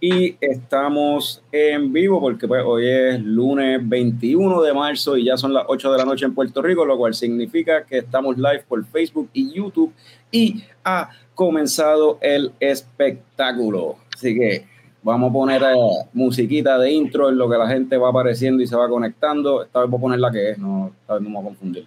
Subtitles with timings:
[0.00, 5.54] Y estamos en vivo porque pues, hoy es lunes 21 de marzo y ya son
[5.54, 8.84] las 8 de la noche en Puerto Rico, lo cual significa que estamos live por
[8.84, 9.92] Facebook y YouTube
[10.32, 13.96] y ha comenzado el espectáculo.
[14.12, 14.66] Así que
[15.02, 15.74] vamos a poner eh,
[16.12, 19.62] musiquita de intro en lo que la gente va apareciendo y se va conectando.
[19.62, 21.86] Esta vez voy a poner la que es, no, esta vez no me a confundir.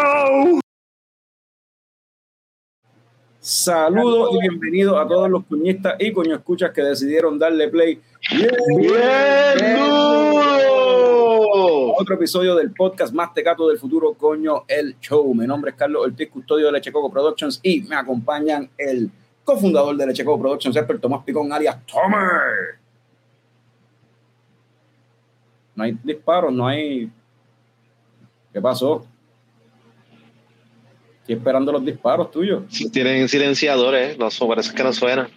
[3.43, 7.99] Saludos y bienvenidos a todos los cuñistas y coño escuchas que decidieron darle play.
[8.29, 10.61] ¡Bien duro!
[11.97, 15.33] Otro episodio del podcast más tecato del futuro, coño, el show.
[15.33, 19.09] Mi nombre es Carlos Ortiz, custodio de Leche Coco Productions y me acompañan el
[19.43, 22.77] cofundador de Leche Coco Productions, el Tomás Picón, alias Tomer.
[25.73, 27.11] No hay disparos, no hay.
[28.53, 29.03] ¿Qué pasó?
[31.21, 32.63] Estoy esperando los disparos tuyos.
[32.91, 35.29] Tienen silenciadores, no, parece que no suena.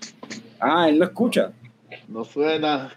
[0.59, 1.53] Ah, él no escucha.
[2.09, 2.93] No suena.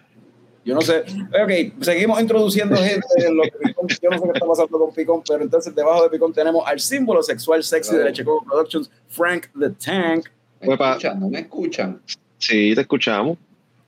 [0.63, 1.01] Yo no sé.
[1.01, 3.05] Ok, seguimos introduciendo gente.
[3.17, 6.03] En lo que Picón, yo no sé qué está pasando con Picón, pero entonces debajo
[6.03, 10.27] de Picón tenemos al símbolo sexual sexy de Leche Coco Productions, Frank the Tank.
[10.61, 11.19] ¿Me escuchan?
[11.19, 12.01] ¿No me escuchan?
[12.37, 13.37] Sí, te escuchamos.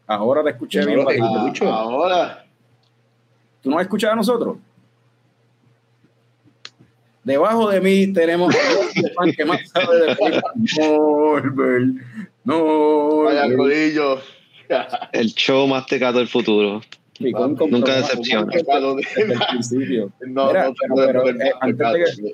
[0.08, 1.03] Ahora te escuché bien.
[1.03, 1.67] no.
[1.70, 2.45] Ahora.
[3.61, 4.58] ¿Tú no has escuchado a nosotros?
[7.23, 8.55] Debajo de mí tenemos
[9.15, 10.41] fan que más sabe de.
[10.80, 11.95] Norbert.
[12.45, 14.23] Norbert.
[15.11, 16.81] El show más tecato del futuro.
[17.33, 18.52] Con Nunca decepciona.
[18.53, 20.11] Desde el principio.
[20.27, 22.29] No, Mira, no, pero- no, pero, no, eh, no,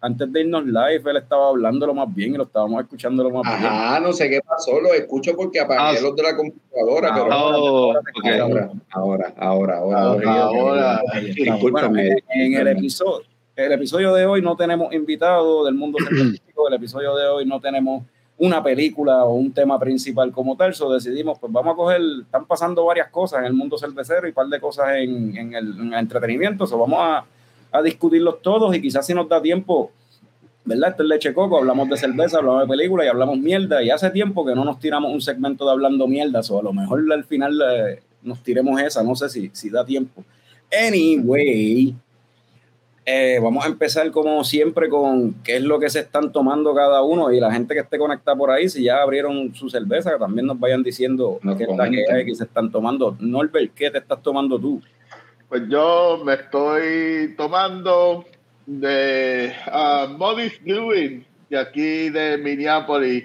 [0.00, 3.30] antes de irnos live, él estaba hablando lo más bien y lo estábamos escuchando lo
[3.30, 3.72] más bien.
[3.72, 7.26] Ajá, no sé qué pasó, lo escucho porque apagué Ah, los de la computadora, pero
[7.26, 11.02] Oh, ahora, ahora, ahora, ahora, Ahora.
[11.34, 12.02] Discúlpame.
[12.04, 13.26] Bueno, en el episodio,
[13.64, 17.60] el episodio de hoy no tenemos invitado del mundo científico, el episodio de hoy no
[17.60, 18.04] tenemos
[18.38, 22.46] una película o un tema principal como tal, so decidimos, pues vamos a coger, están
[22.46, 25.80] pasando varias cosas en el mundo cervecero y un par de cosas en, en el,
[25.80, 27.24] en el entretenimiento, so vamos a,
[27.72, 29.90] a discutirlos todos y quizás si nos da tiempo,
[30.64, 30.90] ¿verdad?
[30.90, 34.10] Esto es Leche Coco, hablamos de cerveza, hablamos de película y hablamos mierda y hace
[34.10, 37.24] tiempo que no nos tiramos un segmento de hablando mierda, o a lo mejor al
[37.24, 40.22] final eh, nos tiremos esa, no sé si, si da tiempo.
[40.70, 41.96] Anyway,
[43.10, 47.00] eh, vamos a empezar como siempre con qué es lo que se están tomando cada
[47.00, 50.18] uno y la gente que esté conectada por ahí, si ya abrieron su cerveza, que
[50.18, 53.16] también nos vayan diciendo Nos qué que que se están tomando.
[53.18, 54.82] Norbert, ¿qué te estás tomando tú?
[55.48, 58.26] Pues yo me estoy tomando
[58.66, 63.24] de uh, Modis Brewing, de aquí de Minneapolis.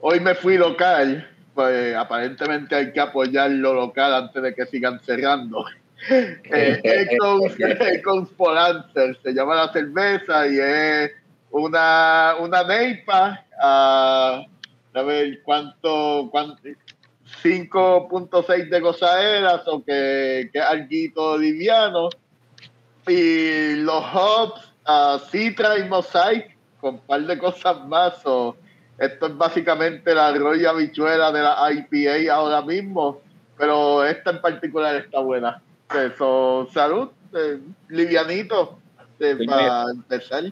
[0.00, 5.00] Hoy me fui local, pues aparentemente hay que apoyar lo local antes de que sigan
[5.00, 5.64] cerrando.
[6.10, 6.40] Eh,
[9.22, 11.12] se llama la cerveza y es
[11.50, 14.44] una, una neipa, ah,
[14.94, 16.62] a ver cuánto, cuánto
[17.42, 22.08] 5.6 de gozaderas o que, que es alguito liviano.
[23.06, 28.14] Y los hops, ah, Citra y Mosaic, con un par de cosas más.
[28.24, 28.56] o
[28.98, 33.20] esto es básicamente la roya habichuela de la IPA ahora mismo,
[33.56, 35.62] pero esta en particular está buena.
[35.94, 37.58] Eso, salud, eh,
[37.88, 38.78] livianito,
[39.20, 40.44] eh, para empezar.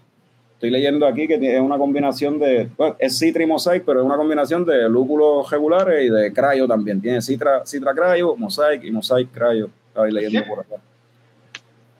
[0.54, 4.06] Estoy leyendo aquí que es una combinación de, bueno, es Citra y Mosaic, pero es
[4.06, 7.00] una combinación de lúpulos regulares y de Cryo también.
[7.00, 9.70] Tiene Citra, Citra Cryo, Mosaic y Mosaic Cryo.
[9.88, 10.76] Estaba leyendo por acá.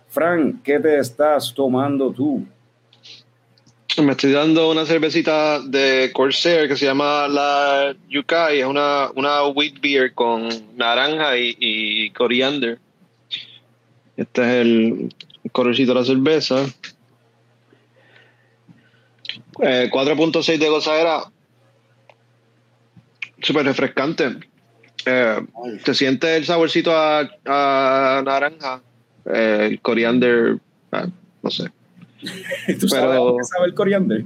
[0.09, 2.45] Frank, ¿qué te estás tomando tú?
[4.03, 8.61] Me estoy dando una cervecita de Corsair que se llama la Yukai.
[8.61, 12.79] Es una, una wheat beer con naranja y, y coriander.
[14.21, 15.15] Este es el
[15.53, 16.67] colorcito de la cerveza.
[19.63, 21.21] Eh, 4.6 de gozadera.
[23.41, 24.37] Súper refrescante.
[25.07, 25.41] Eh,
[25.85, 28.83] se siente el saborcito a, a naranja.
[29.25, 30.59] Eh, el coriander,
[30.93, 31.07] ah,
[31.43, 31.65] no sé.
[32.79, 34.25] ¿Tú sabes Pero- cómo sabe el coriander?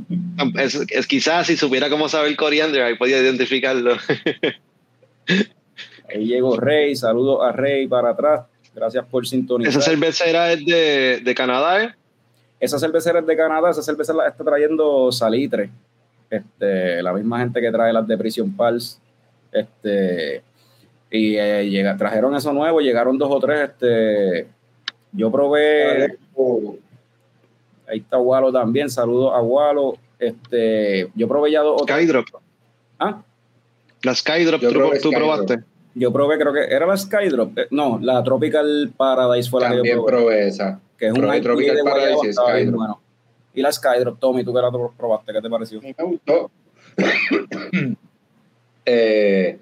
[0.59, 3.97] Es, es quizás si supiera cómo sabe el coriander, ahí podía identificarlo.
[6.07, 8.43] Ahí llegó Rey, saludos a Rey para atrás.
[8.75, 9.71] Gracias por sintonizar.
[9.73, 11.95] Esa cervecera es de, de Canadá, ¿eh?
[12.61, 15.71] Esa cervecera es de Canadá, esa cerveza la está trayendo Salitre.
[16.31, 18.99] Este, la misma gente que trae las de Prison Pals.
[19.53, 20.43] Este,
[21.11, 23.71] y eh, llega, trajeron eso nuevo, llegaron dos o tres.
[23.71, 24.49] Este,
[25.13, 26.17] yo probé,
[27.87, 29.97] ahí está Walo también, saludos a Walo.
[30.19, 31.99] Este, yo probé ya dos o tres.
[31.99, 32.27] Skydrop.
[32.99, 33.23] Ah,
[34.03, 35.19] La Skydrop, ¿tú, probé tú Skydrop.
[35.21, 35.65] probaste?
[35.95, 37.59] Yo probé, creo que era la Skydrop.
[37.59, 40.07] Eh, no, la Tropical Paradise fue la que yo probé.
[40.07, 40.81] probé esa.
[40.99, 42.75] que es un Tropical de guayaba, Paradise y Skydrop.
[42.77, 43.01] bueno.
[43.55, 45.81] Y la Skydrop, Tommy, tú que la probaste, ¿qué te pareció?
[45.81, 46.51] Me gustó.
[48.85, 49.59] eh,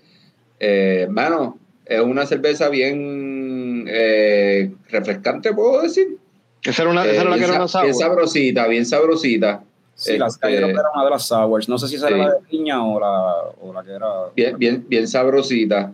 [0.59, 6.17] eh, hermano, es una cerveza bien eh, refrescante, puedo decir.
[6.63, 8.07] Esa era, una, esa era la que era bien una sa- bien sour.
[8.09, 9.65] sabrosita, bien sabrosita.
[9.95, 11.69] Sí, la Este- Skydrop era una de las sours.
[11.69, 14.09] No sé si esa era la de piña o la, o la que era.
[14.35, 15.93] Bien, bien, bien sabrosita.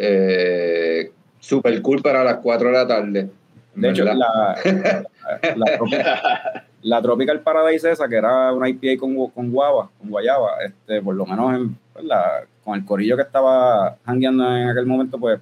[0.00, 1.10] Eh,
[1.40, 3.30] super cool para las 4 de la tarde.
[3.74, 4.18] De hecho, ¿verdad?
[4.64, 5.04] la,
[5.56, 10.62] la, Tropical, la Tropical Paradise esa, que era una IPA con, con guava, con guayaba,
[10.64, 14.84] este, por lo menos en, pues, la- con el corillo que estaba hangueando en aquel
[14.86, 15.40] momento, pues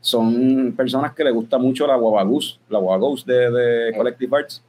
[0.00, 4.36] son personas que les gusta mucho la guava goose, la guava goose de, de Collective
[4.36, 4.62] Arts.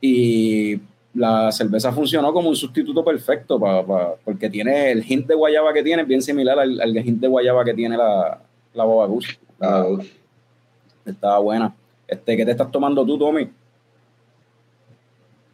[0.00, 0.80] Y
[1.14, 5.72] la cerveza funcionó como un sustituto perfecto pa- pa- porque tiene el hint de guayaba
[5.72, 8.40] que tiene, es bien similar al, al hint de guayaba que tiene la,
[8.74, 9.38] la guava goose.
[9.60, 9.86] Ah,
[11.06, 11.74] Estaba buena.
[12.08, 13.48] Este, ¿Qué te estás tomando tú, Tommy?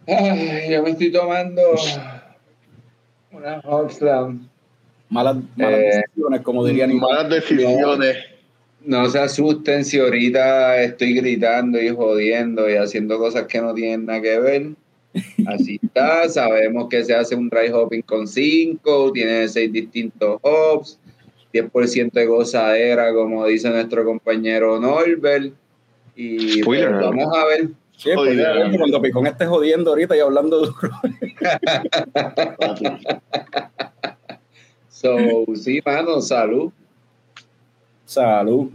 [0.07, 1.61] Ay, yo me estoy tomando
[3.33, 4.49] una Slam.
[5.09, 7.09] Malas, malas Eh, decisiones, como diría Nico.
[7.09, 8.17] Malas decisiones.
[8.85, 14.07] No se asusten si ahorita estoy gritando y jodiendo y haciendo cosas que no tienen
[14.07, 14.67] nada que ver.
[15.47, 20.99] Así está, sabemos que se hace un dry hopping con 5, tiene 6 distintos hops,
[21.53, 25.53] 10% de gozadera, como dice nuestro compañero Norbert.
[26.15, 27.71] Y pues, vamos a ver.
[27.97, 28.39] Sí, pues,
[28.79, 30.91] cuando Picón esté jodiendo ahorita y hablando duro.
[35.01, 35.17] So,
[35.55, 36.71] sí, mano, salud.
[38.05, 38.69] Salud.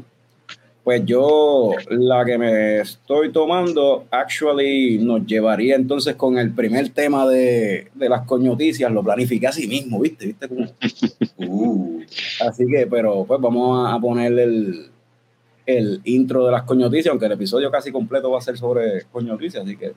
[0.85, 7.27] Pues yo la que me estoy tomando, actually nos llevaría entonces con el primer tema
[7.27, 8.91] de, de las coñoticias.
[8.91, 10.27] Lo planifiqué así mismo, ¿viste?
[10.27, 10.67] ¿Viste cómo?
[11.37, 12.01] Uh,
[12.47, 14.91] Así que, pero pues vamos a poner el,
[15.65, 19.63] el intro de las coñoticias, aunque el episodio casi completo va a ser sobre coñoticias,
[19.63, 19.93] así que.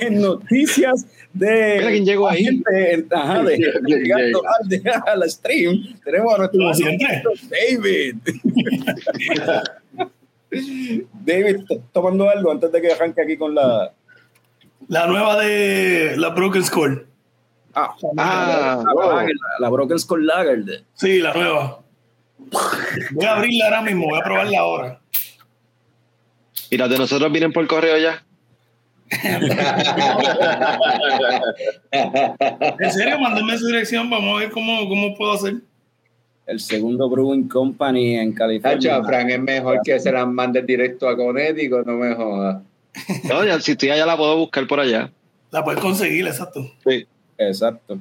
[0.00, 2.44] En noticias de Mira quién llegó ahí.
[2.44, 4.42] gente, ajá, de, llegando
[5.06, 7.32] al, stream, tenemos a nuestro.
[7.50, 8.16] David.
[11.24, 13.92] David, ¿estás tomando algo antes de que arranque aquí con la.
[14.88, 17.06] La nueva de la Broken Skull.
[17.74, 19.16] Ah, Ah, la, wow.
[19.16, 20.64] Lager, la Broken Skull Lager.
[20.64, 21.80] de- Sí, la nueva.
[23.12, 25.00] Voy a abrirla ahora mismo, voy a probarla ahora.
[26.74, 28.24] Y las de nosotros vienen por correo ya.
[32.80, 35.54] En serio, mándenme su dirección, vamos a ver cómo, cómo puedo hacer.
[36.46, 38.80] El segundo Brewing Company en California.
[38.80, 42.60] Tacho, Frank, es mejor que se las mandes directo a Connecticut, no me jodas.
[43.22, 45.12] No, ya, si estoy allá la puedo buscar por allá.
[45.52, 46.68] La puedes conseguir, exacto.
[46.84, 47.06] Sí.
[47.38, 48.00] Exacto.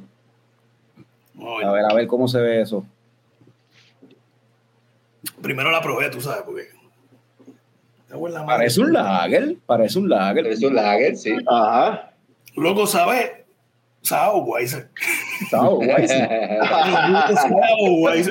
[1.40, 2.84] A ver, a ver cómo se ve eso.
[5.44, 6.70] Primero la probé, tú sabes, porque.
[8.14, 8.58] Cago en la madre.
[8.60, 10.46] Parece un lager, parece un lager.
[10.48, 11.36] Es un lager, sí.
[11.48, 12.12] Ajá.
[12.56, 13.32] Loco, ¿sabes?
[14.02, 14.90] Sao Weiser.
[15.50, 16.30] Sao Weiser.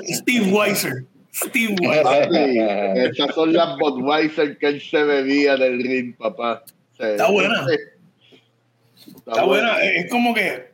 [0.06, 1.04] Steve Weiser.
[1.34, 2.96] Steve Weiser.
[3.10, 6.62] Esas son las Budweiser que él se bebía del ring, papá.
[6.98, 7.64] Está buena.
[9.06, 9.82] Está, Está buena.
[9.82, 10.70] Es como que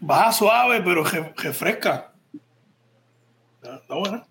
[0.00, 2.12] baja suave, pero re- refresca.
[3.60, 4.24] Está, está buena.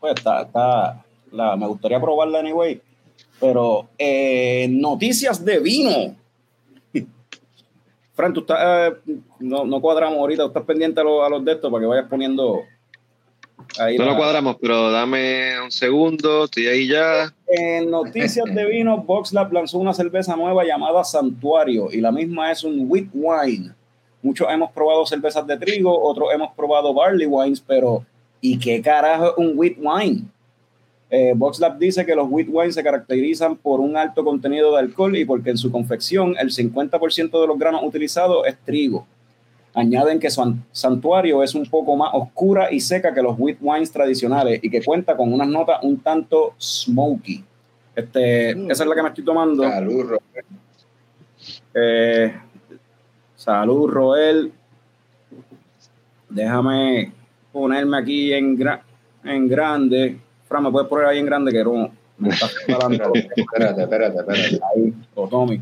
[0.00, 2.80] Pues está, está la, me gustaría probarla anyway.
[3.40, 6.16] Pero eh, noticias de vino.
[8.14, 8.96] Fran, tú estás, eh,
[9.38, 11.86] no, no cuadramos ahorita, tú estás pendiente a, los- a los de estos para que
[11.86, 12.62] vayas poniendo
[13.78, 13.96] ahí.
[13.96, 17.32] No la- lo cuadramos, pero dame un segundo, estoy ahí ya.
[17.46, 22.64] En noticias de vino, VoxLab lanzó una cerveza nueva llamada Santuario y la misma es
[22.64, 23.70] un wheat wine.
[24.20, 28.04] Muchos hemos probado cervezas de trigo, otros hemos probado barley wines, pero
[28.40, 30.22] ¿y qué carajo es un wheat wine?
[31.10, 35.16] Eh, VoxLab dice que los wheat wines se caracterizan por un alto contenido de alcohol
[35.16, 39.06] y porque en su confección el 50% de los granos utilizados es trigo.
[39.74, 43.90] Añaden que su santuario es un poco más oscura y seca que los wheat wines
[43.92, 47.44] tradicionales y que cuenta con unas notas un tanto smoky.
[47.94, 48.70] Este, Mm.
[48.70, 49.62] Esa es la que me estoy tomando.
[49.62, 50.46] Salud, Robert.
[51.74, 52.34] Eh,
[53.36, 54.52] salud, Roel.
[56.28, 57.12] Déjame
[57.52, 58.82] ponerme aquí en, gra-
[59.24, 60.18] en grande.
[60.48, 61.52] Fran, ¿me puedes poner ahí en grande?
[61.52, 64.60] Que no me está separando Espérate, espérate, espérate.
[64.74, 65.60] ahí, o Tommy,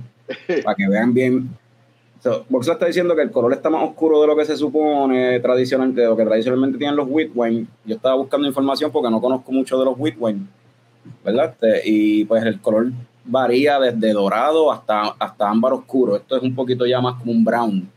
[0.65, 1.51] para que vean bien.
[2.21, 5.39] So, Boxer está diciendo que el color está más oscuro de lo que se supone
[5.41, 7.67] tradicionalmente, de lo que tradicionalmente tienen los wheat wine.
[7.85, 10.47] Yo estaba buscando información porque no conozco mucho de los wheat wine,
[11.25, 11.55] ¿verdad?
[11.61, 12.91] Este, y pues el color
[13.25, 16.17] varía desde dorado hasta, hasta ámbar oscuro.
[16.17, 17.89] Esto es un poquito ya más como un brown.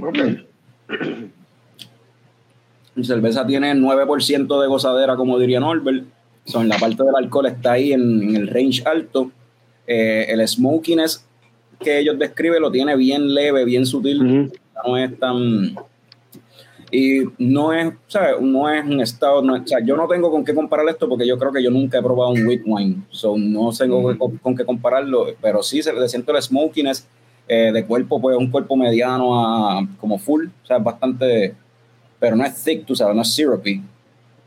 [0.00, 0.18] Ok.
[2.94, 6.04] Mi cerveza tiene 9% de gozadera, como diría Norbert.
[6.44, 9.30] So, en la parte del alcohol está ahí en, en el range alto.
[9.86, 11.24] Eh, el smokiness
[11.78, 14.50] que ellos describen lo tiene bien leve, bien sutil.
[14.86, 15.74] No es tan.
[16.92, 18.40] Y no es, ¿sabes?
[18.40, 19.42] No es un estado.
[19.42, 21.62] no es- o sea, yo no tengo con qué comparar esto porque yo creo que
[21.62, 22.96] yo nunca he probado un wheat wine.
[23.10, 27.06] So, no tengo con, con qué compararlo, pero sí se le siento el smokiness
[27.46, 29.38] eh, de cuerpo, pues un cuerpo mediano
[29.78, 30.46] a como full.
[30.62, 31.54] O sea, es bastante.
[32.20, 33.82] Pero no es thick, tú sabes, no es syrupy.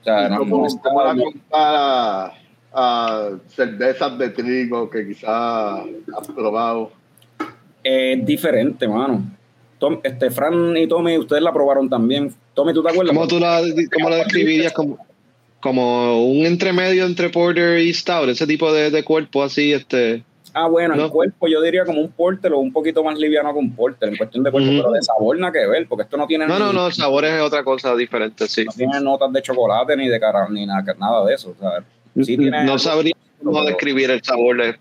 [0.02, 2.34] O sea, no, ¿Cómo, no está- cómo la compara
[2.74, 5.80] a cervezas de trigo que quizás
[6.18, 6.92] has probado?
[7.84, 9.24] es diferente, mano.
[9.78, 12.34] Tom, este, Fran y Tommy, ustedes la probaron también.
[12.54, 13.14] Tommy, ¿tú te acuerdas?
[13.14, 13.62] ¿Cómo tú la,
[13.94, 14.72] cómo la describirías?
[14.72, 14.98] Como,
[15.60, 20.24] como un entremedio entre Porter y Stout, ese tipo de, de cuerpo así, este.
[20.56, 21.06] Ah, bueno, No.
[21.06, 24.10] el cuerpo yo diría como un porter o un poquito más liviano que un porter
[24.10, 24.78] en cuestión de cuerpo, Ujú.
[24.82, 26.94] pero de sabor nada que ver, porque esto no tiene, No, no, ni- no, el
[26.94, 28.64] sabor es otra cosa diferente, sí.
[28.64, 31.56] no tiene notas de chocolate ni de cara, ni nada, nada de eso.
[31.58, 31.84] O sea,
[32.24, 34.76] sí tiene no sabría cómo pero- describir el sabor de.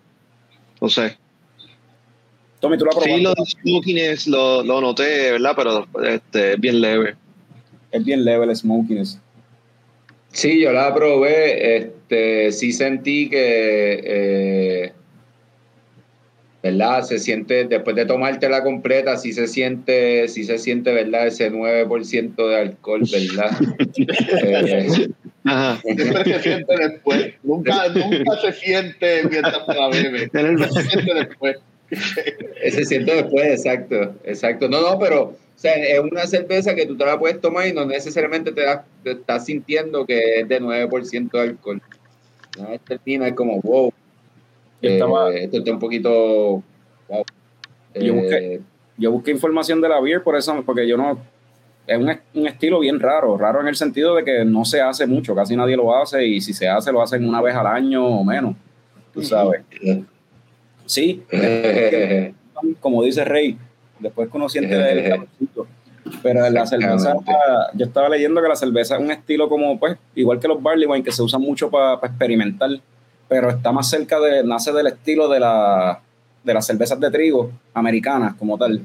[0.81, 1.17] No sé.
[2.61, 3.17] Tommy, tú la probaste.
[3.17, 5.53] Sí, lo de smokiness lo, lo noté, ¿verdad?
[5.57, 7.17] Pero este, bien leve.
[7.91, 9.19] Es bien leve el smokiness.
[10.29, 14.01] Sí, yo la probé, este, sí sentí que,
[14.85, 14.93] eh,
[16.63, 17.03] ¿verdad?
[17.03, 21.27] Se siente, después de tomártela completa, sí se siente, sí se siente, ¿verdad?
[21.27, 23.51] Ese 9% de alcohol, ¿verdad?
[24.45, 25.09] Eh,
[25.45, 25.81] Ajá.
[25.85, 27.35] Siempre se siente después.
[27.43, 30.31] Nunca, nunca se siente mientras la bebe.
[30.73, 31.57] Se siente después.
[32.71, 34.69] se siente después, exacto, exacto.
[34.69, 37.73] No, no, pero, o sea, es una cerveza que tú te la puedes tomar y
[37.73, 41.83] no necesariamente te, das- te estás sintiendo que es de 9% de alcohol.
[42.87, 43.93] Termina es como, wow,
[44.83, 46.11] Yo eh, estaba- esto está un poquito,
[47.09, 47.25] wow.
[47.95, 48.61] Yo busqué- Eh,
[48.99, 51.19] Yo busqué información de la beer por eso, porque yo no.
[51.87, 55.07] Es un, un estilo bien raro, raro en el sentido de que no se hace
[55.07, 58.07] mucho, casi nadie lo hace, y si se hace, lo hacen una vez al año
[58.07, 58.55] o menos,
[59.15, 59.63] tú sabes.
[60.85, 62.35] Sí, eh,
[62.81, 63.57] como dice Rey,
[63.99, 65.67] después conociente del calorcito.
[66.23, 67.15] Pero la cerveza,
[67.75, 70.87] yo estaba leyendo que la cerveza es un estilo como, pues, igual que los barley
[70.87, 72.71] wine, que se usan mucho para experimentar,
[73.33, 75.99] pero está más cerca de, nace del estilo de, la,
[76.45, 78.77] de las cervezas de trigo americanas como tal.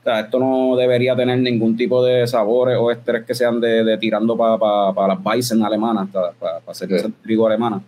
[0.00, 3.82] O sea, esto no debería tener ningún tipo de sabores o estrés que sean de,
[3.84, 7.80] de tirando para las Weizen alemanas, para cervezas de trigo alemanas.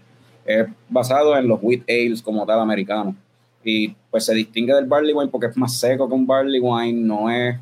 [0.46, 3.14] Es basado en los wheat ales como tal americanos
[3.62, 7.02] y pues se distingue del barley wine porque es más seco que un barley wine,
[7.02, 7.54] no es,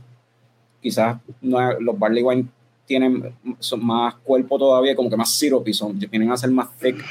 [0.81, 2.47] quizás no es- los barley wine
[2.87, 7.05] tienen son más cuerpo todavía, como que más syrupy, son, vienen a ser más thick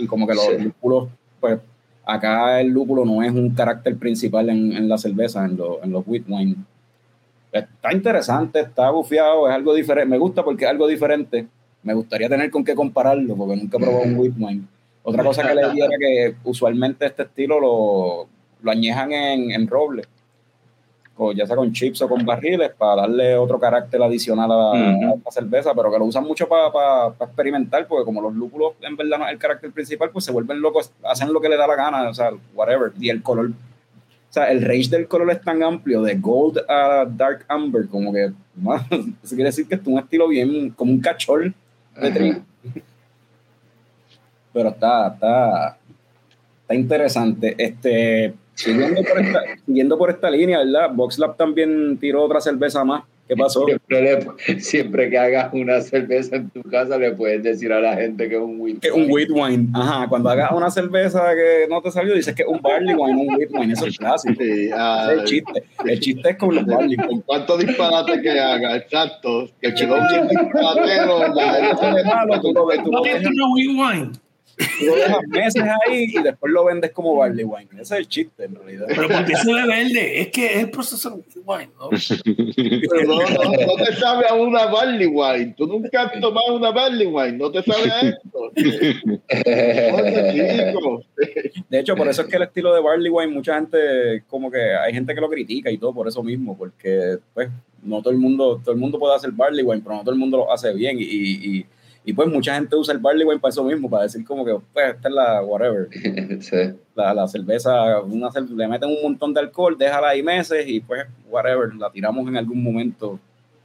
[0.00, 0.58] y como que los Sí.
[0.62, 1.08] lúpulos,
[1.40, 1.58] pues
[2.04, 5.92] acá el lúpulo no es un carácter principal en, en la cerveza, en, lo- en
[5.92, 6.56] los wheat wine.
[7.52, 11.46] Está interesante, está bufiado, es algo diferente, me gusta porque es algo diferente,
[11.82, 14.62] me gustaría tener con qué compararlo porque nunca he probado un wheat wine.
[15.02, 18.26] Otra cosa que leí era que usualmente este estilo lo,
[18.62, 20.04] lo añejan en, en roble,
[21.22, 25.30] o ya sea con chips o con barriles, para darle otro carácter adicional a, la
[25.30, 29.26] cerveza, pero que lo usan mucho para experimentar, porque como los lúpulos en verdad no
[29.26, 32.08] es el carácter principal, pues se vuelven locos, hacen lo que le da la gana,
[32.08, 32.92] o sea, whatever.
[32.98, 37.04] Y el color, o sea, el range del color es tan amplio, de gold a
[37.04, 38.80] dark amber, como que, man,
[39.22, 41.54] eso quiere decir que es un estilo bien, como un cachol
[42.00, 42.40] de trigo.
[44.54, 45.76] Pero está, está,
[46.62, 47.54] está interesante.
[47.58, 50.90] Este, siguiendo por esta, siguiendo por esta línea, ¿verdad?
[50.94, 53.02] VoxLab también tiró otra cerveza más.
[53.28, 53.64] ¿Qué pasó?
[53.64, 57.94] Siempre, le- siempre que hagas una cerveza en tu casa le puedes decir a la
[57.94, 59.12] gente que es un wheat Que un wine.
[59.12, 59.68] wheat wine.
[59.72, 63.20] Ajá, cuando hagas una cerveza que no te salió, dices que es un barley wine,
[63.28, 63.72] un wheat wine.
[63.72, 64.34] Eso es clásico.
[64.42, 65.62] Sí, Ese ah, es el chiste.
[65.86, 67.22] El chiste es con los barley wine.
[67.24, 68.76] ¿Cuánto disparate que haga?
[68.76, 69.48] Exacto.
[69.62, 71.20] Que quedó bien disparatero.
[72.04, 72.80] Malo, tú ¿No ves.
[73.24, 74.10] una wheat wine?
[74.78, 77.68] Tú lo dejas meses ahí y después lo vendes como barley wine.
[77.74, 78.86] Ese es el chiste, en realidad.
[78.88, 81.90] Pero porque se ve verde, es que es el proceso de wine, ¿no?
[82.90, 85.54] Pero no, no, no te sabe a una barley wine.
[85.56, 87.32] Tú nunca has tomado una barley wine.
[87.32, 88.52] No te sabe a esto.
[91.68, 94.74] De hecho, por eso es que el estilo de barley wine, mucha gente, como que
[94.74, 97.48] hay gente que lo critica y todo por eso mismo, porque pues
[97.82, 100.18] no todo el mundo, todo el mundo puede hacer barley wine, pero no todo el
[100.18, 101.66] mundo lo hace bien y, y,
[102.10, 104.52] y pues mucha gente usa el barley wine para eso mismo, para decir como que
[104.72, 105.88] pues esta es la whatever,
[106.42, 106.56] Sí.
[106.96, 111.06] la, la cerveza, una le meten un montón de alcohol, déjala ahí meses y pues
[111.28, 113.16] whatever, la tiramos en algún momento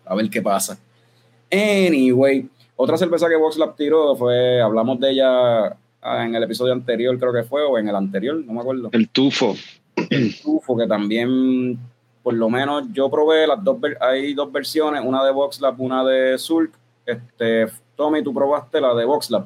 [0.06, 0.78] a ver qué pasa.
[1.52, 5.66] Anyway, otra cerveza que VoxLab tiró fue, hablamos de ella
[6.04, 8.90] ah, en el episodio anterior, creo que fue, o en el anterior, no me acuerdo.
[8.92, 9.56] El tufo.
[10.44, 11.80] Tufo, que también,
[12.22, 16.38] por lo menos, yo probé las dos, hay dos versiones, una de VoxLab, una de
[16.38, 16.72] Zulk.
[17.08, 19.46] Este, Tommy, tú probaste la de VoxLab.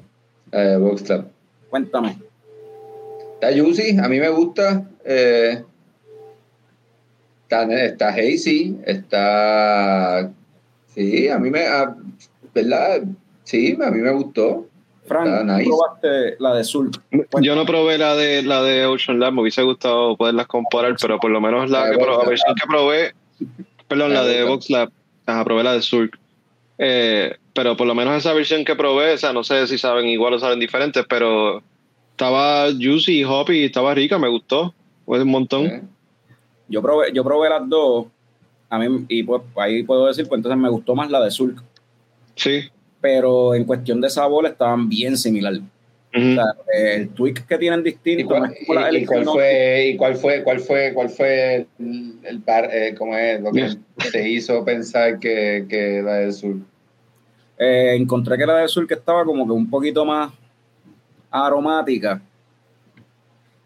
[0.52, 1.26] Eh, Box Club.
[1.70, 2.18] Cuéntame.
[3.36, 4.84] Está juicy, a mí me gusta.
[5.06, 5.64] eh,
[7.44, 10.32] está, está hazy, está.
[10.88, 11.66] Sí, a mí me.
[11.66, 11.96] a-
[12.54, 13.04] ¿Verdad?
[13.44, 14.66] Sí, a mí me gustó.
[15.06, 17.02] Frank, Está tú probaste la de Zulk.
[17.42, 21.20] Yo no probé la de la de Ocean Lab, me hubiese gustado poderlas comparar, pero
[21.20, 23.14] por lo menos la, La de que, la probé,
[23.88, 24.92] perdón, La la de de Vox Vox Lab,
[25.26, 26.20] ajá, probé la de Surk.
[26.82, 30.08] Eh, pero por lo menos esa versión que probé, o sea, no sé si saben
[30.08, 31.62] igual o saben diferentes, pero
[32.12, 34.74] estaba juicy, hoppy, estaba rica, me gustó,
[35.06, 35.90] fue un montón.
[36.70, 38.08] Yo probé, yo probé las dos.
[38.70, 41.62] A mí, y pues ahí puedo decir, pues entonces me gustó más la de Zulk.
[42.36, 42.70] Sí.
[43.02, 45.18] Pero en cuestión de sabor estaban bien
[46.14, 46.46] similar.
[46.56, 46.62] Ujú.
[46.62, 48.40] O sea, el tweak que tienen ¿Y distinto.
[48.40, 52.14] no cuál, la y- y cuál fue, y cuál fue, cuál fue, cuál fue el,
[52.24, 53.70] el bar, eh, cómo es, lo que
[54.12, 56.56] te hizo pensar que, que la del sur?
[57.58, 60.32] Eh, encontré que la de Sur que estaba como que un poquito más
[61.30, 62.22] aromática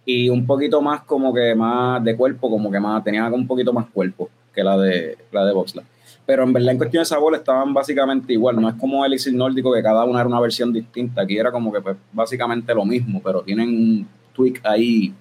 [0.06, 3.72] y un poquito más como que más de cuerpo, como que más tenía un poquito
[3.72, 5.84] más cuerpo que la de la de Voxla.
[6.26, 9.74] Pero en verdad en cuestión de sabor estaban básicamente igual, no es como Elixir Nórdico
[9.74, 13.22] que cada una era una versión distinta, aquí era como que pues, básicamente lo mismo,
[13.22, 15.14] pero tienen un tweak ahí,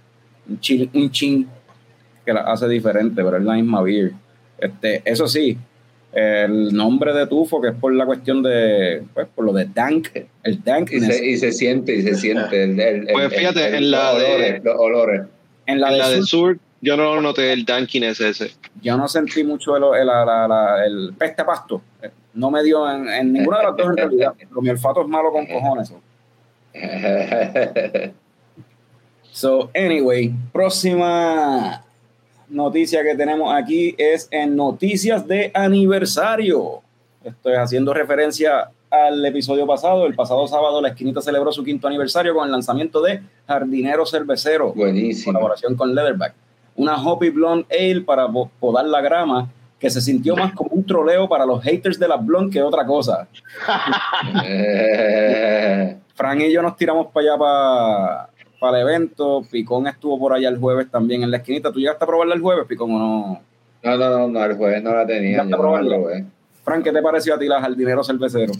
[0.48, 1.48] un chin, un chin
[2.24, 4.12] que la hace diferente, pero es la misma beer.
[4.58, 5.58] Este, eso sí,
[6.12, 10.08] el nombre de Tufo, que es por la cuestión de, pues, por lo de dank,
[10.44, 11.16] el Y dankness.
[11.16, 14.12] se, y se siente, y se siente el, el- el- Pues fíjate, el- en la
[14.12, 15.22] los de- olores, los olores.
[15.66, 18.52] en la En de, la de Sur, yo no noté el dankiness ese.
[18.82, 21.80] yo no sentí mucho el, el, la- el peste pasto.
[22.34, 25.08] No me dio en, en ninguna de las dos en realidad, pero mi olfato es
[25.08, 25.92] malo con cojones.
[29.30, 29.70] so.
[29.74, 31.84] Anyway, próxima
[32.48, 36.80] noticia que tenemos aquí es en noticias de aniversario.
[37.24, 40.06] Estoy haciendo referencia al episodio pasado.
[40.06, 44.72] El pasado sábado la esquinita celebró su quinto aniversario con el lanzamiento de Jardinero Cervecero,
[44.74, 45.32] Buenísimo.
[45.32, 46.34] colaboración con Leatherback.
[46.82, 50.84] Una Hoppy Blonde Ale para po- podar la grama que se sintió más como un
[50.86, 53.26] troleo para los haters de la Blonde que otra cosa.
[56.14, 58.28] Fran y yo nos tiramos para allá para,
[58.60, 59.42] para el evento.
[59.50, 61.72] Picón estuvo por allá el jueves también en la esquinita.
[61.72, 63.40] ¿Tú llegaste a probarla el jueves, Picón, o no?
[63.82, 65.38] No, no, no, no, el jueves no la tenía.
[65.38, 65.90] Yo no la probando.
[65.90, 66.24] probé.
[66.64, 68.52] Fran, ¿qué te pareció a ti la jardinero cervecero?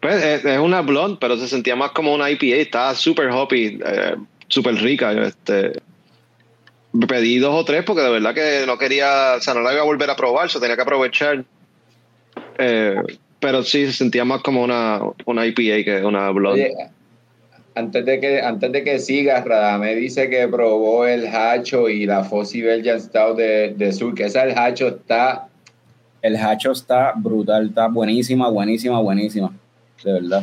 [0.00, 3.78] Pues es, es una blonde, pero se sentía más como una IPA, estaba súper hoppy,
[3.84, 4.16] eh,
[4.48, 5.12] súper rica.
[5.12, 5.72] Este,
[7.06, 9.82] pedí dos o tres porque de verdad que no quería, o sea, no la iba
[9.82, 11.44] a volver a probar, so tenía que aprovechar.
[12.58, 13.02] Eh,
[13.40, 16.74] pero sí, se sentía más como una, una IPA que una blonde.
[17.74, 22.24] Antes de que antes de que sigas, Radamé dice que probó el hacho y la
[22.24, 25.48] Fossi Belgian Stout de, de Sur, que esa el hacho está
[26.20, 29.56] El hacho está brutal, está buenísima, buenísima, buenísima.
[30.02, 30.42] De verdad.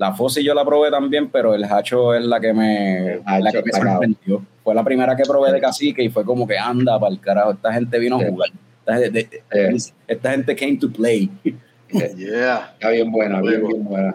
[0.00, 3.44] La Fossi yo la probé también, pero el hacho es la que me, El hacho
[3.44, 3.92] la que me está cabrón.
[3.92, 4.42] sorprendió.
[4.64, 7.52] Fue la primera que probé de cacique y fue como que anda para el carajo.
[7.52, 8.48] Esta gente vino a jugar.
[8.80, 9.76] Esta, gente- Eh.
[10.08, 11.30] esta gente came to play.
[12.16, 12.70] Yeah.
[12.74, 14.14] Está bien buena, bien, buena.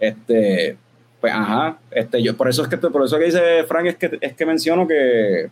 [0.00, 0.76] Este,
[1.20, 4.18] pues ajá, este, yo, por eso es que por eso que dice Frank es que
[4.20, 5.50] es que menciono que,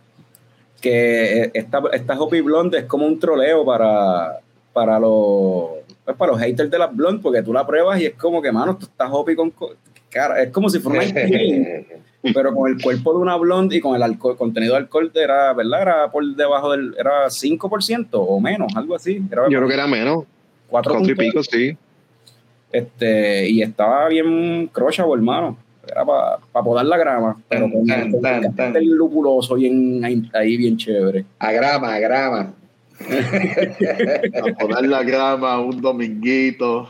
[0.81, 4.39] que esta, esta Hoppy Blonde es como un troleo para,
[4.73, 5.80] para los
[6.11, 8.51] pues, para los haters de las blondes, porque tú la pruebas y es como que,
[8.51, 9.73] mano, esto está Hoppy con co-
[10.09, 11.11] cara, es como si fuera una
[12.33, 15.53] pero con el cuerpo de una blonde y con el alcohol, contenido de alcohol era,
[15.53, 15.81] ¿verdad?
[15.81, 19.21] Era por debajo del, era 5% o menos, algo así.
[19.31, 20.25] Era Yo creo que era menos,
[20.69, 21.75] cuatro y pico, sí.
[22.71, 25.57] Este, y estaba bien crushable, hermano.
[25.85, 28.11] Era para podar la grama, pero Tan, con, tan,
[28.43, 28.97] con tan, el
[29.57, 31.25] bien ahí bien chévere.
[31.39, 32.53] A grama, a grama.
[33.09, 36.89] A poner la grama un dominguito,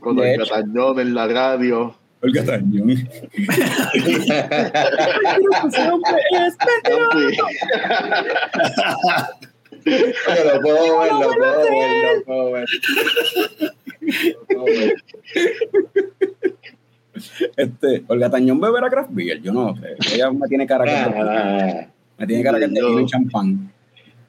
[0.00, 1.94] con el catañón en la radio.
[2.22, 2.90] Olga Tañón.
[2.90, 3.08] Ese
[5.90, 7.46] hombre es mentiroso.
[9.84, 12.24] Lo puedo ver, lo puedo ver, lo
[14.46, 14.94] puedo ver.
[17.56, 19.96] Este, Olga Tañón beberá craft beer, yo no sé.
[20.14, 21.86] Ella me tiene cara que Ah,
[22.18, 23.72] me tiene cara que tiene champán.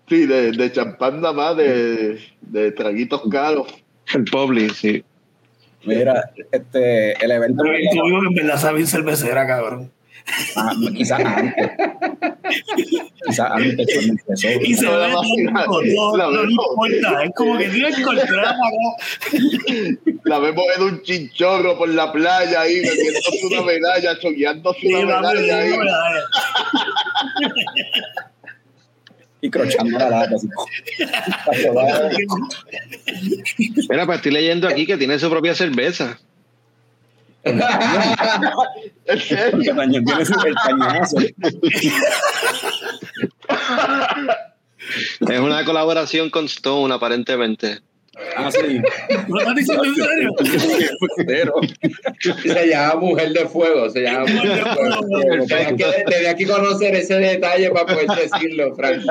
[0.07, 3.67] Sí, de, de champán nada más, de, de traguitos caros.
[4.13, 5.03] El Publi, sí.
[5.83, 7.63] Mira, este, el evento.
[7.65, 7.71] Yo
[8.05, 9.91] digo que en verdad sabe bien cervecera, cabrón.
[10.57, 11.71] Ah, quizás antes.
[13.25, 14.47] quizás antes cuando empezó.
[14.61, 16.49] Y se No, ve no, no le vemos.
[16.51, 17.23] importa.
[17.23, 18.55] Es como que tiene que encontrar
[20.25, 25.21] La vemos en un chinchorro por la playa ahí, metiéndose una medalla, chogueándose Sí, una
[25.21, 25.71] medalla ahí.
[29.41, 30.35] Y crochando la lata.
[30.35, 30.47] Así.
[33.89, 36.17] Mira, pues estoy leyendo aquí que tiene su propia cerveza.
[37.43, 37.61] ¿En
[39.05, 39.75] El serio?
[39.75, 41.17] Tañón tiene su- el cañonazo.
[45.29, 47.79] Es una colaboración con Stone, aparentemente.
[48.35, 48.59] Ah, sí.
[49.27, 50.31] ¿Lo estás diciendo en serio?
[51.27, 51.53] Pero,
[52.43, 55.01] Se llama Mujer de Fuego, se llama Mujer de Fuego.
[55.47, 59.03] Tenía que, tenía que conocer ese detalle para poder decirlo, Frank.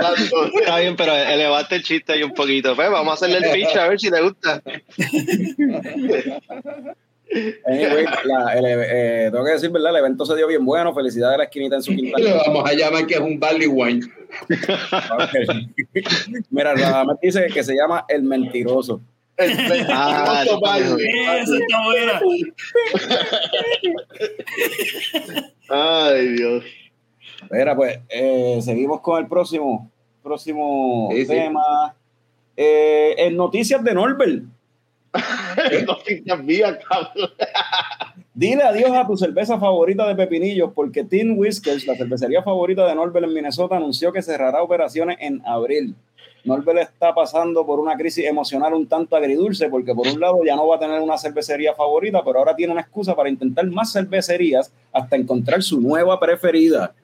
[0.61, 2.75] Está bien, pero elevaste el chiste ahí un poquito.
[2.75, 4.62] Pues vamos a hacerle el pitch a ver si le gusta.
[7.67, 9.91] anyway, la- el- eh, tengo que decir, ¿verdad?
[9.91, 10.95] El evento se dio bien bueno.
[10.95, 12.19] Felicidades a la esquinita en su quinta.
[12.19, 14.07] Le vamos a llamar que es un barley wine.
[16.51, 19.01] Mira, Radamés dice que se llama El Mentiroso.
[19.37, 19.53] El
[19.91, 20.99] Ah, mentiroso.
[20.99, 22.21] Eso está buena.
[25.69, 26.65] Ay, Dios.
[27.51, 29.91] Mira, pues, eh, seguimos con el próximo,
[30.23, 31.27] próximo Sí, sí.
[31.29, 31.95] tema.
[32.57, 34.45] Eh, en noticias de Norbert.
[36.88, 37.31] Cabrón.
[38.35, 42.94] Dile adiós a tu cerveza favorita de pepinillos, porque Tin Whiskers, la cervecería favorita de
[42.94, 45.94] Norbert en Minnesota, anunció que cerrará operaciones en abril.
[46.44, 50.55] Norbert está pasando por una crisis emocional un tanto agridulce, porque por un lado ya
[50.55, 53.92] no va a tener una cervecería favorita, pero ahora tiene una excusa para intentar más
[53.92, 56.94] cervecerías hasta encontrar su nueva preferida.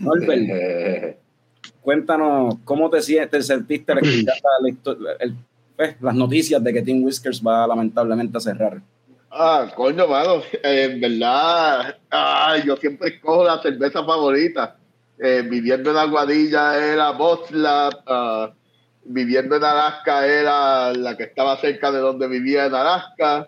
[0.00, 1.16] Norbert, Eh,
[1.82, 4.36] cuéntanos cómo te, sientes, te sentiste al escuchar
[5.00, 5.34] la el-
[5.78, 8.82] pues, las noticias de que Tin Whiskers va lamentablemente a cerrar.
[9.30, 10.42] Ah, coño, mano.
[10.64, 14.76] en verdad, ay, yo siempre escojo la cerveza favorita.
[15.20, 18.52] Eh, viviendo en Aguadilla era Bosla, ah,
[19.04, 23.46] viviendo en Alaska era la que estaba cerca de donde vivía en Alaska,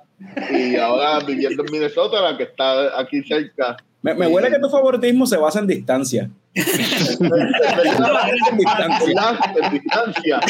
[0.53, 3.77] y ahora viviendo en Minnesota, la que está aquí cerca.
[4.03, 6.31] Me, me huele que tu favoritismo se basa en distancia.
[6.55, 6.65] En
[8.57, 9.39] distancia.
[9.63, 10.41] En distancia.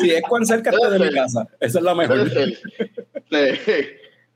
[0.00, 2.28] Si es cuán cerca esté de mi casa, esa es la mejor.
[2.28, 2.56] Sí.
[3.64, 3.86] Sí.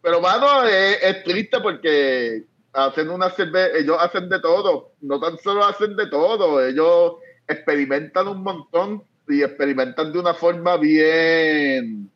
[0.00, 5.38] Pero, mano, es, es triste porque hacen una cerveza, ellos hacen de todo, no tan
[5.38, 7.14] solo hacen de todo, ellos
[7.48, 12.10] experimentan un montón y experimentan de una forma bien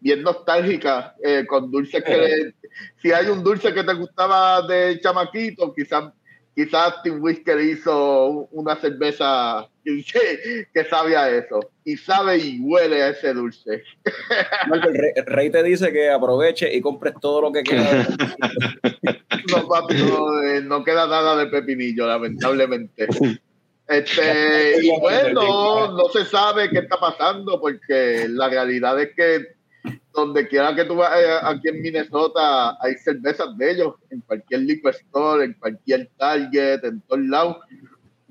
[0.00, 2.54] bien nostálgica, eh, con dulces que le-
[3.00, 6.12] si hay un dulce que te gustaba de chamaquito, quizás
[6.54, 13.02] quizás Tim Whisker hizo una cerveza que, que sabe a eso y sabe y huele
[13.02, 13.82] a ese dulce.
[14.66, 18.08] Marco, el rey, el rey te dice que aproveche y compres todo lo que quieras.
[19.48, 23.06] No, papi, no, eh, no queda nada de pepinillo, lamentablemente.
[23.86, 29.55] Este, y bueno, no se sabe qué está pasando porque la realidad es que
[30.16, 34.62] donde quiera que tú vayas eh, aquí en Minnesota hay cervezas de ellos, en cualquier
[34.62, 37.56] liquor store, en cualquier Target, en todos lados.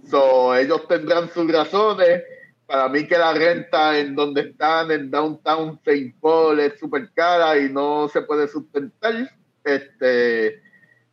[0.10, 2.24] So, ellos tendrán sus razones.
[2.65, 6.15] Para mí que la renta en donde están, en Downtown St.
[6.19, 9.30] Paul, es súper cara y no se puede sustentar.
[9.63, 10.62] Este,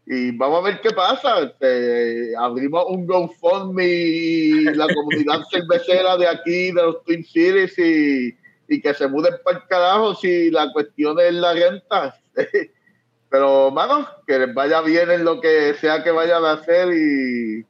[0.06, 1.40] y vamos a ver qué pasa.
[1.40, 8.36] Este, abrimos un GoFundMe y la comunidad cervecera de aquí, de los Twin Cities, y,
[8.72, 12.16] y que se muden para el carajo si la cuestión es la renta.
[13.30, 17.64] Pero, mano, que les vaya bien en lo que sea que vayan a hacer y,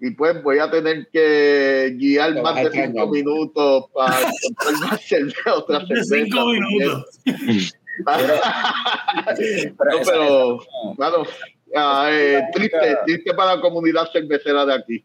[0.00, 5.00] y pues voy a tener que guiar Te más de cinco minutos para encontrar más
[5.02, 6.14] cerveza, otra De cerveza.
[6.24, 7.06] cinco minutos.
[8.06, 8.34] Pero
[9.78, 11.16] No, pero, esa- mano,
[11.76, 15.04] ah, eh, triste, triste para la comunidad cervecera de aquí.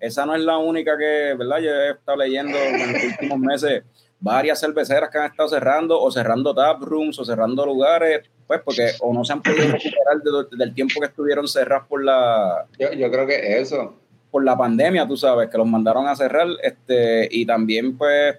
[0.00, 1.58] esa no es la única que, ¿verdad?
[1.58, 3.82] Yo he estado leyendo en los últimos meses
[4.20, 8.90] varias cerveceras que han estado cerrando o cerrando tap rooms o cerrando lugares, pues porque
[9.00, 12.92] o no se han podido recuperar de- del tiempo que estuvieron cerrados por la yo,
[12.92, 13.94] yo creo que eso.
[14.30, 18.36] por la pandemia, tú sabes, que los mandaron a cerrar, este, y también pues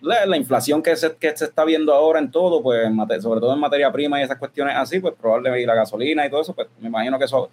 [0.00, 3.20] la, la inflación que se, que se está viendo ahora en todo, pues en mate-
[3.20, 6.30] sobre todo en materia prima y esas cuestiones así, pues probablemente y la gasolina y
[6.30, 7.50] todo eso, pues me imagino que eso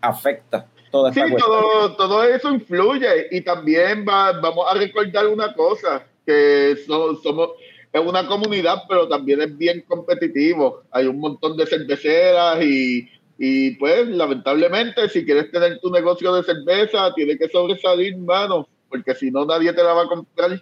[0.00, 1.60] afecta toda Sí, esta cuestión.
[1.60, 7.50] todo, todo eso influye y también va- vamos a recordar una cosa, que so- somos
[7.94, 10.82] es una comunidad, pero también es bien competitivo.
[10.90, 13.08] Hay un montón de cerveceras y,
[13.38, 19.14] y pues lamentablemente si quieres tener tu negocio de cerveza, tiene que sobresalir, mano, porque
[19.14, 20.60] si no nadie te la va a comprar.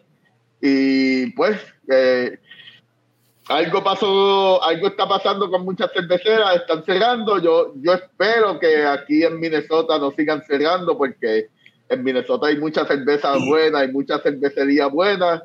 [0.60, 1.58] Y pues
[1.90, 2.38] eh,
[3.48, 7.38] algo pasó, algo está pasando con muchas cerveceras, están cerrando.
[7.38, 11.46] Yo, yo espero que aquí en Minnesota no sigan cerrando porque
[11.88, 15.44] en Minnesota hay mucha cerveza buena, hay mucha cervecería buena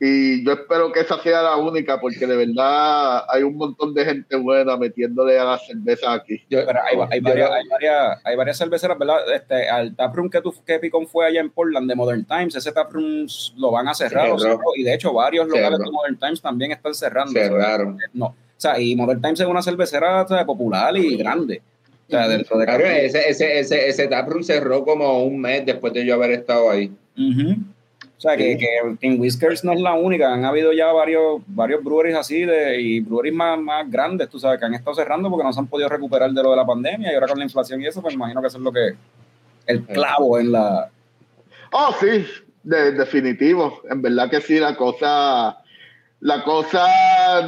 [0.00, 4.04] y yo espero que esa sea la única porque de verdad hay un montón de
[4.04, 6.40] gente buena metiéndole a la cerveza aquí.
[6.48, 9.18] Yo- Pero hay, hay varias, hay, varias, hay varias cerveceras, ¿verdad?
[9.34, 12.70] Este, al taproom que, tú, que Picón fue allá en Portland de Modern Times, ese
[12.72, 14.30] taproom lo van a cerrar.
[14.30, 14.38] o
[14.76, 15.84] y de hecho, varios locales Cerró.
[15.84, 17.32] de Modern Times también están cerrando.
[17.32, 17.98] cerraron.
[18.12, 21.60] No, o sea, y Modern Times es una cervecera o sea, popular y grande.
[22.06, 25.92] O sea, dentro de Claro, ese, ese, ese, ese taproom cerró como un mes después
[25.92, 26.90] de yo haber estado ahí.
[27.18, 27.56] Ujú.
[28.18, 28.66] O sea, que, que
[28.98, 30.34] Team Whiskers no es la única.
[30.34, 34.58] Han habido ya varios, varios breweries así de, y breweries más, más grandes, tú sabes,
[34.58, 37.12] que han estado cerrando porque no se han podido recuperar de lo de la pandemia
[37.12, 38.96] y ahora con la inflación y eso, pues me imagino que eso es lo que.
[39.66, 40.90] El clavo en la.
[41.70, 42.26] Oh, sí,
[42.64, 43.82] de- definitivo.
[43.88, 45.58] En verdad que sí, la cosa,
[46.18, 46.86] la cosa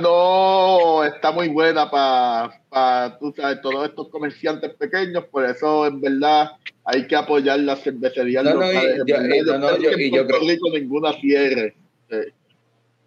[0.00, 5.24] no está muy buena para, tú sabes, todos estos comerciantes pequeños.
[5.24, 6.52] Por eso, en verdad,
[6.84, 8.74] hay que apoyar las cervecerías No, no, y-
[9.06, 11.74] yo- y- no, no, yo- y yo creo- Rico ninguna cierre.
[12.10, 12.16] Sí.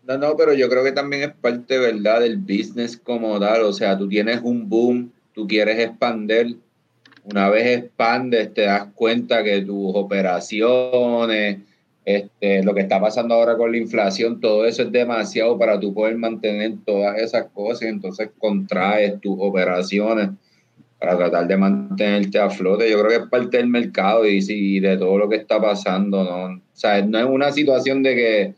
[0.07, 3.61] No, no, pero yo creo que también es parte, ¿verdad?, del business como tal.
[3.63, 6.47] O sea, tú tienes un boom, tú quieres expander.
[7.23, 11.59] Una vez expandes, te das cuenta que tus operaciones,
[12.05, 15.93] este, lo que está pasando ahora con la inflación, todo eso es demasiado para tú
[15.93, 17.83] poder mantener todas esas cosas.
[17.83, 20.31] Entonces contraes tus operaciones
[21.03, 22.89] para tratar de mantenerte a flote.
[22.89, 26.23] Yo creo que es parte del mercado y, sí, de todo lo que está pasando,
[26.23, 26.55] ¿no?
[26.55, 28.53] O sea, no es una situación de que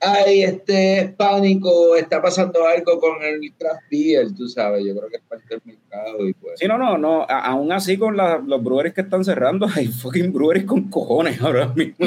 [0.00, 5.08] ay, este es pánico, está pasando algo con el craft beer, tú sabes, yo creo
[5.08, 6.58] que es parte del mercado y pues.
[6.58, 7.22] Sí, no, no, no.
[7.22, 11.40] a- aún así con la- los breweries que están cerrando, hay fucking breweries con cojones
[11.40, 12.06] ahora mismo.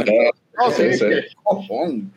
[0.60, 0.92] Oh, sí.
[0.94, 1.06] Sí, sí.
[1.42, 2.12] Cojón.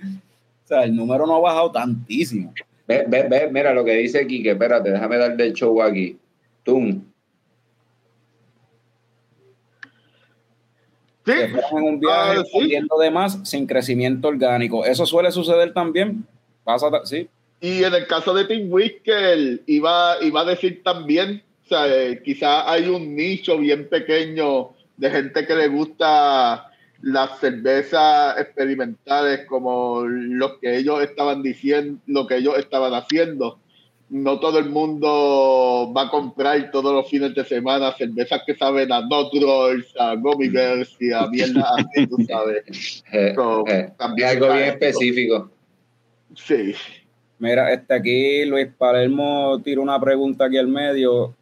[0.65, 2.53] O sea, el número no ha bajado tantísimo.
[2.89, 6.19] Ve, ve, ve, mira lo que dice Kike, espérate, déjame darle el show aquí.
[6.65, 7.05] Tum.
[11.27, 12.79] Sí, que en un viaje Ah, sí.
[13.01, 14.85] de más sin crecimiento orgánico.
[14.85, 16.27] Eso suele suceder también.
[16.65, 17.29] Pasa, sí.
[17.61, 22.23] Y en el caso de Tim Whisker, iba, iba a decir también, o sea, eh,
[22.25, 26.67] quizá hay un nicho bien pequeño de gente que le gusta
[27.03, 33.60] las cervezas experimentales como los que ellos estaban diciendo, lo que ellos estaban haciendo.
[34.11, 38.91] No todo el mundo va a comprar todos los fines de semana cervezas que saben
[38.91, 43.05] a Rolls, a Gummy Bears y a mierda así, tú sabes.
[43.13, 44.85] Eh, So, eh, también algo bien esto.
[44.87, 45.51] específico.
[46.35, 46.75] Sí.
[47.39, 51.35] Mira, este aquí Luis Palermo tira una pregunta aquí al medio.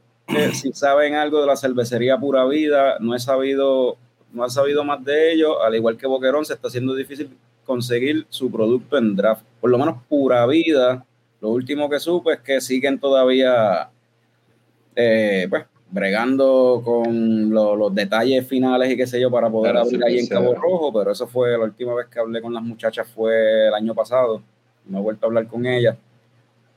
[0.53, 3.97] si saben algo de la cervecería Pura Vida, no he sabido,
[4.33, 5.63] no he sabido más de ello.
[5.63, 7.31] Al igual que Boquerón, se está haciendo difícil
[7.65, 9.43] conseguir su producto en draft.
[9.61, 11.05] Por lo menos Pura Vida,
[11.41, 13.91] lo último que supe es que siguen todavía
[14.97, 20.05] eh, pues, bregando con lo- los detalles finales y qué sé yo para poder abrir
[20.05, 20.27] ahí en.
[20.27, 23.75] Cabo Rojo, pero eso fue la última vez que hablé con las muchachas fue el
[23.75, 24.43] año pasado.
[24.87, 25.97] No he vuelto a hablar con ellas.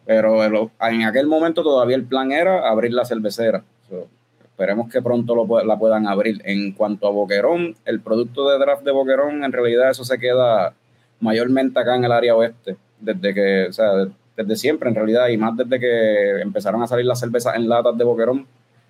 [0.06, 0.44] Pero
[0.82, 3.64] en aquel momento todavía el plan era abrir la cervecera.
[3.90, 4.08] So,
[4.44, 6.42] esperemos que pronto lo, la puedan abrir.
[6.46, 10.74] En cuanto a Boquerón, el producto de draft de Boquerón, en realidad eso se queda
[11.20, 12.78] mayormente acá en el área oeste.
[13.00, 14.08] Desde que, o sea,
[14.44, 17.98] desde siempre en realidad, y más desde que empezaron a salir las cervezas en latas
[17.98, 18.48] de Boquerón,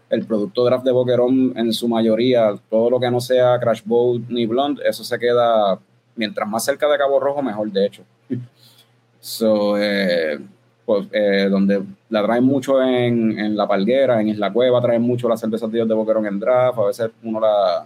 [0.10, 4.24] el producto draft de Boquerón en su mayoría, todo lo que no sea Crash Boat
[4.30, 5.80] ni Blonde, eso se queda,
[6.16, 8.04] mientras más cerca de Cabo Rojo, mejor de hecho.
[9.24, 10.40] So, eh,
[10.84, 15.30] pues, eh, donde la traen mucho en, en La Palguera, en Isla Cueva, traen mucho
[15.30, 17.86] las cervezas de de Boquerón en draft, a veces uno la...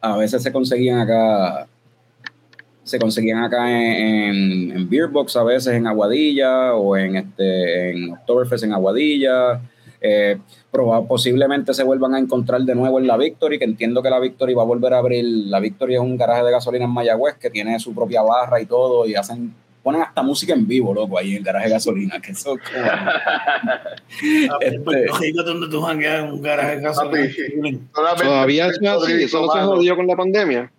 [0.00, 1.68] A veces se conseguían acá
[2.86, 7.90] se conseguían acá en, en, en Beer Box a veces en Aguadilla o en este
[7.90, 9.60] en Oktoberfest en Aguadilla
[10.00, 10.38] eh,
[10.70, 14.20] proba- posiblemente se vuelvan a encontrar de nuevo en la Victory, que entiendo que la
[14.20, 15.24] Victory va a volver a abrir.
[15.24, 18.66] La Victory es un garaje de gasolina en Mayagüez que tiene su propia barra y
[18.66, 22.20] todo, y hacen, ponen hasta música en vivo, loco, ahí en el garaje de gasolina,
[22.20, 22.56] que eso
[27.92, 30.70] Todavía es así, eso no se jodió con la pandemia.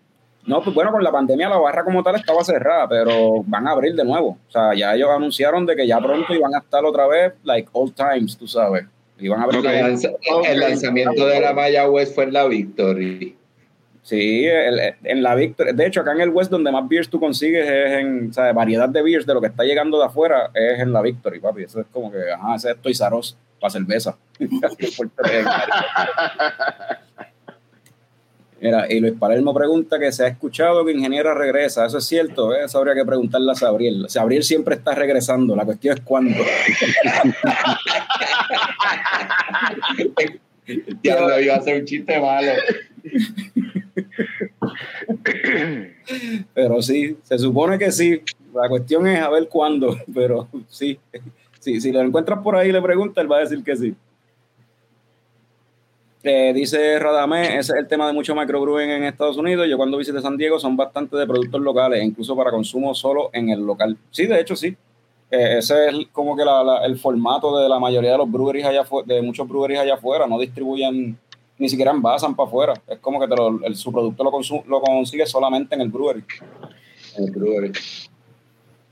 [0.47, 3.71] No, pues bueno, con la pandemia la barra como tal estaba cerrada, pero van a
[3.71, 4.37] abrir de nuevo.
[4.47, 7.69] O sea, ya ellos anunciaron de que ya pronto iban a estar otra vez, like
[7.73, 8.85] old times, tú sabes.
[9.19, 10.11] Iban a abrir El, lanza-
[10.47, 13.35] el lanzamiento de la Maya West fue en la Victory.
[14.03, 15.73] Sí, el- en la Victory.
[15.73, 18.53] De hecho, acá en el West, donde más beers tú consigues es en, o sea,
[18.53, 21.63] variedad de beers de lo que está llegando de afuera es en la Victory, papi.
[21.63, 22.77] Eso es como que, ajá, ese es
[23.11, 24.15] Us para cerveza.
[28.59, 31.85] Mira, y Luis Palermo pregunta que se ha escuchado que Ingeniera regresa.
[31.85, 32.65] Eso es cierto, ¿eh?
[32.65, 34.05] eso habría que preguntarle a Sabriel.
[34.09, 36.35] Sabriel siempre está regresando, la cuestión es cuándo.
[41.01, 42.51] Diablo, iba a ser un chiste malo.
[46.53, 48.21] Pero sí, se supone que sí.
[48.53, 50.99] La cuestión es a ver cuándo, pero sí.
[51.59, 53.95] sí si lo encuentras por ahí y le preguntas, él va a decir que sí.
[56.23, 59.67] Eh, dice Radamé, ese es el tema de mucho microbrewing en Estados Unidos.
[59.69, 63.49] Yo cuando visité San Diego son bastante de productos locales, incluso para consumo solo en
[63.49, 63.97] el local.
[64.09, 64.75] Sí, de hecho sí.
[65.29, 66.43] Eh, ese es como que
[66.85, 70.25] el formato de la mayoría de los breweries allá de muchos breweries allá afuera.
[70.25, 71.17] No distribuyen,
[71.57, 72.73] ni siquiera envasan para afuera.
[72.87, 74.31] Es como que su producto lo,
[74.67, 76.23] lo consigues solamente en el brewery.
[77.17, 77.71] En el brewery.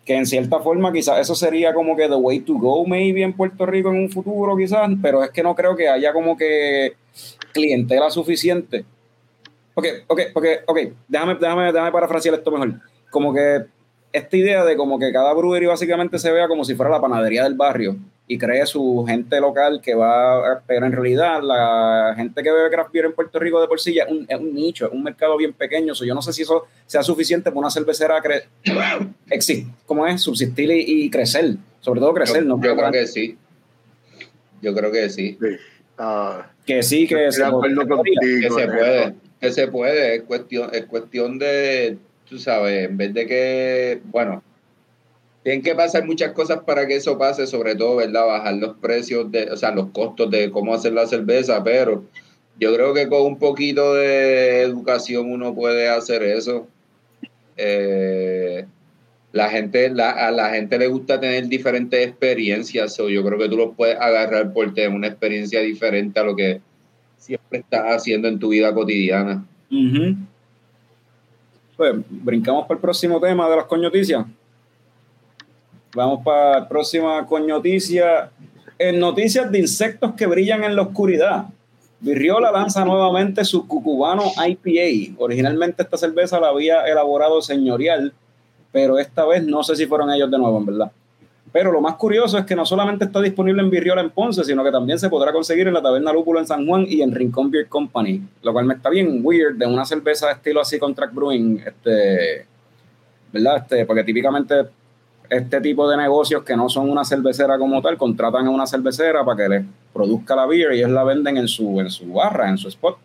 [0.06, 3.34] que en cierta forma quizás eso sería como que the way to go maybe en
[3.34, 6.94] Puerto Rico en un futuro quizás, pero es que no creo que haya como que
[7.54, 8.86] clientela suficiente.
[9.74, 12.74] Ok, ok, ok, ok, déjame, déjame, déjame parafrasear esto mejor.
[13.10, 13.66] Como que
[14.12, 17.44] esta idea de como que cada brewery básicamente se vea como si fuera la panadería
[17.44, 17.98] del barrio
[18.28, 22.92] y cree su gente local que va, pero en realidad la gente que bebe craft
[22.92, 25.04] beer en Puerto Rico de por sí ya es un, es un nicho, es un
[25.04, 25.94] mercado bien pequeño.
[25.94, 28.46] So, yo no sé si eso sea suficiente para una cervecera cre
[29.30, 30.22] exist, ¿cómo es?
[30.22, 32.62] Subsistir y, y crecer, sobre todo crecer, Yo, ¿no?
[32.64, 33.38] yo creo que sí.
[34.62, 35.38] Yo creo que sí.
[35.40, 35.48] Sí.
[35.98, 40.16] Ah, que sí, que estoy de acuerdo Que se puede, que se puede.
[40.16, 44.44] Es cuestión, es cuestión de, tú sabes, en vez de que, bueno,
[45.44, 48.26] tienen que pasar muchas cosas para que eso pase, sobre todo, ¿verdad?
[48.26, 52.04] Bajar los precios, de, o sea, los costos de cómo hacer la cerveza, pero
[52.60, 56.68] yo creo que con un poquito de educación uno puede hacer eso.
[57.58, 58.66] Eh,
[59.36, 63.50] la gente, la, a la gente le gusta tener diferentes experiencias, o yo creo que
[63.50, 66.62] tú los puedes agarrar por tener una experiencia diferente a lo que
[67.18, 69.46] siempre estás haciendo en tu vida cotidiana.
[69.70, 70.16] Ujú.
[71.76, 74.26] Pues brincamos para el próximo tema de las coñoticias.
[75.94, 78.32] Vamos para la próxima coñoticia.
[78.80, 81.48] En noticias de insectos que brillan en la oscuridad.
[82.00, 85.14] Virriola lanza nuevamente su cucubano IPA.
[85.18, 88.14] Originalmente esta cerveza la había elaborado señorial,
[88.76, 90.92] pero esta vez no sé si fueron ellos de nuevo, en verdad.
[91.54, 94.66] Pero lo más curioso es que no solamente está disponible en Virriola en Ponce, sino
[94.66, 97.50] que también se podrá conseguir en la Taberna Lúpulo en San Juan y en Rincón
[97.50, 101.14] Beer Company, lo cual me está bien weird de una cerveza de estilo así contract
[101.14, 102.46] brewing, este,
[103.32, 103.60] ¿verdad?
[103.62, 104.56] Este, porque típicamente
[105.30, 109.24] este tipo de negocios que no son una cervecera como tal, contratan a una cervecera
[109.24, 112.50] para que les produzca la beer y ellos la venden en su, en su barra,
[112.50, 112.98] en su spot.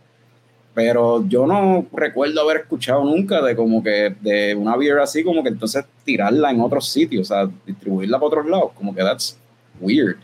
[0.82, 5.42] Pero yo no recuerdo haber escuchado nunca de como que de una beer así, como
[5.42, 9.36] que entonces tirarla en otros sitios, o sea, distribuirla para otros lados, como que that's
[9.78, 10.16] weird.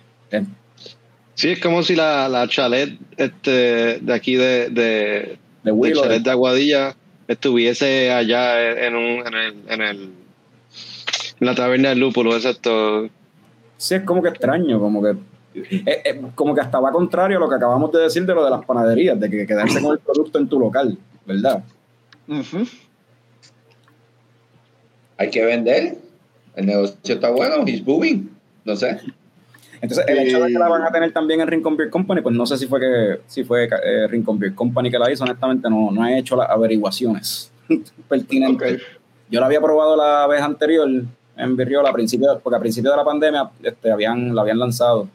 [1.35, 6.31] Sí, es como si la, la chalet este, de aquí de, de, De chalet de
[6.31, 6.97] Aguadilla
[7.29, 9.97] estuviese allá en, un, en, el, en, el,
[11.39, 13.11] en la taberna del lúpulo, exacto.
[13.77, 15.17] Sí, es como que extraño, como que
[15.63, 18.45] eh, eh, como que hasta va contrario a lo que acabamos de decir de lo
[18.45, 21.65] de las panaderías, de que quedarse con el producto en tu local, ¿verdad?
[25.17, 25.97] Hay que vender.
[26.55, 28.31] El negocio está bueno, he's booming.
[28.65, 28.99] No sé.
[29.81, 32.35] Entonces, el hecho de que la van a tener también en Rincon Beer Company, pues
[32.35, 35.69] no sé si fue que si fue eh, Rincon Beer Company que la hizo, honestamente
[35.69, 37.53] no, no he hecho las averiguaciones
[38.09, 38.83] pertinentes.
[39.31, 40.89] Yo la había probado la vez anterior
[41.37, 45.09] en Virriola, a principio, porque a principio de la pandemia este, habían, la habían lanzado.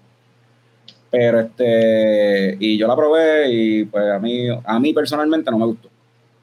[1.12, 5.65] Pero este, y yo la probé y pues a mí, a mí personalmente no me
[5.65, 5.89] gustó.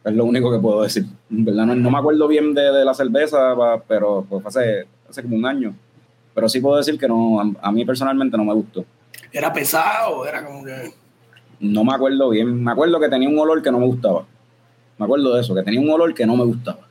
[0.04, 1.06] Es lo único que puedo decir.
[1.30, 1.66] En ¿Verdad?
[1.66, 3.54] No, no me acuerdo bien de, de la cerveza,
[3.88, 5.74] pero pues, hace, hace como un año.
[6.34, 8.84] Pero sí puedo decir que no, a, a mí personalmente no me gustó.
[9.32, 10.92] Era pesado, era como que.
[11.60, 12.62] No me acuerdo bien.
[12.62, 14.24] Me acuerdo que tenía un olor que no me gustaba.
[14.98, 16.80] Me acuerdo de eso, que tenía un olor que no me gustaba.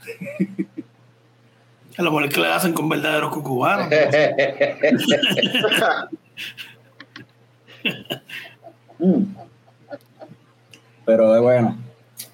[1.98, 3.88] A lo mejor es que le hacen con verdaderos cucubanos.
[9.00, 9.26] Mm.
[11.06, 11.78] Pero eh, bueno,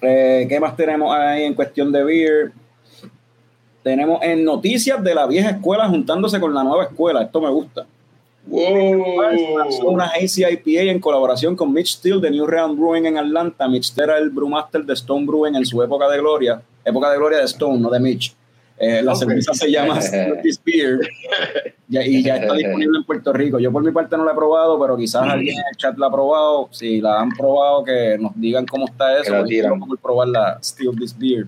[0.00, 2.52] Eh, ¿qué más tenemos ahí en cuestión de beer?
[3.82, 7.22] Tenemos en noticias de la vieja escuela juntándose con la nueva escuela.
[7.22, 7.86] Esto me gusta.
[8.46, 9.20] Wow.
[9.84, 13.68] Una IPA en colaboración con Mitch Steele de New Round Brewing en Atlanta.
[13.68, 16.62] Mitch era el brewmaster de Stone Brewing en su época de gloria.
[16.84, 18.34] época de gloria de Stone, no de Mitch.
[18.78, 20.00] Eh, la cerveza se llama
[20.42, 20.60] This
[21.88, 23.58] Y ya está disponible en Puerto Rico.
[23.58, 26.06] Yo por mi parte no la he probado, pero quizás alguien en el chat la
[26.06, 26.68] ha probado.
[26.70, 29.34] Si la han probado, que nos digan cómo está eso.
[29.44, 31.46] Quiero probar la This Beer.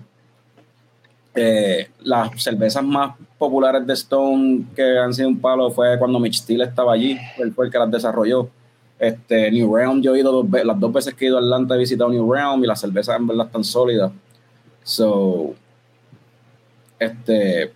[1.39, 6.39] Eh, las cervezas más populares de Stone que han sido un palo fue cuando Mitch
[6.39, 8.49] Steele estaba allí, él fue el que las desarrolló.
[8.97, 11.75] Este, New Realm, yo he ido dos, las dos veces que he ido a Atlanta
[11.75, 14.11] he visitado New Realm y las cervezas en verdad están sólidas.
[14.81, 15.53] So,
[16.97, 17.71] este,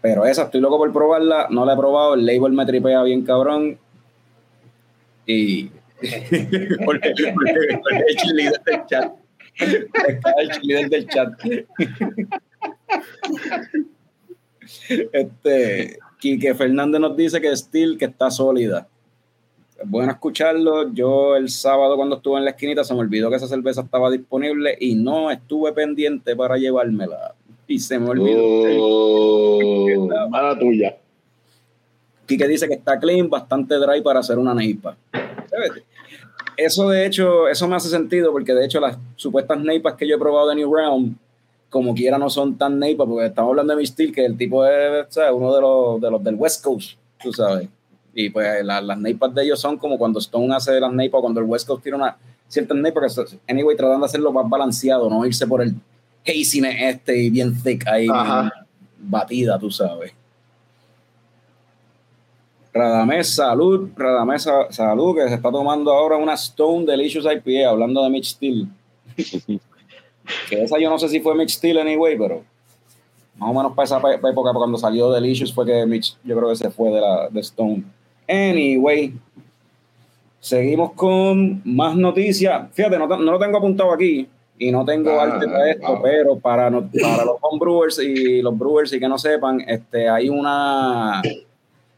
[0.00, 3.22] pero esa, estoy loco por probarla, no la he probado, el label me tripea bien
[3.24, 3.78] cabrón.
[5.26, 5.70] Y
[6.84, 9.12] porque, el líder del chat.
[9.58, 11.32] el líder del chat.
[15.12, 18.86] este, Quique Fernández nos dice que Steel que está sólida.
[19.84, 20.92] Bueno escucharlo.
[20.92, 24.10] Yo el sábado cuando estuve en la esquinita se me olvidó que esa cerveza estaba
[24.10, 27.34] disponible y no estuve pendiente para llevármela
[27.68, 28.40] y se me olvidó.
[28.80, 30.96] Oh, mala tuya.
[32.26, 34.96] Quique dice que está clean, bastante dry para hacer una neipa.
[36.56, 40.16] Eso de hecho, eso me hace sentido porque de hecho las supuestas neipas que yo
[40.16, 41.16] he probado de New Realm,
[41.68, 44.66] como quiera no son tan neipas, porque estamos hablando de mi steel, que el tipo
[44.66, 47.68] es uno de los, de los del West Coast, tú sabes.
[48.14, 51.46] Y pues las neipas de ellos son como cuando Stone hace las neipas, cuando el
[51.46, 52.16] West Coast tiene una
[52.48, 55.74] ciertas neipas, que anyway, tratando de hacerlo más balanceado, no irse por el
[56.28, 58.06] haziness este y bien thick ahí,
[58.98, 60.12] batida, tú sabes.
[62.72, 68.10] Radamés Salud, Radamés Salud, que se está tomando ahora una Stone Delicious IPA, hablando de
[68.10, 68.68] Mitch Steel.
[70.48, 72.44] que esa yo no sé si fue Mitch Steel anyway, pero
[73.36, 76.56] más o menos para esa época, cuando salió Delicious, fue que Mitch, yo creo que
[76.56, 77.84] se fue de la de Stone.
[78.28, 79.14] Anyway,
[80.40, 82.68] seguimos con más noticias.
[82.72, 84.28] Fíjate, no, no lo tengo apuntado aquí,
[84.58, 88.92] y no tengo ah, arte para esto, pero para, para los homebrewers y los brewers
[88.92, 91.22] y que no sepan, este, hay una,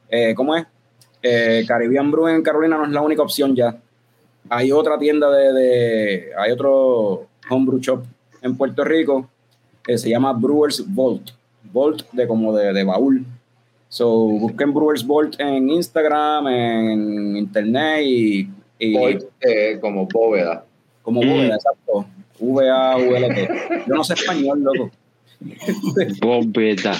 [0.08, 0.66] eh, ¿cómo es?
[1.22, 3.76] Eh, Caribbean Brew en Carolina no es la única opción ya.
[4.48, 8.04] Hay otra tienda de, de hay otro homebrew shop
[8.42, 9.28] en Puerto Rico
[9.82, 11.30] que se llama Brewers Vault.
[11.72, 13.24] Vault de como de, de baúl.
[13.88, 18.48] So, busquen Brewers Vault en Instagram, en internet y...
[18.78, 18.96] y
[19.40, 20.64] eh, como bóveda.
[21.02, 22.06] Como bóveda, exacto.
[22.40, 23.84] V-A-U-L-T.
[23.86, 24.90] Yo no sé español, loco.
[26.20, 26.92] Bobeta.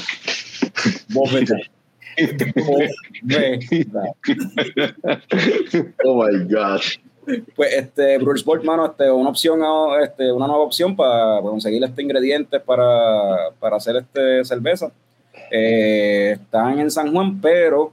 [1.09, 1.57] Bobeta.
[6.05, 6.81] oh my God.
[7.55, 9.61] Pues este, Bruce Bolt, mano, este, una opción,
[10.03, 14.91] este, una nueva opción para, conseguir este ingredientes para, para hacer este cerveza.
[15.51, 17.93] Eh, están en San Juan, pero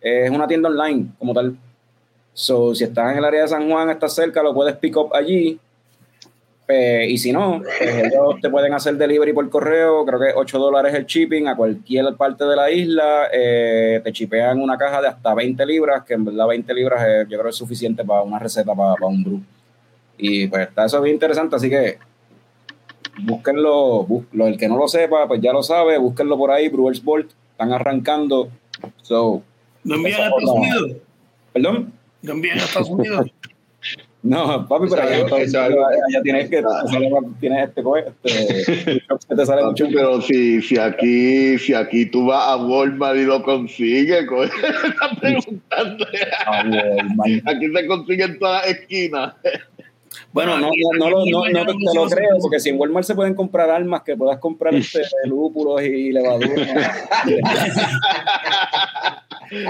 [0.00, 1.56] es una tienda online como tal.
[2.32, 5.14] So, si estás en el área de San Juan, estás cerca, lo puedes pick up
[5.14, 5.58] allí
[6.66, 10.58] pues, y si no, pues, ellos te pueden hacer delivery por correo, creo que 8
[10.58, 15.08] dólares el shipping a cualquier parte de la isla, eh, te chipean una caja de
[15.08, 18.74] hasta 20 libras, que en verdad 20 libras yo creo es suficiente para una receta
[18.74, 19.40] para, un brew.
[20.18, 21.98] Y pues está eso bien interesante, así que
[23.22, 27.30] búsquenlo, el que no lo sepa, pues ya lo sabe, búsquenlo por ahí, Brewers Bolt,
[27.52, 28.48] están arrancando.
[29.02, 29.42] So,
[29.84, 30.92] ¿No envían a Estados Unidos?
[31.52, 31.92] ¿Perdón?
[32.22, 33.30] ¿No envían a Estados Unidos?
[34.26, 36.60] No, papi, pero allá, tienes que
[37.38, 39.86] tienes este, este que te sale mucho.
[39.92, 44.26] Pero si, si aquí, si aquí tú vas a Walmart y lo consigues,
[44.84, 46.06] estás preguntando.
[47.44, 49.34] aquí se consigue en todas las esquinas.
[50.32, 53.34] Bueno, no, no, no, no, no, te, lo creo, porque si en Walmart se pueden
[53.34, 57.08] comprar armas que puedas comprar este, lúpulos y levaduras.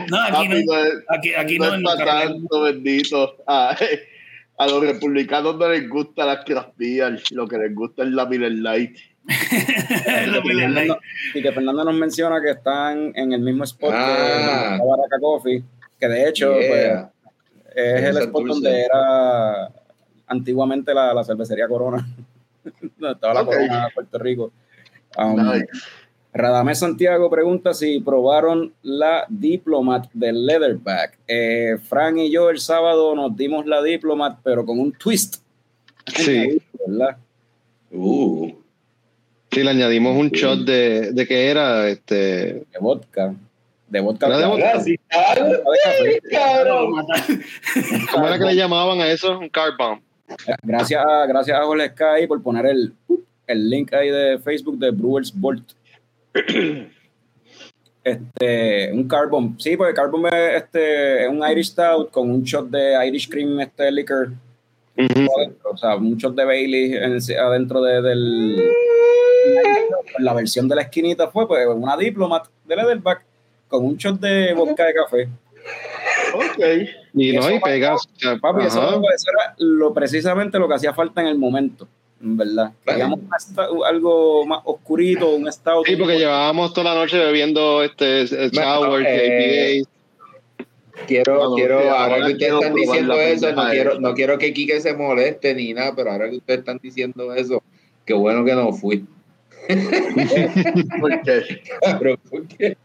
[0.09, 0.73] no, aquí no,
[1.09, 3.37] aquí, aquí no, no es tanto, bendito.
[3.47, 3.77] Ay
[4.59, 6.81] a los republicanos no les gusta las craft
[7.31, 8.97] lo que les gusta es la Miller Light.
[11.35, 14.79] y que Fernando nos menciona que están en el mismo spot que ah.
[14.79, 15.65] la Baraka Coffee,
[15.99, 17.07] que de hecho pues,
[17.75, 19.69] es el spot donde era
[20.29, 22.07] antiguamente la, cervecería Corona.
[23.01, 24.53] estaba la Corona de Puerto Rico.
[25.19, 25.41] Um,
[26.37, 31.19] Radamés Santiago pregunta si probaron la Diplomat del Leatherback.
[31.27, 35.37] Eh, Fran y yo el sábado nos dimos la Diplomat, pero con un twist.
[36.15, 36.61] Sí.
[36.87, 37.17] ¿Verdad?
[37.91, 38.53] Uh.
[39.51, 42.17] Sí, le añadimos un shot de, de que era este.
[42.17, 43.35] De vodka.
[43.89, 44.29] De vodka.
[44.37, 44.85] de vodka?
[48.13, 49.39] ¿Cómo era que le llamaban a eso?
[49.39, 50.01] Un car bomb.
[50.63, 52.93] Gracias, gracias a Jorge Sky por poner el,
[53.47, 55.73] el link ahí de Facebook de Brewers Bolt.
[58.05, 62.69] Este, un carbon, sí, porque carbon es, este, es un Irish Stout con un shot
[62.69, 64.29] de Irish Cream este liquor
[64.97, 68.71] adentro, o sea, muchos de Bailey en- adentro de, del.
[70.21, 73.25] La versión de la esquinita fue pues una diplomat de Leatherback
[73.67, 75.29] con un shot de vodka de café.
[76.33, 76.89] Ok.
[77.15, 78.07] Y no, y pegas.
[78.41, 81.89] Papi, eso, eso era lo, precisamente lo que hacía falta en el momento, en
[82.21, 82.73] ¿verdad?
[82.85, 83.21] Queríamos
[83.87, 85.83] algo más oscurito, un estado.
[85.85, 89.83] Sí, porque llevábamos toda la noche bebiendo este sour, eh.
[91.07, 94.53] Quiero, Bueno, quiero, ahora ahora que ustedes están diciendo eso, no quiero, no quiero que
[94.55, 97.63] Quique se moleste ni nada, pero ahora que ustedes están diciendo eso,
[98.07, 99.05] qué bueno que no fui.
[101.01, 102.77] Porque Cabrón, porque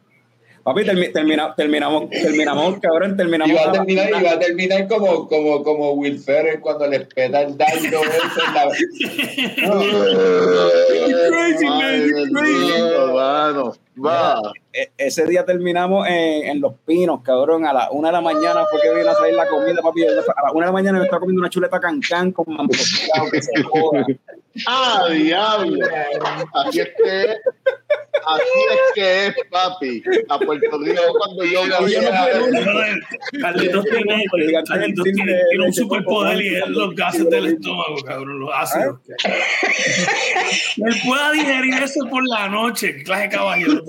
[0.64, 3.52] Papi, termi- termina- terminamos, terminamos, cabrón, terminamos.
[3.52, 7.42] iba a la- terminar, iba a terminar como, como, como Will Ferrell cuando le peta
[7.42, 8.02] el dardo
[11.30, 13.72] Crazy, man, crazy.
[14.74, 17.66] E- ese día terminamos en, en Los Pinos, cabrón.
[17.66, 20.04] A las una de la mañana fue que vino a salir la comida, papi.
[20.06, 23.64] A la una de la mañana me estaba comiendo una chuleta cancán con que se
[23.64, 24.06] joda.
[24.68, 25.86] ¡Ah, diablo!
[26.54, 27.40] Así es que es.
[28.26, 30.04] Así es que es, papi.
[30.30, 32.02] A Puerto Rico cuando yo voy a
[33.40, 34.26] Carlitos tiene,
[34.68, 39.00] Carlitos tiene, tiene un superpoder y es los gases del estómago, cabrón, los ácidos.
[40.78, 43.81] Él pueda digerir eso por la noche, clase caballero.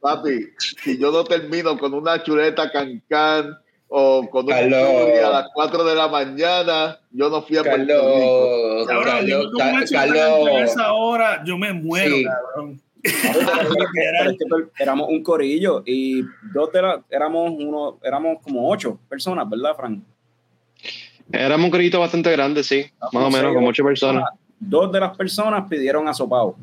[0.00, 3.56] Papi, si yo no termino con una chuleta cancán
[3.88, 4.80] o con un Carlos.
[4.80, 8.86] curry a las 4 de la mañana, yo no fui a Puerto Rico.
[8.86, 12.24] Cabrón, yo como una chuleta Carlos, esa hora, yo me muero, Sí.
[12.24, 12.80] cabrón.
[14.78, 16.22] Éramos un corillo y
[16.54, 20.00] dos de las, éramos uno, éramos como ocho personas, ¿verdad, Frank?
[21.32, 22.86] Éramos un corito bastante grande, sí.
[23.12, 24.24] Más o menos, con muchas personas.
[24.58, 26.56] Dos de las personas pidieron asopado.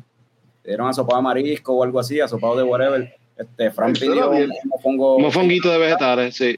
[0.62, 3.14] Pidieron asopado de marisco o algo así, asopado de whatever.
[3.36, 5.16] Este, era pidió un mofongo.
[5.16, 6.56] Un mofonguito de vegetales, sí.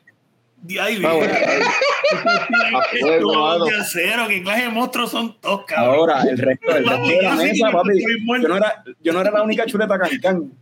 [0.62, 1.32] De ahí Ah, bueno.
[3.64, 5.94] De acero, qué clase de monstruos son todos, cabrón.
[5.96, 8.04] Ahora, el resto, el resto de la Papi, mesa, papi.
[8.42, 10.52] Yo no, era, yo no era la única chuleta cancán.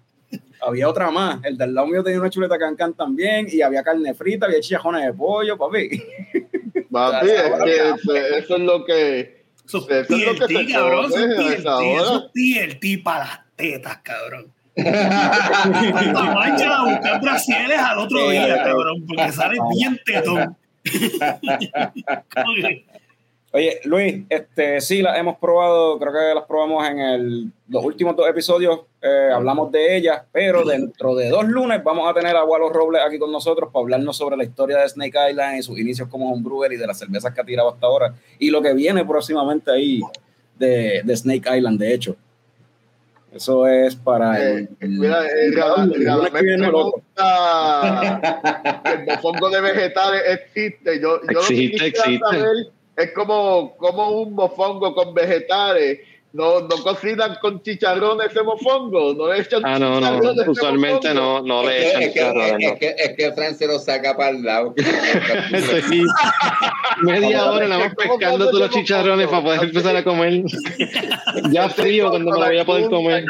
[0.60, 1.40] Había otra más.
[1.44, 3.46] El del lado mío tenía una chuleta cancán también.
[3.50, 6.02] Y había carne frita, había chichajones de pollo, papi.
[6.90, 9.41] Papi, es que eso, eso es lo que.
[9.78, 11.06] Eso es TLT, cabrón.
[11.06, 14.52] Eso come es a TLT, TLT para las tetas, cabrón.
[14.76, 20.56] La mancha a buscar brasieres al otro día, cabrón, porque sale bien tetón.
[23.54, 28.16] Oye, Luis, este, sí, las hemos probado, creo que las probamos en el, los últimos
[28.16, 32.44] dos episodios, eh, hablamos de ellas, pero dentro de dos lunes vamos a tener a
[32.44, 35.78] Walo Robles aquí con nosotros para hablarnos sobre la historia de Snake Island y sus
[35.78, 38.72] inicios como homebrewer y de las cervezas que ha tirado hasta ahora y lo que
[38.72, 40.00] viene próximamente ahí
[40.58, 42.16] de, de Snake Island, de hecho.
[43.34, 45.52] Eso es para Eh, el, el- mira, eh, el-
[45.94, 46.70] el lunes que viene,
[48.84, 51.00] que el mofongo de vegetales existe.
[51.00, 52.18] Yo, yo lo que Existe, existe.
[52.18, 52.56] saber
[52.96, 56.00] es como, como un mofongo con vegetales.
[56.32, 59.12] No, no cocinan con chicharrones ese mofongo.
[59.12, 60.50] No le echan Ah, no, no.
[60.50, 62.78] Usualmente no, no le es, echan que, es, que, chicharrones, es, no.
[62.78, 64.74] que, es que Fran se lo saca para el lado.
[65.88, 66.04] Sí.
[67.02, 70.42] Media hora nada más pescando todos los chicharrones para poder empezar a comer.
[71.50, 73.24] Ya frío cuando me lo voy a poder comer.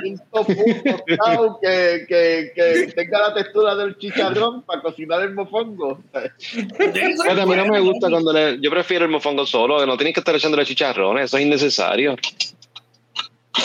[1.61, 6.00] Que, que, que tenga la textura del chicharrón para cocinar el mofongo.
[6.12, 8.61] Pero a mí no me gusta cuando le.
[8.61, 12.16] Yo prefiero el mofongo solo, que no tienes que estar echándole chicharrones, eso es innecesario.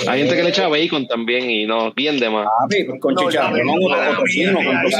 [0.07, 2.45] Hay gente que le echa bacon también y no, bien de más.
[2.61, 4.91] Papi, pues con No, chicharrón, no, o no, tocino, con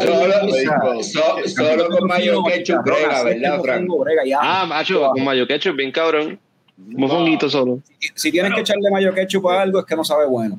[0.00, 3.86] Solo, so- solo con mayo ketchup brega, ¿verdad, Fran?
[3.88, 4.38] Brega, ya.
[4.40, 6.38] Ah, macho, con mayo ketchup, bien cabrón.
[6.76, 7.80] Mofonguito solo.
[8.14, 10.58] si tienes que echarle mayo ketchup a algo es que no sabe bueno.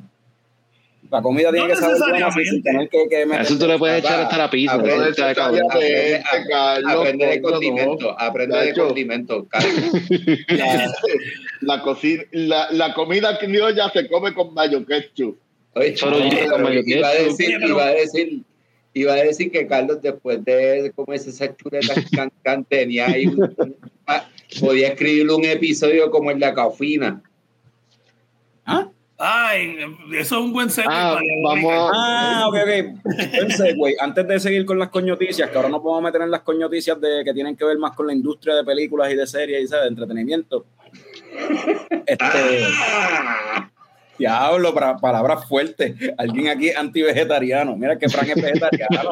[1.10, 3.98] La comida tiene que saber buena sin tener que, que meter- Eso tú le puedes
[4.04, 4.74] echar hasta la pizza.
[4.74, 5.62] aprende eso No está de coño,
[7.42, 7.50] no.
[7.50, 9.46] condimento, aprende de condimento.
[11.62, 15.38] La, cocina, la, la comida criolla se come con mayo ketchup.
[15.74, 17.26] Oye, Solo no, yo pero con mayo iba a ketchup.
[17.38, 18.40] decir, iba a decir,
[18.94, 23.76] iba a decir que Carlos después de comerse esas chuletas cancan tenía ahí un- un-
[24.06, 24.28] ah,
[24.60, 27.22] podía escribir un episodio como el de la cafina.
[28.66, 28.88] ¿Ah?
[29.24, 29.76] Ay,
[30.18, 31.90] eso es un buen segue Ah, vamos.
[31.94, 33.12] Ah, ok, ok.
[33.30, 36.30] Pensé, güey, antes de seguir con las coñoticias, que ahora nos vamos a meter en
[36.32, 39.26] las coñoticias de, que tienen que ver más con la industria de películas y de
[39.26, 39.84] series y ¿sabes?
[39.84, 40.66] de entretenimiento.
[42.06, 42.66] Este,
[44.18, 45.94] diablo, para, palabras fuertes.
[46.18, 47.76] Alguien aquí es anti-vegetariano.
[47.76, 49.10] Mira que Fran es vegetariano.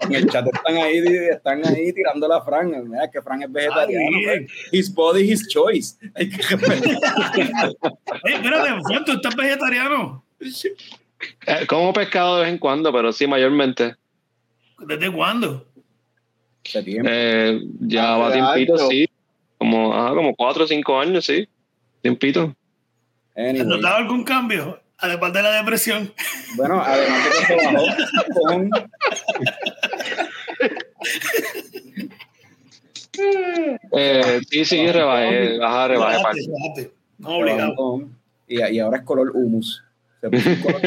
[0.00, 0.98] en el chat están ahí,
[1.30, 2.88] están ahí tirando la Fran.
[2.88, 4.16] Mira que Fran es vegetariano.
[4.28, 4.40] Ah,
[4.72, 5.96] his body, his choice.
[6.14, 6.54] Hay que.
[6.54, 8.70] Oye, espérate,
[9.04, 10.24] ¿tú estás vegetariano?
[11.46, 13.94] Eh, Como pescado de vez en cuando, pero sí, mayormente.
[14.78, 15.66] ¿Desde cuándo?
[16.74, 19.08] Eh, ya va tiempito, sí.
[19.72, 21.48] Como, ajá, como cuatro o cinco años, sí.
[22.02, 22.54] Tiempito.
[23.34, 24.78] ¿Has notado algún cambio?
[24.98, 26.12] Además de la depresión.
[26.56, 27.86] Bueno, además de que se bajó
[28.46, 28.70] con...
[33.92, 36.90] eh, sí, sí, rebajé, baja, rebajé.
[37.16, 38.10] No, obligado.
[38.46, 39.82] Y, y ahora es color humus.
[40.20, 40.80] Se puso un color,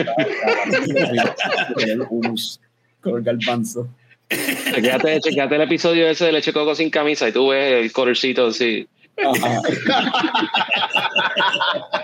[1.73, 2.61] color humus,
[3.01, 3.87] color garbanzo.
[4.29, 8.47] Chequéate, chequéate el episodio ese de leche coco sin camisa y tú ves el colorcito
[8.47, 8.87] así.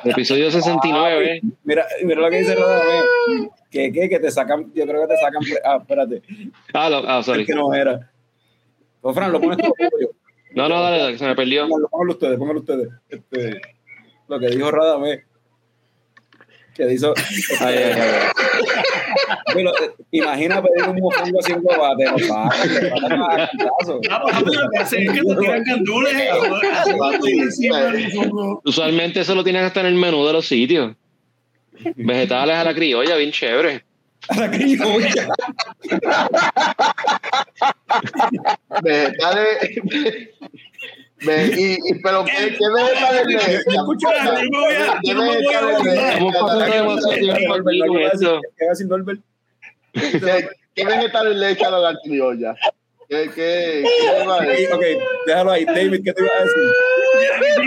[0.04, 1.42] El episodio 69.
[1.64, 3.02] Mira, mira lo que dice Rodame.
[3.70, 5.42] Que, que, que te sacan, yo creo que te sacan.
[5.64, 6.22] Ah, espérate.
[6.74, 7.42] Ah, lo, ah sorry.
[7.42, 8.10] Es que no era.
[9.02, 9.74] Pues, Fran, lo pones tú.
[10.54, 11.68] No, no, dale, dale, se me perdió.
[11.68, 12.90] Póngalo ustedes, póngalo ustedes.
[13.10, 13.62] Este,
[14.28, 15.24] lo que dijo Radame
[16.74, 17.14] que hizo.
[17.60, 18.32] Ay, ay, ay.
[19.54, 22.50] Pero, eh, imagina pedir un mofongo haciendo bate, no pasa,
[28.64, 30.96] Usualmente eso lo tienen hasta en el menú de los sitios.
[31.96, 33.84] Vegetales a la criolla, bien chévere.
[34.30, 35.30] A la criolla.
[38.84, 39.58] Vegetales.
[41.22, 43.38] Me, y, y, pero ¿qué, qué vegetales le
[49.94, 52.56] ¿Qué ¿Qué vegetales le echan a la criolla?
[53.12, 54.68] ¿Qué, qué, qué a?
[54.74, 54.84] Ok,
[55.28, 55.66] déjalo ahí.
[55.66, 56.64] David, ¿qué te iba a decir?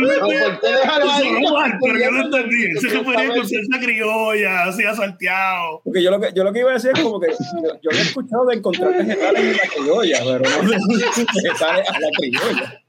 [0.00, 1.72] No, ¿Por qué déjalo ahí?
[1.82, 2.64] Pero yo no entendí.
[2.70, 5.82] Eso se ponía con salsa criolla, así salteado.
[5.84, 7.90] Porque yo lo que, yo lo que iba a decir es como que yo, yo
[7.90, 10.70] había escuchado de encontrar vegetales en la criolla, pero no
[11.34, 12.83] vegetales a la criolla.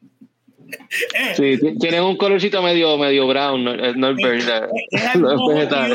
[1.36, 4.68] Sí, tienen un colorcito medio, medio brown, no, no es verde.
[5.20, 5.94] No es vegetal.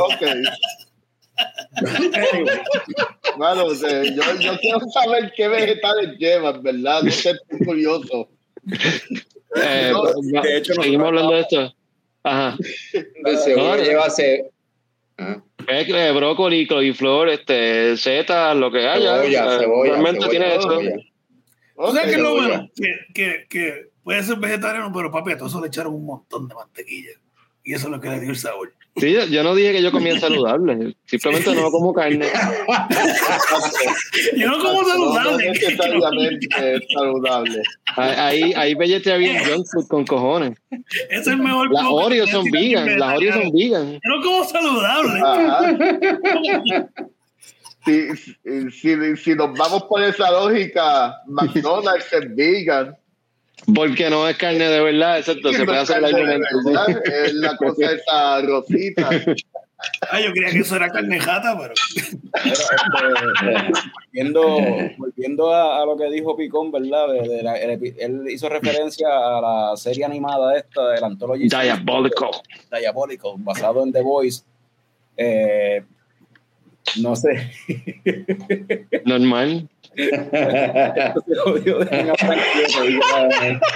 [0.00, 0.22] Ok.
[3.36, 7.02] Bueno, o sea, yo, yo quiero saber qué vegetales llevan, ¿verdad?
[7.02, 8.28] No sé, estoy curioso.
[9.56, 11.74] Eh, no, de hecho, seguimos hablando de esto.
[12.22, 12.56] Ajá.
[12.92, 14.50] De seguro lleva eh,
[16.14, 19.22] brócoli, coliflor, este, setas, lo que haya.
[19.22, 20.80] Cebolla, cebolla, realmente tiene eso.
[21.76, 25.48] O sea que lo bueno, que, que, que puede ser vegetariano, pero papi, a todo
[25.48, 27.10] eso le echaron un montón de mantequilla.
[27.64, 28.72] Y eso es lo que le dio el sabor.
[28.96, 32.26] Sí, yo no dije que yo comía saludable, simplemente no como carne.
[34.36, 35.48] yo no como saludable.
[35.48, 35.54] No
[36.96, 37.62] saludable.
[37.96, 40.56] Ahí, ahí vegetarian junk food con cojones.
[41.10, 41.72] Es el mejor.
[41.72, 43.94] Las Oreos son vegan, las Oreos son vegan.
[43.94, 45.20] Yo no como saludable.
[47.84, 48.16] Si,
[48.70, 52.96] si, si nos vamos por esa lógica, McDonald's es vegan.
[53.72, 55.52] Porque no es carne de verdad, exacto.
[55.52, 56.46] Se puede hacer el argumento.
[57.04, 59.10] Es la cosa esa rosita.
[60.10, 61.74] Ah, yo creía que eso era carnejata, pero.
[64.12, 64.58] volviendo,
[64.96, 67.08] volviendo a, a, lo que dijo Picón, ¿verdad?
[67.08, 71.48] De, de la, él, él, hizo referencia a la serie animada esta del Anthology.
[71.48, 72.30] Diabolical.
[72.70, 74.42] Diabolical, basado en The Voice.
[75.16, 75.84] Eh,
[77.00, 77.52] no sé.
[79.04, 79.68] Normal.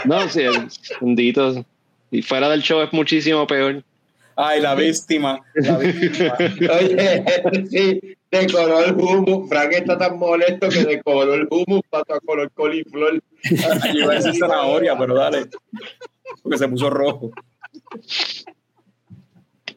[0.04, 0.44] No, sí,
[1.00, 1.64] bendito.
[2.10, 3.82] Y fuera del show es muchísimo peor.
[4.36, 5.40] Ay, la víctima.
[5.54, 6.36] La víctima.
[6.38, 7.24] Oye,
[7.70, 8.00] sí,
[8.30, 9.48] decoró el humus.
[9.48, 13.20] Frank está tan molesto que decoró el humus pasó a color coliflor.
[13.94, 15.46] Iba a decir zanahoria, pero dale.
[16.42, 17.32] Porque se puso rojo.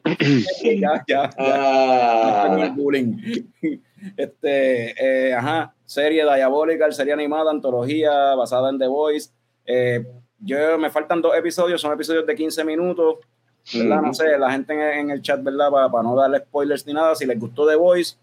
[0.62, 1.30] ya, ya, ya.
[1.38, 2.74] Ah.
[2.76, 3.16] bullying.
[4.16, 9.30] Este, eh, ajá, serie diabólica, serie animada, antología basada en The Voice.
[9.64, 10.04] Eh,
[10.40, 13.16] yo me faltan dos episodios, son episodios de 15 minutos.
[13.74, 14.02] ¿verdad?
[14.02, 15.70] No sé, la gente en, en el chat, ¿verdad?
[15.70, 18.16] Para, para, no darle spoilers ni nada, si les gustó The Voice,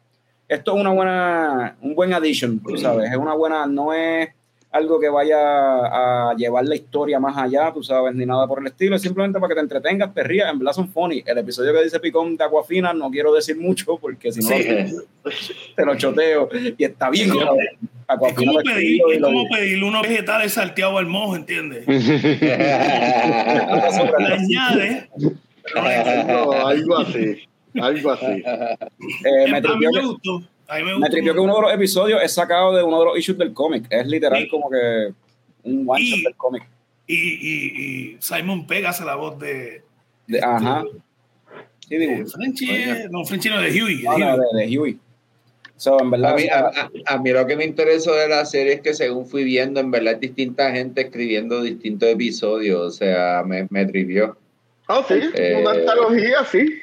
[0.50, 4.30] esto es una buena, un buen addition, tú sabes, es una buena, no es
[4.72, 8.68] algo que vaya a llevar la historia más allá, tú sabes, ni nada por el
[8.68, 11.24] estilo, es simplemente para que te entretengas, te rías, en verdad son funny.
[11.26, 14.64] El episodio que dice Picón de Aquafina, no quiero decir mucho porque si no sí.
[15.76, 17.30] te lo choteo y está bien.
[17.30, 21.88] Es como, es como, pedir, es como pedirle unos vegetales salteados al mojo, ¿entiendes?
[24.28, 25.10] añade.
[25.76, 27.42] algo, algo así,
[27.74, 28.26] algo así.
[28.26, 30.44] Eh, me, a mí me gustó.
[30.72, 33.38] Me, me tripió que uno de los episodios es sacado de uno de los issues
[33.38, 33.86] del cómic.
[33.90, 35.14] Es literal y, como que
[35.64, 36.64] un one shot del cómic.
[37.08, 39.82] Y, y, y, Simon Pega hace la voz de.
[40.28, 40.84] de ajá.
[41.88, 42.28] Sí, digo.
[42.28, 42.68] Frenchy,
[43.10, 44.04] no, Frenchy no, de Huey.
[44.04, 45.00] No, no, de, de Huey.
[45.76, 48.46] So, en verdad, a, mí, a, a, a, mí, lo que me interesó de la
[48.46, 52.80] serie es que según fui viendo, en verdad, distinta gente escribiendo distintos episodios.
[52.80, 54.38] O sea, me, me trivió.
[54.88, 56.80] Oh, sí, eh, una antología, sí.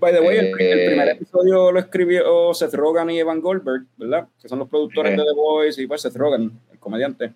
[0.00, 4.26] By the way, el, primer episodio lo escribió Seth Rogen y Evan Goldberg, ¿verdad?
[4.40, 7.32] Que son los productores de The Voice y pues Seth Rogen, el comediante.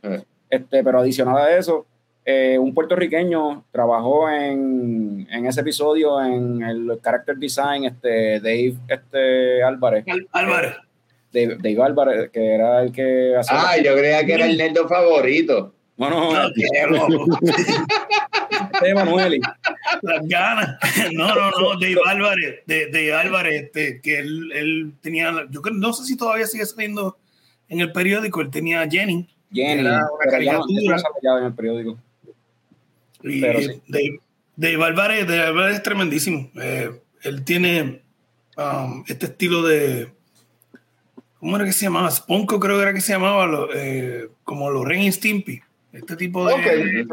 [0.49, 1.87] Este, pero adicional a eso,
[2.25, 9.63] eh, un puertorriqueño trabajó en, en, ese episodio en el character design, este, Dave este,
[9.63, 10.05] Álvarez.
[10.33, 10.73] Álvarez.
[11.33, 13.57] Dave, Dave, Álvarez, que era el que hacía.
[13.59, 15.75] Ah, yo creía que era el nerdo favorito.
[15.97, 16.51] Bueno, no,
[18.95, 19.41] Manuel.
[20.03, 20.79] Las ganas.
[21.13, 25.93] No, no, no, Dave Álvarez, de, de Álvarez, este, que él, él, tenía, yo no
[25.93, 27.19] sé si todavía sigue saliendo
[27.69, 29.29] en el periódico, él tenía Jenny.
[29.53, 30.97] Jenny, una caricatura.
[31.39, 31.99] en el periódico.
[33.23, 34.21] Y de,
[34.57, 36.51] de, Álvarez, de Álvarez es tremendísimo.
[36.61, 36.91] Eh,
[37.23, 38.03] él tiene
[38.57, 40.13] um, este estilo de.
[41.39, 42.11] ¿Cómo era que se llamaba?
[42.11, 45.61] Sponko creo que era que se llamaba, eh, como los Ren Stimpy.
[45.95, 47.07] Este tipo de,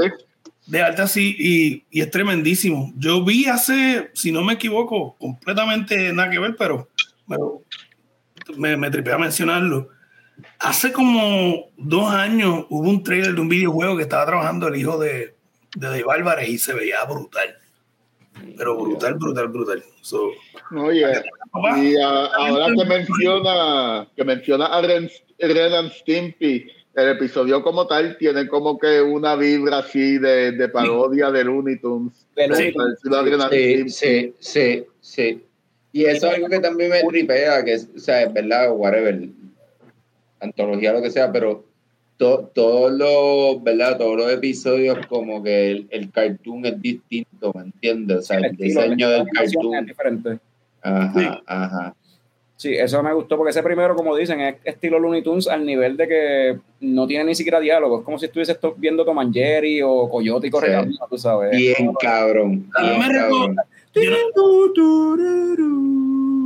[0.66, 2.92] de alta así, y, y, es tremendísimo.
[2.98, 6.90] Yo vi hace, si no me equivoco, completamente nada que ver, pero,
[7.28, 7.62] pero
[8.58, 9.90] me, me tripé a mencionarlo.
[10.60, 14.98] Hace como dos años hubo un trailer de un videojuego que estaba trabajando el hijo
[14.98, 15.36] de,
[15.76, 17.58] de Dave Álvarez y se veía brutal.
[18.58, 19.84] Pero brutal, brutal, brutal.
[20.78, 21.06] Oye,
[21.78, 28.48] y ahora que menciona, que menciona a Ren, Ren Stimpy, el episodio como tal tiene
[28.48, 32.28] como que una vibra así de, de parodia de Looney Tunes.
[33.50, 35.46] Sí, sí, sí, sí,
[35.94, 39.30] Y eso es algo que también me tripea, que es, o sea, es verdad, whatever,
[40.39, 41.64] antología, lo que sea, pero
[42.18, 43.98] todos los, ¿verdad?
[43.98, 48.18] Todos los episodios como que el, el, cartoon es distinto, ¿me entiendes?
[48.18, 50.39] O sea, el, diseño del cartoon es diferente.
[50.84, 51.96] Ajá, ajá.
[52.62, 55.97] Sí, eso me gustó porque ese primero, como dicen, es estilo Looney Tunes al nivel
[55.97, 57.97] de que no tiene ni siquiera diálogo.
[57.97, 61.57] Es como si estuviese viendo Tom and Jerry o Coyote y Correcaminos, tú sabes.
[61.57, 62.70] Bien cabrón.
[62.80, 63.55] Bien cabrón.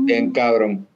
[0.05, 0.87] Bien cabrón.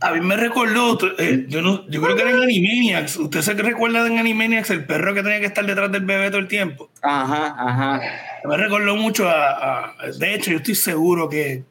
[0.00, 3.18] A mí me recordó, eh, yo, no, yo creo que era en Animaniacs.
[3.18, 6.40] ¿Usted se recuerda en Animaniacs el perro que tenía que estar detrás del bebé todo
[6.40, 6.90] el tiempo?
[7.02, 8.00] Ajá, ajá.
[8.44, 11.62] Me recordó mucho a, De hecho, yo estoy seguro que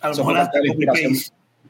[0.00, 0.58] a lo mejor hasta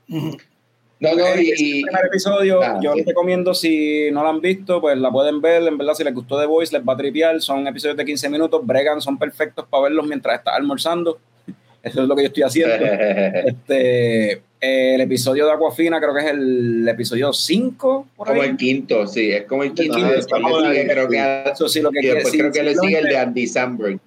[0.09, 4.81] No, no, y, el primer episodio, ah, yo les recomiendo, si no lo han visto,
[4.81, 5.63] pues la pueden ver.
[5.65, 7.41] En verdad, si les gustó The Voice, les va a tripear.
[7.43, 8.67] Son episodios de 15 minutos.
[8.67, 11.19] Bregan, son perfectos para verlos mientras estás almorzando.
[11.83, 12.75] Eso es lo que yo estoy haciendo.
[13.45, 18.07] este, el episodio de Aquafina creo que es el episodio 5.
[18.17, 19.99] Como el quinto, sí, es como el quinto.
[19.99, 21.81] creo que, sí,
[22.39, 24.01] creo que le sigue el de Andy Samberg.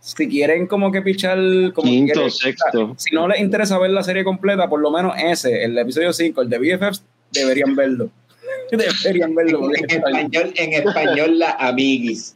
[0.00, 1.38] Si quieren como que pichar
[1.74, 2.94] como quinto, sexto.
[2.96, 6.40] Si no les interesa ver la serie completa, por lo menos ese, el episodio 5,
[6.40, 8.10] el de BFFs, deberían verlo.
[8.70, 9.70] deberían verlo.
[9.74, 12.34] En, español, en español, la amiguis.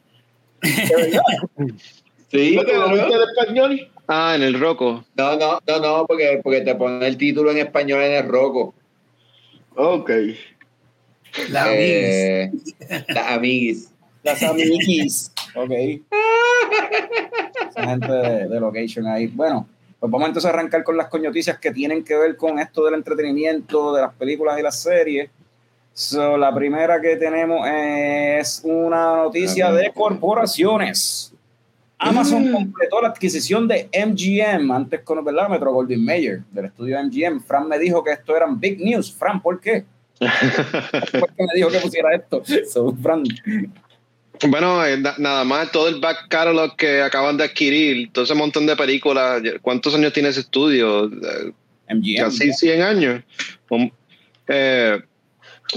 [2.30, 2.56] ¿Sí?
[2.56, 3.88] ¿No te en español?
[4.08, 5.04] Ah, en el Roco.
[5.16, 8.74] No, no, no, no, porque, porque te pone el título en español en el Roco.
[9.76, 10.10] Ok.
[11.48, 12.52] La eh,
[13.08, 13.90] Las amiguis.
[14.22, 15.32] Las amiguis.
[15.54, 15.72] ok.
[17.87, 19.26] Gente de, location ahí.
[19.26, 19.66] Bueno,
[19.99, 22.95] pues vamos entonces a arrancar con las coñoticias que tienen que ver con esto del
[22.95, 25.30] entretenimiento, de las películas y las series.
[25.93, 31.32] So, la primera que tenemos es una noticia de corporaciones.
[31.99, 32.53] Amazon mm.
[32.53, 35.49] completó la adquisición de MGM, antes con ¿verdad?
[35.49, 37.41] Metro Goldwyn Mayer, del estudio MGM.
[37.41, 39.12] Fran me dijo que esto eran big news.
[39.12, 39.85] Fran, ¿por qué?
[40.18, 42.43] ¿Por qué me dijo que pusiera esto?
[43.01, 43.24] Fran.
[44.49, 48.66] Bueno, eh, nada más todo el back catalog que acaban de adquirir, todo ese montón
[48.66, 49.43] de películas.
[49.62, 51.09] ¿Cuántos años tiene ese estudio?
[51.89, 52.16] MGM.
[52.16, 53.22] Casi 100 años.
[54.49, 55.01] Eh,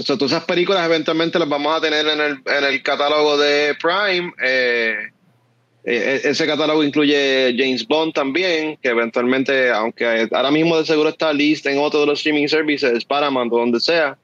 [0.06, 4.32] todas esas películas eventualmente las vamos a tener en el, en el catálogo de Prime.
[4.42, 4.94] Eh,
[5.84, 11.32] eh, ese catálogo incluye James Bond también, que eventualmente, aunque ahora mismo de seguro está
[11.32, 14.18] lista en otro de los streaming services, Paramount o donde sea,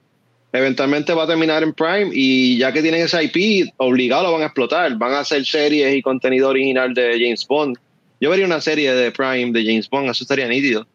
[0.55, 4.43] eventualmente va a terminar en Prime y ya que tienen ese IP, obligado lo van
[4.43, 4.97] a explotar.
[4.97, 7.77] Van a hacer series y contenido original de James Bond.
[8.21, 10.87] Yo vería una serie de Prime de James Bond, eso estaría nítido.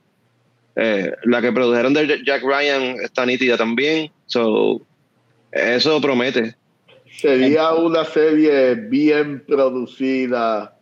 [0.77, 4.09] Eh, la que produjeron de Jack Ryan está nítida también.
[4.27, 4.81] So,
[5.51, 6.55] eso promete.
[7.17, 10.73] Sería una serie bien producida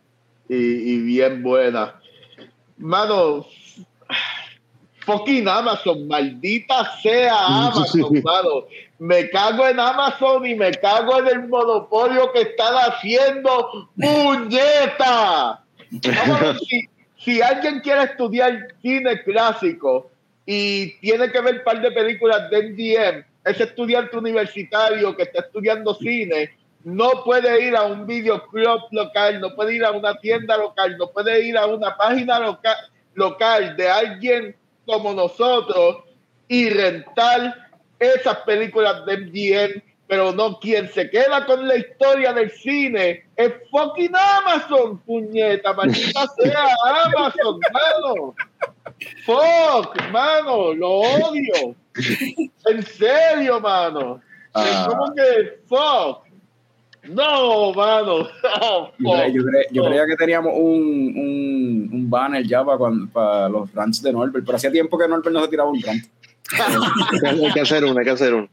[0.48, 1.96] y, bien buena.
[2.76, 3.44] Mano,
[5.08, 8.66] fucking Amazon, maldita sea Amazon, mano.
[8.98, 13.88] Me cago en Amazon y me cago en el monopolio que están haciendo.
[13.96, 15.64] ¡Puñeta!
[16.68, 20.10] si, si alguien quiere estudiar cine clásico
[20.44, 25.40] y tiene que ver un par de películas de MGM, ese estudiante universitario que está
[25.40, 26.50] estudiando cine
[26.84, 31.10] no puede ir a un videoclub local, no puede ir a una tienda local, no
[31.10, 32.76] puede ir a una página local,
[33.14, 34.56] local de alguien
[34.88, 35.98] como nosotros
[36.48, 37.54] y rentar
[37.98, 43.52] esas películas de MGM, pero no quien se queda con la historia del cine es
[43.70, 46.66] fucking Amazon, puñeta, maldita sea
[47.04, 48.34] Amazon, mano.
[49.26, 51.76] Fuck, mano, lo odio.
[52.66, 54.16] En serio, mano.
[54.16, 54.22] Es
[54.54, 54.86] Ah.
[54.88, 56.27] como que fuck.
[57.08, 58.18] No, mano.
[58.18, 59.90] No, Yo, cre- yo cre- yo fuck.
[59.90, 64.44] creía que teníamos un, un, un banner ya para, cuando- para los rants de Norbert,
[64.44, 66.04] pero hacía tiempo que Norbert no se tiraba un rant.
[67.24, 68.48] Hay que- hacer uno, hay que hacer uno.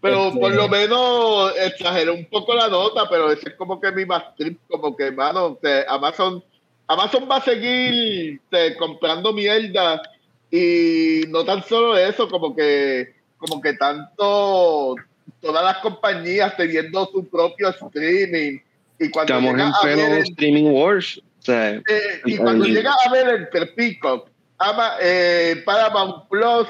[0.00, 3.90] Pero Este- por lo menos exageré un poco la nota, pero ese es como que
[3.92, 6.42] mi más trip, como que, mano, Amazon,
[6.86, 10.02] Amazon va a seguir te, comprando mierda
[10.50, 14.94] y no tan solo eso, como que, como que tanto
[15.44, 18.58] todas las compañías teniendo su propio streaming
[18.98, 21.18] y cuando Estamos en a ver pleno el- streaming wars.
[21.18, 21.82] O sea, eh,
[22.24, 26.66] y cuando llega a ver entre Peacock, Ama- eh, Paramount Plus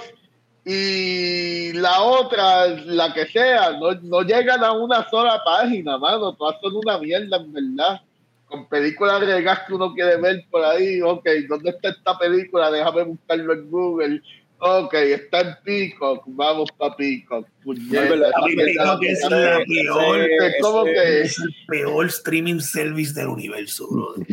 [0.65, 6.35] y la otra, la que sea, no, no llegan a una sola página, mano.
[6.35, 8.01] Todas son una mierda, en verdad.
[8.47, 11.01] Con películas regas que uno quiere ver por ahí.
[11.03, 12.71] Ok, ¿dónde está esta película?
[12.71, 14.23] Déjame buscarlo en Google.
[14.59, 16.23] Ok, está en Peacock.
[16.27, 17.47] Vamos para Peacock.
[17.67, 20.21] Es esa- la ese- peor.
[20.21, 24.27] es como ese- que Es el peor streaming service del universo, brother.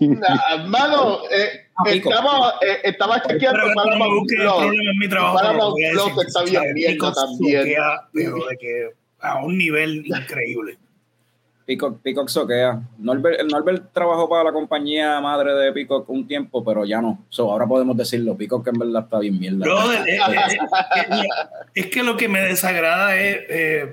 [0.00, 2.10] Nah, Mano, eh, Pico.
[2.10, 4.28] estaba, eh, estaba chequeando Paramount
[7.14, 7.64] también.
[8.12, 8.88] pero de que
[9.20, 10.78] a un nivel increíble.
[11.70, 12.82] Peacock, Peacock soquea.
[12.98, 17.24] Norbert, Norbert trabajó para la compañía madre de Peacock un tiempo, pero ya no.
[17.28, 18.36] So, ahora podemos decirlo.
[18.36, 19.64] Peacock en verdad está bien mierda.
[20.04, 21.28] Eh, eh, eh,
[21.76, 23.86] es que lo que me desagrada es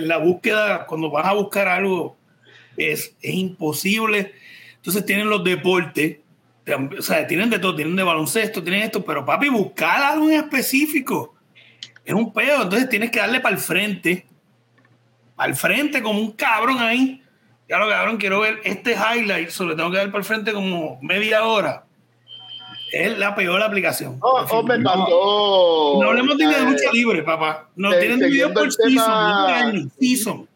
[0.00, 2.16] la búsqueda, cuando vas a buscar algo,
[2.78, 4.32] es, es imposible.
[4.76, 6.20] Entonces tienen los deportes,
[6.98, 10.36] o sea, tienen de todo, tienen de baloncesto, tienen esto, pero papi, buscar algo en
[10.36, 11.34] específico
[12.06, 12.62] es un pedo.
[12.62, 14.26] Entonces tienes que darle para el frente,
[15.40, 17.22] al frente como un cabrón ahí.
[17.66, 20.98] Ya lo cabrón, quiero ver este highlight, solo tengo que dar para el frente como
[21.00, 21.84] media hora.
[22.92, 24.18] Es la peor aplicación.
[24.20, 25.98] Oh, oh, me pasó.
[26.02, 27.68] No hablemos de eh, lucha libre, papá.
[27.76, 30.48] No eh, tienen video siguiendo por season, no season.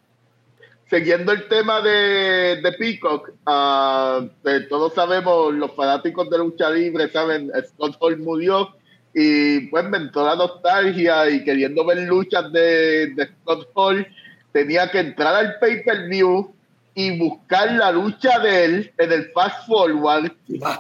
[0.91, 7.09] Siguiendo el tema de, de Peacock, ah, eh, todos sabemos, los fanáticos de lucha libre
[7.09, 8.75] saben, Scott Hall murió
[9.15, 14.07] y pues me entró la nostalgia y queriendo ver luchas de, de Scott Hall,
[14.55, 16.51] tenía que entrar al pay-per-view
[16.95, 20.31] y buscar la lucha de él en el fast forward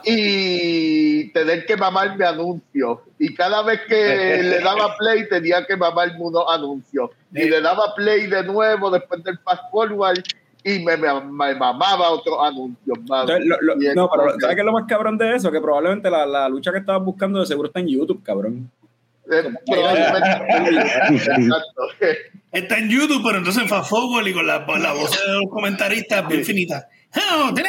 [0.04, 3.00] y tener que mamarme anuncios.
[3.18, 3.94] Y cada vez que
[4.42, 7.10] le daba play tenía que mamarme unos anuncios.
[7.32, 10.20] Y le daba play de nuevo después del fast forward
[10.62, 12.96] y me, me- me mamaba otros anuncios.
[12.96, 15.50] Entonces, lo- lo- no, pero que- ¿sabes qué es lo más cabrón de eso?
[15.50, 18.70] Que probablemente la, la lucha que estabas buscando de seguro está en YouTube, cabrón.
[19.30, 19.52] Eh.
[22.52, 25.50] Está en YouTube, pero entonces en Fast Forward y con la, la voz de los
[25.50, 26.88] comentaristas bien finita.
[27.16, 27.68] Oh, Pero,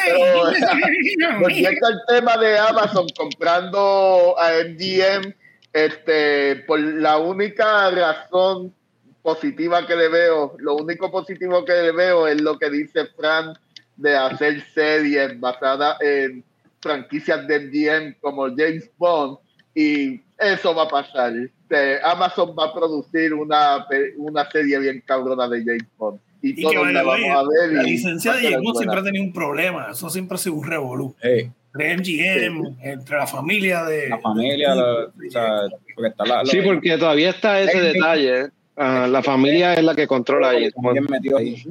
[1.40, 5.34] Volviendo al tema de Amazon comprando a MGM,
[5.74, 8.74] este, por la única razón
[9.22, 13.54] positiva que le veo, lo único positivo que le veo es lo que dice Fran
[13.98, 16.44] de hacer series basadas en
[16.80, 19.38] franquicias de MGM como James Bond
[19.74, 21.34] y eso va a pasar.
[21.36, 23.86] Este, Amazon va a producir una,
[24.18, 27.44] una serie bien cabrona de James Bond y, Y que todos by la vamos a
[27.44, 27.74] ver.
[27.74, 29.88] la licencia de James Bond siempre ha tenido un problema.
[29.92, 31.16] Eso siempre ha sido un revolú.
[31.22, 34.10] Hey, Entre MGM, entre la familia de.
[34.10, 35.62] la familia, la- o sea,
[35.96, 38.50] porque está la, Sí, porque todavía está ese detalle.
[38.78, 40.70] Ah, la familia es la que controla ahí.
[40.92, 41.64] bien metido ahí.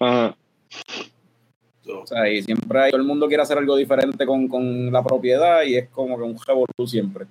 [0.00, 0.36] Ajá.
[1.90, 5.02] O sea, y siempre hay, todo el mundo quiere hacer algo diferente con, con la
[5.02, 7.24] propiedad y es como que un revolú siempre.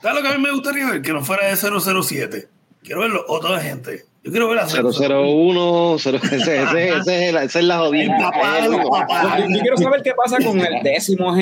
[0.00, 1.02] ¿Sabes lo que a mí me gustaría ver?
[1.02, 2.48] Que no fuera de 007.
[2.82, 4.04] Quiero verlo otra gente.
[4.22, 8.16] Yo quiero ver a 001, cero- ese, ese, ese es la- esa es la jodida.
[8.16, 9.38] El papá.
[9.38, 11.34] Yo, quiero saber qué pasa con el décimo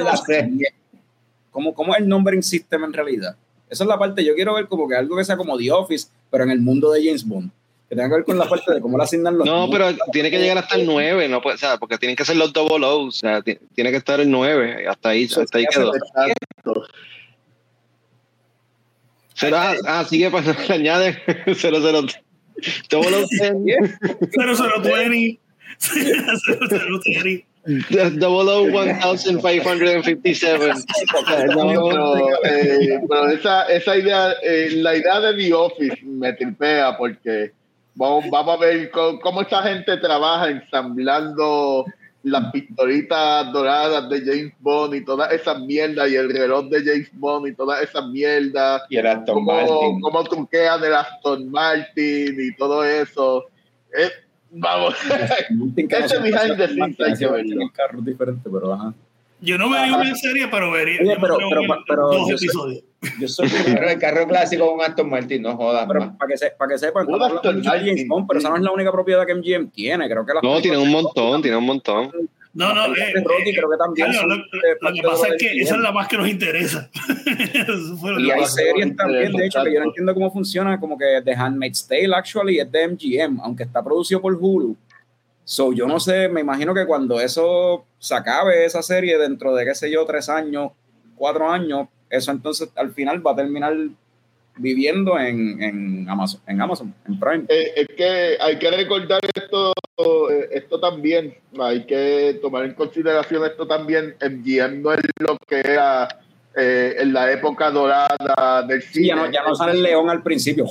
[0.00, 0.50] la sé.
[1.50, 3.36] ¿Cómo, ¿Cómo es el numbering system en realidad?
[3.68, 6.08] Esa es la parte, yo quiero ver como que algo que sea como The Office,
[6.30, 7.50] pero en el mundo de James Bond.
[7.88, 10.30] Que tenga que ver con la parte de cómo le asignan los No, pero tiene
[10.30, 12.84] que llegar hasta el 9, no puede, o sea, porque tienen que ser los double
[12.84, 15.92] O's, o sea, ti- tiene que estar el 9, hasta ahí, hasta ahí quedó.
[19.34, 21.16] Será, ah, sigue para le añade
[21.54, 21.80] 00
[22.90, 23.26] double O
[23.64, 23.98] 10,
[24.32, 25.38] 0020.
[25.80, 27.46] 0020.
[28.18, 30.70] double O 1557.
[30.70, 30.74] O
[31.24, 36.32] sea, no, Pero, eh, pero esa, esa idea, eh, la idea de The Office me
[36.32, 37.52] tripea porque
[37.98, 41.84] vamos, vamos a ver cómo, cómo esta gente trabaja ensamblando
[42.22, 47.10] las pistolitas doradas de James Bond y todas esas mierdas y el reloj de James
[47.14, 48.82] Bond y todas esas mierdas.
[48.90, 50.00] Y el Aston cómo, Martin.
[50.00, 53.46] cómo truquean el Aston Martin y todo eso.
[53.92, 54.12] Es-
[54.50, 54.94] vamos,
[55.76, 57.62] Ese behind the scenes hay que verlo.
[57.62, 58.94] Un carro diferente, pero ajá.
[59.40, 61.00] Yo no me vi una serie, pero vería.
[61.00, 62.82] Oye, pero- dos yo episodios.
[63.20, 66.50] Yo soy Pero el carro clásico un Aston Martin, no jodas pero para que, se,
[66.50, 69.34] para que sepan, hablando Aston Martin, Bond, pero esa no es la única propiedad que
[69.36, 70.08] MGM tiene.
[70.08, 72.10] Creo que las No, tiene un montón, tiene un montón.
[72.54, 75.60] No, no, eh, Rocky eh, creo que también Carlos, son lo, que pasa es que
[75.60, 76.90] esa es la más que nos interesa.
[78.18, 81.34] Y hay series también, de hecho, que yo no entiendo cómo funciona, como que The
[81.34, 84.76] Handmaid's Tale, actually, es de MGM, aunque está producido por Hulu.
[85.50, 89.64] So, yo no sé, me imagino que cuando eso se acabe, esa serie, dentro de,
[89.64, 90.72] qué sé yo, tres años,
[91.16, 93.74] cuatro años, eso entonces al final va a terminar
[94.58, 97.44] viviendo en, en Amazon, en Amazon, en Prime.
[97.48, 99.72] Eh, es que hay que recordar esto,
[100.50, 104.16] esto también, hay que tomar en consideración esto también.
[104.20, 106.08] MGM no es lo que era
[106.60, 109.06] eh, en la época dorada del Sí, cine.
[109.08, 110.66] ya no, ya no sale el león al principio.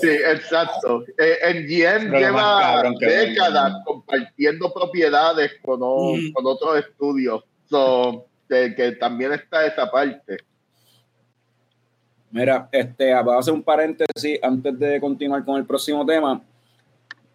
[0.00, 1.04] Sí, exacto.
[1.18, 6.32] Eh, MGM lleva que décadas compartiendo propiedades con, o- Mm.
[6.32, 7.42] con otros estudios.
[7.70, 10.36] So, que, que también está esa parte.
[12.30, 16.40] Mira, este, voy a hacer un paréntesis antes de continuar con el próximo tema.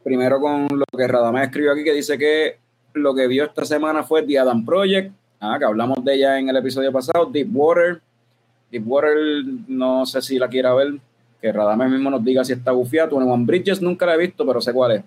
[0.04, 2.60] Primero con lo que Radamés escribió aquí, que dice que
[2.94, 6.50] lo que vio esta semana fue The Adam Project, ah, que hablamos de ella en
[6.50, 8.02] el episodio pasado, Deep Water.
[8.72, 9.16] Deep Water,
[9.68, 10.96] no sé si la quiera ver,
[11.42, 13.10] que Radamés mismo nos diga si está bufiada.
[13.10, 15.04] Twenty One Bridges nunca la he visto, pero sé cuál es.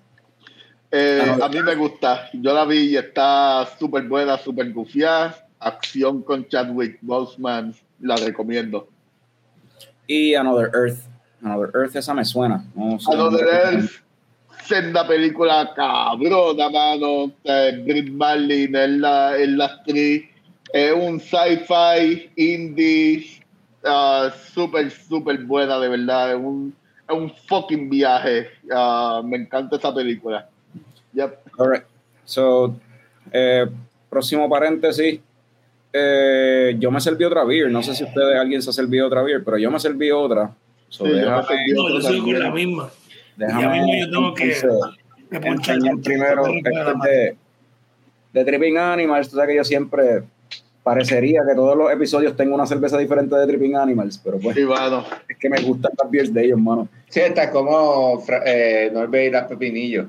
[0.93, 1.45] Eh, Ah, no.
[1.45, 2.29] a mí me gusta.
[2.33, 5.47] Yo la vi y está súper buena, súper gufiada.
[5.59, 7.75] Acción con Chadwick Boseman.
[8.01, 8.89] La recomiendo.
[10.07, 10.99] Y Another Earth.
[11.43, 12.65] Another Earth, esa me suena.
[12.75, 12.99] No.
[13.07, 13.91] Another Earth,
[14.65, 17.33] senda película cabrona, mano.
[17.45, 20.25] Eh, Brit Marlin es la, es la actriz.
[20.73, 23.43] Es un sci-fi indie
[23.85, 26.33] ah, súper, súper buena, de verdad.
[26.33, 26.75] Es un,
[27.09, 28.49] es un fucking viaje.
[28.73, 30.49] Ah, me encanta esa película.
[31.13, 31.39] Yep.
[31.59, 31.85] Alright.
[32.25, 32.75] So,
[33.33, 33.67] eh,
[34.09, 35.21] próximo paréntesis.
[35.93, 37.71] Eh, yo me serví otra beer.
[37.71, 40.55] No sé si ustedes, alguien se ha servido otra beer, pero yo me serví otra.
[40.89, 42.91] So, Sí, yo me serví No, yo otra sigo con la misma.
[43.47, 44.57] Déjame ya mismo yo tengo que-
[45.91, 47.37] con- primero con- este es de,
[48.33, 49.29] de Tripping Animals.
[49.29, 50.23] Tú sabes que yo siempre
[50.83, 54.65] parecería que todos los episodios tengo una cerveza diferente de Tripping Animals, pero pues Sí,
[54.65, 55.05] mano.
[55.29, 56.89] es que me gustan las beers de ellos, mano.
[57.09, 60.07] Sí, está como eh, Norbert y las Pepinillos.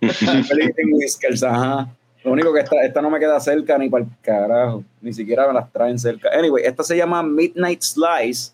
[0.00, 1.88] Whiskers, ajá.
[2.24, 4.84] Lo único que esta, esta no me queda cerca ni para el carajo.
[5.00, 6.28] Ni siquiera me las traen cerca.
[6.36, 8.52] Anyway, esta se llama Midnight Slice.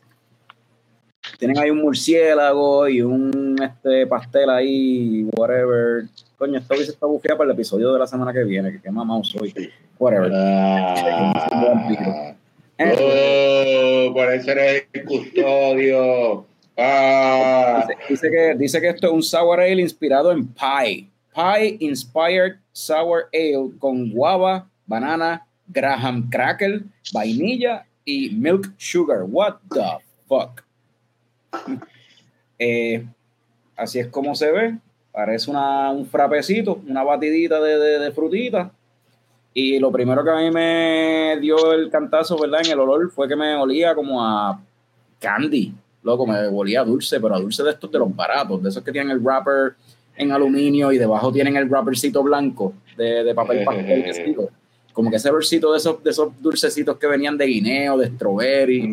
[1.39, 6.05] Tienen ahí un murciélago y un este, pastel ahí, whatever.
[6.37, 8.91] Coño, esto hubiese estado bufeado para el episodio de la semana que viene, que qué
[8.91, 9.55] mamado soy.
[9.99, 10.31] Whatever.
[10.35, 12.35] Ah,
[12.81, 16.47] Anyway, oh, por eso eres el custodio.
[16.77, 21.09] Ah, dice, dice que, dice que esto es un sour ale inspirado en pie.
[21.35, 26.83] Pie Inspired Sour Ale con guava, banana, graham cracker,
[27.13, 29.25] vainilla y milk sugar.
[29.25, 29.99] What the
[30.29, 30.65] fuck?
[32.61, 33.07] Eh,
[33.79, 34.77] así es como se ve.
[35.13, 38.71] Parece una, un frapecito, una batidita de, de, de frutita.
[39.55, 42.61] Y lo primero que a mí me dio el cantazo, ¿verdad?
[42.65, 44.61] En el olor fue que me olía como a
[45.19, 45.73] candy.
[46.03, 48.83] Loco, me olía a dulce, pero a dulce de estos de los baratos, de esos
[48.83, 49.75] que tienen el wrapper
[50.17, 54.37] en aluminio y debajo tienen el wrappercito blanco de, de papel pastel.
[54.93, 58.93] como que ese versito de esos, de esos dulcecitos que venían de guineo, de strawberry.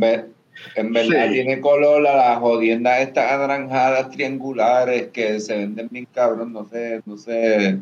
[0.75, 1.33] En verdad Sí.
[1.33, 7.01] tiene color a las jodiendas estas anaranjadas triangulares que se venden bien cabrón, no sé,
[7.05, 7.77] no sé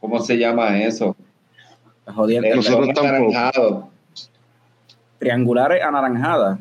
[0.00, 1.16] cómo se llama eso.
[2.06, 2.48] Jodiendo.
[2.48, 3.84] Eh, Nosotros anaranjados.
[5.18, 6.58] triangulares anaranjadas.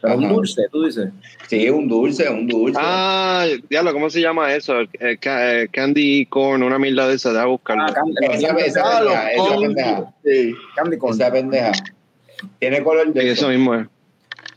[0.00, 1.10] Pero un dulce, tú dices.
[1.48, 2.78] Sí, un dulce, un dulce.
[2.80, 4.74] Ah, diablo, ¿cómo se llama eso?
[4.92, 7.82] Eh, ca- eh, candy corn, una mierda de esa, deja buscarlo.
[7.88, 10.14] Ah, candy, Esa- esa- de- pendeja, esa corn, pendeja.
[10.24, 10.54] sí.
[10.76, 11.14] candy corn.
[11.14, 11.72] Esa pendeja.
[12.60, 13.88] Tiene color de Sí, eso mismo es.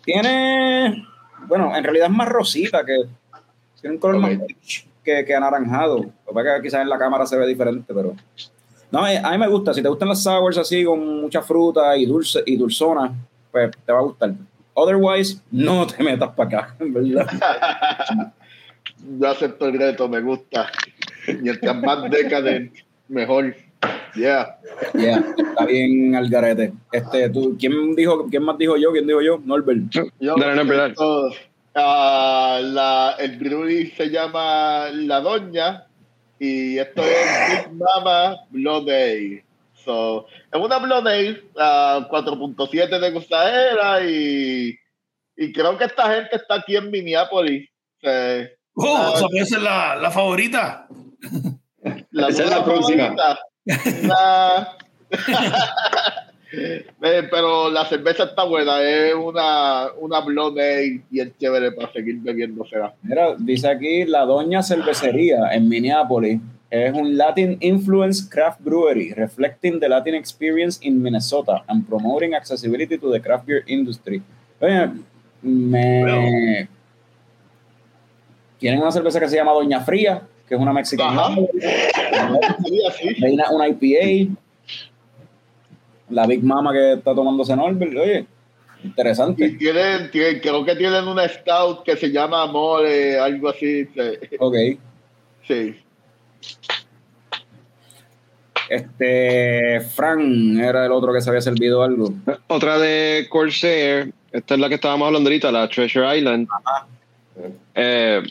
[0.03, 1.05] Tiene,
[1.47, 3.03] bueno, en realidad es más rosita que
[3.79, 4.31] tiene un color más
[5.03, 5.97] que, que anaranjado.
[5.97, 8.15] Lo que quizás en la cámara se ve diferente, pero
[8.91, 9.73] no, a mí me gusta.
[9.73, 13.13] Si te gustan las sours así con mucha fruta y dulce y dulzona,
[13.51, 14.33] pues te va a gustar.
[14.73, 17.27] Otherwise, no te metas para acá, en verdad.
[19.19, 20.69] Yo acepto el reto, me gusta.
[21.41, 22.73] Mientras más decadent,
[23.07, 23.55] mejor.
[24.15, 24.59] Yeah.
[24.93, 26.73] Yeah, está bien al garete.
[26.91, 28.91] Este, tú, ¿quién dijo, quién más dijo yo?
[28.91, 29.39] ¿Quién dijo yo?
[29.43, 29.89] Norbert.
[29.89, 30.91] Yo Dale, no, dale.
[30.91, 31.31] esto,
[31.75, 35.87] ah, la, el brewery se llama La Doña
[36.39, 39.45] y esto es Big Mama Blood Ale.
[39.85, 44.77] So, es una Blonde uh, 4.7 de gustadera y,
[45.37, 47.67] y creo que esta gente está aquí en Minneapolis.
[48.03, 50.87] oh, uh, esa es la, la favorita.
[52.11, 53.15] La esa es la próxima.
[56.53, 62.17] Eh, pero la cerveza está buena, es una, una blonde y es chévere para seguir
[62.19, 62.93] bebiéndosela.
[63.03, 66.41] Mira, dice aquí la Doña Cervecería en Minneapolis.
[66.69, 72.97] Es un Latin influence craft brewery reflecting the Latin experience in Minnesota and promoting accessibility
[72.97, 74.21] to the craft beer industry.
[74.59, 74.89] Oye,
[75.41, 76.67] me.
[78.57, 80.21] Tienen una cerveza que se llama Doña Fría,
[80.51, 81.29] que es una mexicana.
[83.21, 84.35] Una, una IPA
[86.09, 88.25] la Big Mama que está tomándose Norbert, oye,
[88.83, 89.45] interesante.
[89.45, 93.87] Y tienen, creo que tienen una stout que se llama Amore, algo así.
[94.39, 94.55] Ok.
[95.47, 95.73] Sí.
[98.67, 102.13] Este, Fran era el otro que se había servido algo.
[102.47, 106.49] Otra de Corsair, esta es la que estábamos hablando ahorita, la Treasure Island.
[107.73, 108.21] Eh,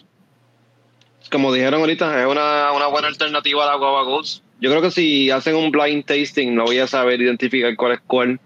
[1.30, 4.90] como dijeron ahorita, es una, una buena alternativa a la Guava Ghost yo creo que
[4.90, 8.40] si hacen un blind tasting, no voy a saber identificar cuál es cuál.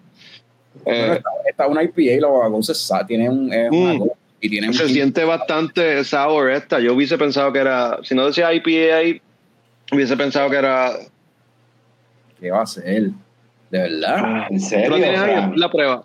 [0.86, 3.46] Eh, esta, es una IPA, la Bogagos tiene un.
[3.46, 4.08] Mm.
[4.40, 6.78] y tiene se siente bastante sour esta.
[6.78, 7.98] Yo hubiese pensado que era.
[8.04, 9.20] Si no decía IPA,
[9.92, 10.92] hubiese pensado que era.
[12.40, 13.10] ¿Qué va a ser?
[13.70, 14.16] ¿De verdad?
[14.16, 14.96] Ah, ¿En serio?
[15.56, 16.04] la prueba.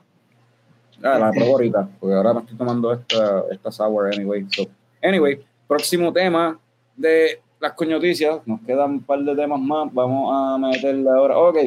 [1.03, 4.45] Ah, la pruebo ahorita, porque ahora me estoy tomando esta, esta sour anyway.
[4.49, 4.67] So,
[5.03, 6.59] anyway, próximo tema
[6.99, 11.37] de las coñoticias, nos quedan un par de temas más, vamos a meterle ahora.
[11.37, 11.57] Ok,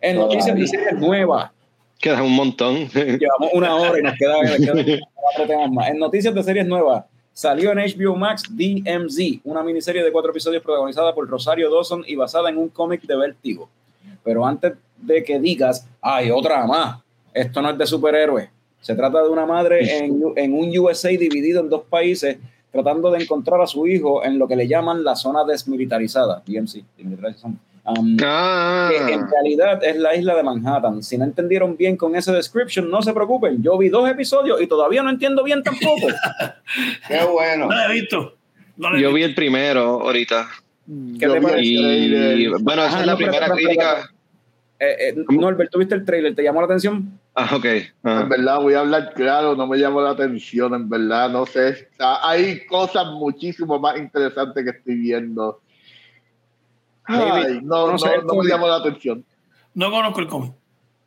[0.00, 1.50] en noticias de series nuevas.
[1.98, 2.88] Queda un montón.
[2.94, 5.88] Llevamos una hora y nos quedan, cuatro temas más.
[5.88, 10.62] En noticias de series nuevas, salió en HBO Max DMZ, una miniserie de cuatro episodios
[10.62, 13.68] protagonizada por Rosario Dawson y basada en un cómic de Vértigo.
[14.22, 17.00] Pero antes de que digas, hay otra más,
[17.34, 18.48] esto no es de superhéroes.
[18.80, 22.38] Se trata de una madre en, en un USA dividido en dos países
[22.70, 26.84] tratando de encontrar a su hijo en lo que le llaman la zona desmilitarizada, DMC,
[27.84, 28.90] um, ah.
[28.90, 31.02] que en realidad es la isla de Manhattan.
[31.02, 33.62] Si no entendieron bien con ese description, no se preocupen.
[33.62, 36.08] Yo vi dos episodios y todavía no entiendo bien tampoco.
[37.08, 37.66] Qué bueno.
[37.66, 38.34] No lo he visto.
[38.98, 40.46] Yo vi el primero ahorita.
[41.18, 42.48] ¿Qué te parece?
[42.60, 44.10] bueno, esa es la primera crítica.
[44.80, 46.34] Eh, eh, Norbert, ¿tuviste el trailer?
[46.34, 47.18] ¿Te llamó la atención?
[47.40, 47.64] Ah, ok.
[48.02, 51.88] En verdad, voy a hablar claro, no me llamó la atención, en verdad, no sé.
[51.92, 55.60] O sea, hay cosas muchísimo más interesantes que estoy viendo.
[57.04, 59.24] Ay, no, no, no, me llamó la atención.
[59.72, 60.52] No conozco el cómic.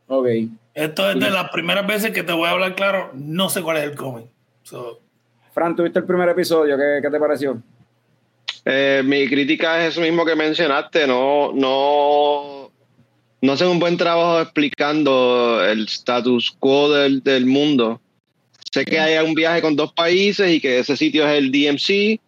[0.07, 0.27] Ok.
[0.73, 3.77] Esto es de las primeras veces que te voy a hablar claro, no sé cuál
[3.77, 4.27] es el cómic.
[5.53, 6.77] Fran, ¿tuviste el primer episodio?
[6.77, 7.61] ¿Qué, qué te pareció?
[8.63, 12.60] Eh, mi crítica es eso mismo que mencionaste, no, no
[13.41, 17.99] no hacen un buen trabajo explicando el status quo del, del mundo.
[18.71, 22.21] Sé que hay un viaje con dos países y que ese sitio es el DMC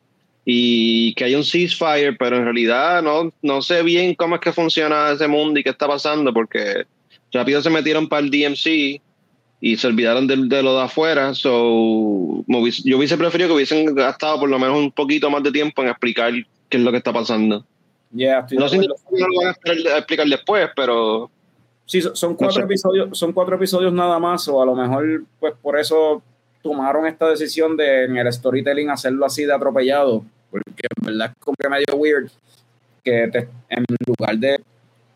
[0.45, 4.51] y que hay un ceasefire, pero en realidad no, no sé bien cómo es que
[4.51, 6.85] funciona ese mundo y qué está pasando, porque
[7.31, 8.99] rápido se metieron para el DMC
[9.61, 11.33] y se olvidaron de, de lo de afuera.
[11.35, 15.83] So, yo hubiese preferido que hubiesen gastado por lo menos un poquito más de tiempo
[15.83, 16.33] en explicar
[16.67, 17.65] qué es lo que está pasando
[18.13, 18.95] no sé si lo
[19.39, 21.29] van a explicar después, pero.
[21.85, 25.77] Sí, son cuatro episodios, son cuatro episodios nada más, o a lo mejor, pues por
[25.77, 26.21] eso
[26.61, 31.43] tomaron esta decisión de en el storytelling hacerlo así de atropellado, porque en verdad es
[31.43, 32.29] como que medio weird
[33.03, 33.23] que
[33.67, 34.61] en lugar de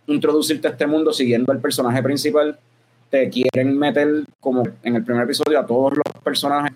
[0.07, 2.59] introducirte a este mundo siguiendo el personaje principal,
[3.09, 6.75] te quieren meter como en el primer episodio a todos los personajes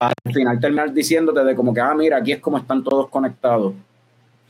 [0.00, 3.74] al final terminar diciéndote de como que, ah, mira, aquí es como están todos conectados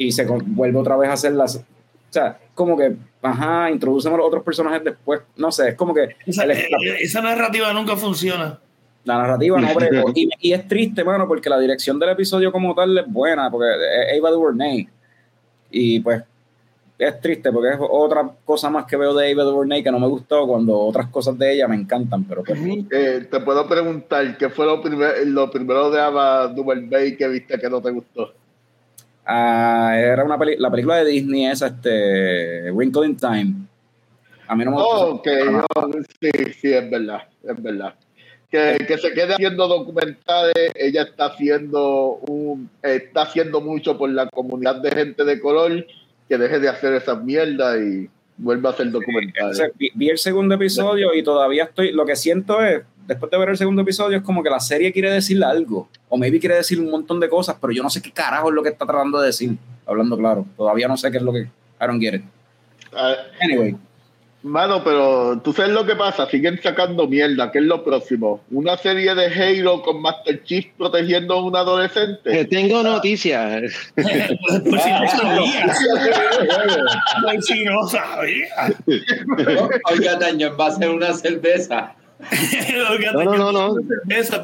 [0.06, 1.56] y se vuelve otra vez a hacer las.
[1.56, 1.64] O
[2.12, 5.20] sea, como que, ajá, introducemos los otros personajes después.
[5.36, 6.16] No sé, es como que.
[6.26, 8.58] Esa, esa narrativa nunca funciona.
[9.04, 9.68] La narrativa no,
[10.14, 13.68] y, y, es triste, mano, porque la dirección del episodio como tal es buena, porque
[14.10, 14.88] es Ava DuVernay.
[15.70, 16.22] Y pues
[16.98, 20.06] es triste porque es otra cosa más que veo de Ava DuVernay que no me
[20.06, 22.60] gustó cuando otras cosas de ella me encantan, pero pues,
[22.92, 27.58] eh, te puedo preguntar, ¿qué fue lo, primer, lo primero de Ava DuVernay que viste
[27.58, 28.32] que no te gustó?
[29.24, 33.54] Ah, era una peli la película de Disney, es este, Wrinkle in Time.
[34.48, 35.30] A mí no me gusta.
[36.20, 36.30] sí,
[36.60, 37.94] sí, es verdad, es verdad.
[38.50, 44.28] Que, que, se quede haciendo documentales, ella está haciendo un, está haciendo mucho por la
[44.28, 45.86] comunidad de gente de color,
[46.28, 49.72] que deje de hacer esa mierda y vuelva a hacer documentales.
[49.94, 53.56] vi, el segundo episodio y todavía estoy, lo que siento es, después de ver el
[53.56, 55.88] segundo episodio, es como que la serie quiere decirle algo.
[56.08, 58.54] O maybe quiere decir un montón de cosas, pero yo no sé qué carajo es
[58.54, 59.56] lo que está tratando de decir.
[59.86, 60.46] Hablando claro.
[60.56, 61.40] Todavía no sé qué es lo que.
[61.40, 62.22] I don't get it.
[62.94, 63.76] Ah, anyway.
[64.42, 68.40] Mano, pero tú sabes lo que pasa, siguen sacando mierda, ¿qué es lo próximo?
[68.50, 72.44] Una serie de Halo con Master Chief protegiendo a un adolescente.
[72.46, 73.72] tengo noticias.
[73.94, 74.08] pues
[74.82, 75.74] si no sabía.
[77.22, 78.48] pues si no sabía.
[79.92, 81.94] Oiga, Daño, va a ser una cerveza.
[83.14, 83.76] No, no, no, no.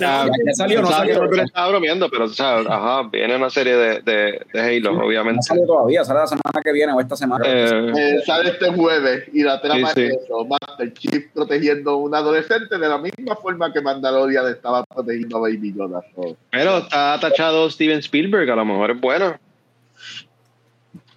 [0.05, 1.21] Ah, ya salió, no salió.
[1.31, 5.43] Pero estaba bromeando, pero o sea, ajá, viene una serie de, de, de Halo, obviamente.
[5.43, 7.45] sale todavía, sale la semana que viene o esta semana.
[7.47, 10.03] Eh, Eh, sale este jueves y la trama Sí, sí.
[10.07, 14.85] es eso, Master Chief protegiendo a un adolescente de la misma forma que Mandalorian estaba
[14.85, 16.03] protegiendo a Baby Yoda.
[16.15, 19.39] So, pero está tachado Steven Spielberg, a lo mejor es bueno.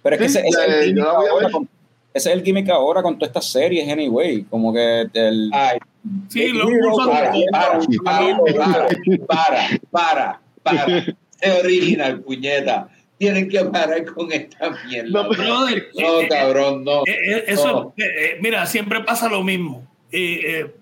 [0.02, 1.50] Pero es que Sí, ese, ese es eh, el yo la voy a ver.
[1.52, 1.68] con,
[2.14, 4.42] ese es el gimmick ahora con todas estas series, anyway.
[4.44, 5.50] Como que el.
[5.52, 5.78] Ay,
[6.28, 7.32] Sí, los para, usos para,
[8.02, 8.38] para,
[9.26, 10.86] para, para, para.
[11.40, 12.88] Es original, puñeta.
[13.18, 15.10] Tienen que parar con esta mierda.
[15.10, 17.00] No, No, Brother, eh, eh, cabrón, no.
[17.00, 17.94] eh, eh, eso, No.
[17.96, 19.84] eh, mira, siempre pasa lo mismo.
[20.12, 20.74] Eh, eh,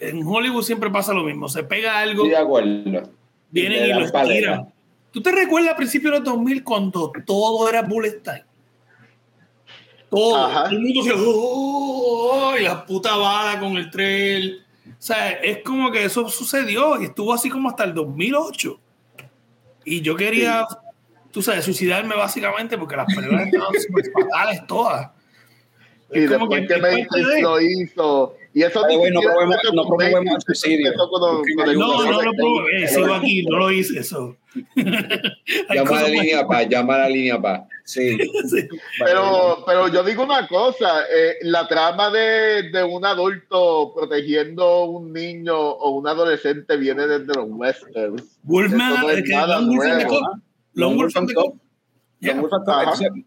[0.00, 1.48] en Hollywood siempre pasa lo mismo.
[1.48, 3.10] Se pega algo, Estoy de acuerdo.
[3.50, 4.68] vienen y dan lo tiran.
[5.12, 8.44] ¿Tú te recuerdas a principios de los 2000 cuando todo era bullet time?
[10.10, 10.36] Todo.
[10.46, 10.64] Ajá.
[10.64, 11.12] Todo el mundo se.
[11.16, 12.54] ¡Oh!
[12.58, 14.64] y la puta bala con el trail.
[14.88, 18.80] O sea, es como que eso sucedió y estuvo así como hasta el 2008.
[19.84, 20.66] Y yo quería,
[21.30, 25.10] tú sabes, suicidarme básicamente porque las películas estaban súper fatales todas.
[26.12, 28.34] y Es después que, parte Matrix de- lo hizo.
[28.58, 30.92] Y eso Ay, güey, no empezó no promovemos el suicidio.
[30.94, 31.10] con-
[31.54, 34.36] con No, no lo probé, eh, sigo aquí, no lo hice eso.
[35.72, 37.60] Llama a la línea paz, llama a la línea paz.
[37.84, 38.18] Sí.
[38.50, 38.66] Sí.
[38.98, 44.84] Pero, pero yo digo una cosa, eh, la trama de, de un adulto protegiendo a
[44.90, 48.40] un niño o un adolescente viene desde los westerns.
[48.42, 50.38] Wolfman, no es que nada Long Wolf and the nuevo, Cop.
[50.74, 51.54] Long Wolf and the Cop.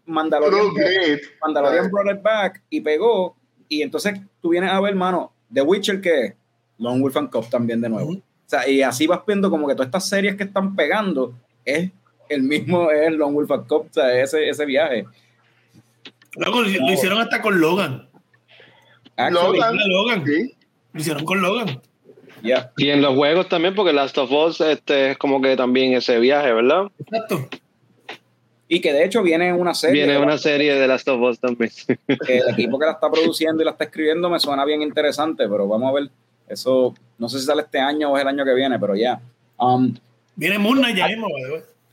[0.04, 1.20] Mandalorian.
[1.40, 3.34] Mandalorian brought it back y pegó.
[3.72, 6.34] Y entonces tú vienes a ver, hermano, The Witcher, que es
[6.76, 8.10] Long Wolf and Cop también de nuevo.
[8.10, 11.32] O sea, y así vas viendo como que todas estas series que están pegando
[11.64, 11.90] es
[12.28, 15.06] el mismo, es Long Wolf and Cop, o sea, ese, ese viaje.
[16.36, 18.10] Luego lo lo hicieron hasta con Logan.
[19.16, 19.78] Actually, Logan.
[19.88, 20.26] Logan.
[20.26, 20.54] Sí.
[20.92, 21.80] Lo hicieron con Logan.
[22.42, 22.72] yeah.
[22.76, 26.18] Y en los juegos también, porque Last of Us este, es como que también ese
[26.18, 26.92] viaje, ¿verdad?
[26.98, 27.48] Exacto.
[28.74, 30.06] Y que de hecho viene una serie.
[30.06, 31.70] Viene una serie de Last of Us también.
[32.08, 35.68] el equipo que la está produciendo y la está escribiendo me suena bien interesante, pero
[35.68, 36.08] vamos a ver.
[36.48, 39.20] Eso no sé si sale este año o es el año que viene, pero ya.
[39.58, 39.94] Um,
[40.36, 41.26] Viene Knight ya mismo,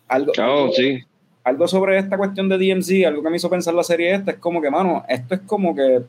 [0.07, 1.03] algo, Oh, sí.
[1.43, 4.37] algo sobre esta cuestión de DMC, algo que me hizo pensar la serie esta, es
[4.37, 6.03] como que, mano, esto es como que.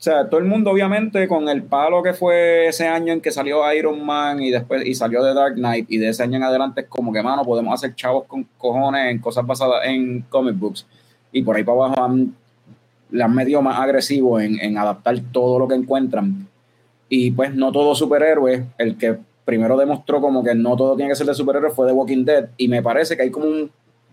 [0.00, 3.30] O sea, todo el mundo, obviamente, con el palo que fue ese año en que
[3.30, 6.42] salió Iron Man y después y salió The Dark Knight, y de ese año en
[6.42, 10.58] adelante es como que, mano, podemos hacer chavos con cojones en cosas basadas en comic
[10.58, 10.86] books.
[11.32, 12.34] Y por ahí para abajo han,
[13.10, 16.48] le han más agresivo en, en adaptar todo lo que encuentran.
[17.10, 21.16] Y pues no todo superhéroe, el que primero demostró como que no todo tiene que
[21.16, 22.48] ser de superhéroes fue The Walking Dead.
[22.56, 23.70] Y me parece que hay como un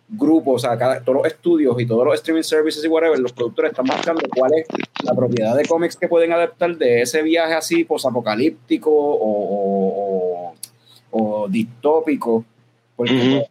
[0.09, 3.33] grupo, o sea, cada- todos los estudios y todos los streaming services y whatever, los
[3.33, 4.65] productores están buscando cuál es
[5.03, 10.55] la propiedad de cómics que pueden adaptar de ese viaje así posapocalíptico o, o,
[11.11, 12.45] o distópico.
[12.95, 13.45] Porque Ujú.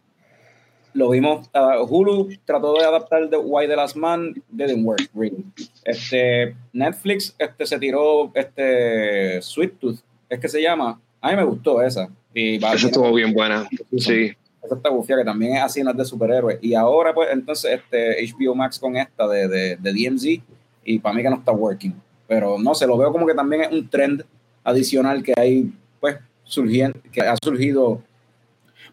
[0.93, 5.45] lo vimos, ah, Hulu trató de adaptar The Why the Last Man, didn't work, really.
[5.85, 10.99] Este, Netflix este, se tiró este, Sweet Tooth, es que se llama.
[11.21, 12.09] A mí me gustó esa.
[12.33, 13.67] Y Esa estuvo bien buena.
[13.97, 14.31] Sí.
[14.63, 16.59] Está bufia, que también es así, no es de superhéroes.
[16.61, 20.41] Y ahora, pues, entonces, este HBO Max con esta de, de, de DMZ,
[20.83, 21.93] y para mí que no está working.
[22.27, 24.23] Pero no sé, lo veo como que también es un trend
[24.63, 28.01] adicional que hay, pues, surgiendo, que ha surgido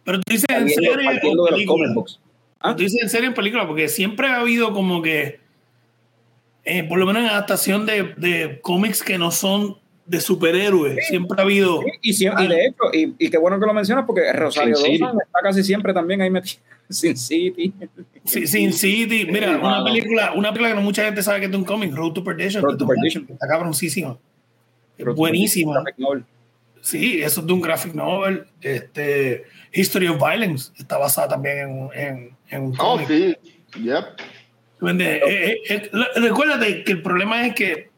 [0.05, 1.95] Pero tú dices en serie o película.
[2.61, 2.75] ¿Ah?
[2.77, 5.41] Tú dices en serie en película, porque siempre ha habido como que,
[6.65, 11.37] eh, por lo menos en adaptación de, de cómics que no son de superhéroes, siempre
[11.41, 11.81] ha habido.
[12.03, 14.75] Y, siempre, y de hecho, y, y qué bueno que lo mencionas, porque Rosario.
[14.77, 16.61] Dawson está casi siempre también ahí metido.
[16.91, 17.73] Sin City.
[18.25, 21.51] Sí, Sin City, mira, una película, una película que no mucha gente sabe que es
[21.51, 22.63] de un cómic, Road to Perdition.
[22.63, 23.27] Road to Perdition.
[23.31, 24.19] Está cabroncísima.
[25.17, 25.73] Buenísima.
[25.75, 26.25] Graphic novel.
[26.83, 28.45] Sí, eso es de un graphic novel.
[28.61, 33.09] Este, History of Violence está basada también en, un- en, en un Oh, cómic.
[33.09, 33.37] sí.
[33.83, 34.05] Yep.
[35.01, 35.91] Eh, eh, eh,
[36.21, 37.89] recuérdate que el problema es que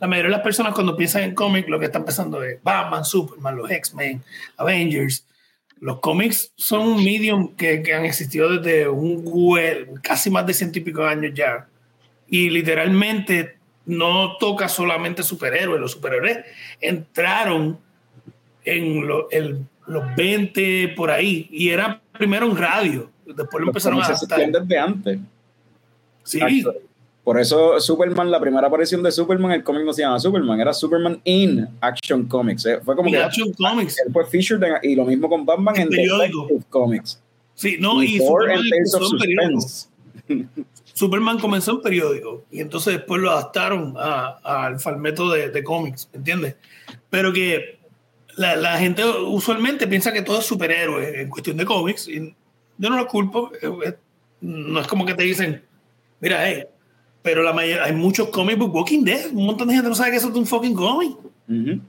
[0.00, 3.04] la mayoría de las personas cuando piensan en cómics lo que están pensando es Batman,
[3.04, 4.22] Superman, los X-Men,
[4.56, 5.26] Avengers.
[5.80, 10.54] Los cómics son un medium que, que han existido desde un hue- casi más de
[10.54, 11.66] ciento y pico años ya.
[12.28, 15.80] Y literalmente no toca solamente superhéroes.
[15.80, 16.38] Los superhéroes
[16.80, 17.78] entraron
[18.64, 23.10] en lo- el- los 20 por ahí y era primero en radio.
[23.26, 24.50] Después lo empezaron a adaptar.
[24.50, 25.18] desde antes.
[26.22, 26.78] Sí, Actually.
[27.24, 30.74] Por eso Superman, la primera aparición de Superman, el cómic no se llama Superman, era
[30.74, 32.66] Superman in Action Comics.
[32.66, 33.98] Eh, fue como que Action Comics.
[34.06, 35.88] él fue featured en- y lo mismo con Batman El en.
[35.90, 37.20] Detective Comics.
[37.54, 39.66] Sí, no, y, Y Superman comenzó en periódico.
[40.92, 46.56] Superman comenzó en periódico y entonces después lo adaptaron al formato de, de cómics, ¿entiendes?
[47.10, 47.78] Pero que
[48.36, 52.34] la, la gente usualmente piensa que todo es superhéroe en cuestión de cómics y
[52.78, 53.50] yo no lo culpo.
[54.40, 55.64] No es como que te dicen,
[56.20, 56.64] mira, hey,
[57.24, 60.10] pero la mayor- hay muchos cómics book Walking Dead, un montón de gente no sabe
[60.10, 61.12] que eso es un fucking cómic.
[61.48, 61.80] Ujú.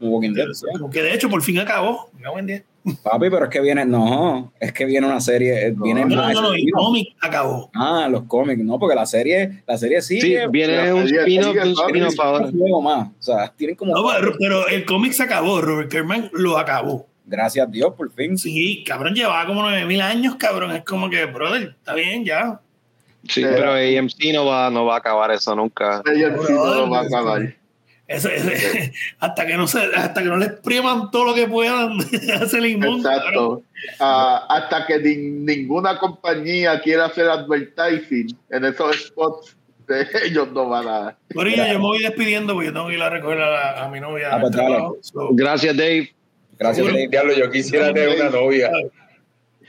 [0.00, 0.66] Walking Dead, sí.
[0.92, 2.08] Que de hecho por fin acabó.
[3.02, 6.34] Papi, pero es que viene, no, es que viene una serie, eh, viene No, más
[6.34, 7.70] no, no, el cómic acabó.
[7.74, 12.20] Ah, los cómics, no, porque la serie, la serie Sí, viene un spin-off un spin-off
[12.20, 12.50] ahora.
[12.82, 13.08] más.
[13.08, 13.94] O sea, tienen como.
[13.94, 17.06] No, pero, pero el cómic se acabó, Robert Kerman lo acabó.
[17.26, 18.36] Gracias a Dios, por fin.
[18.36, 20.72] Sí, cabrón, llevaba como 9000 años, cabrón.
[20.72, 22.60] Es como que, brother, está bien, ya.
[23.28, 26.02] Sí, Eh, pero AMC no va, no va a acabar eso nunca.
[26.06, 27.54] Sí no lo va a acabar.
[28.06, 28.50] Eso, eso-
[29.18, 31.98] hasta que no se, hasta que no le expriman todo lo que puedan
[32.42, 33.02] hace limón.
[33.02, 33.22] cabrón.
[33.24, 33.62] Exacto.
[33.98, 35.16] Ah, hasta que ni-
[35.56, 39.56] ninguna compañía quiera hacer advertising en esos spots,
[39.88, 41.16] de ellos no van a.
[41.34, 43.88] Corillo, yo me voy despidiendo porque yo tengo que ir a recoger a, la- a
[43.88, 44.28] mi novia.
[44.32, 44.54] Ah, pues.
[45.06, 46.12] So, Gracias, Dave.
[46.58, 46.86] Gracias.
[46.86, 47.08] Dave.
[47.08, 48.70] Diablo, yo quisiera tener una novia.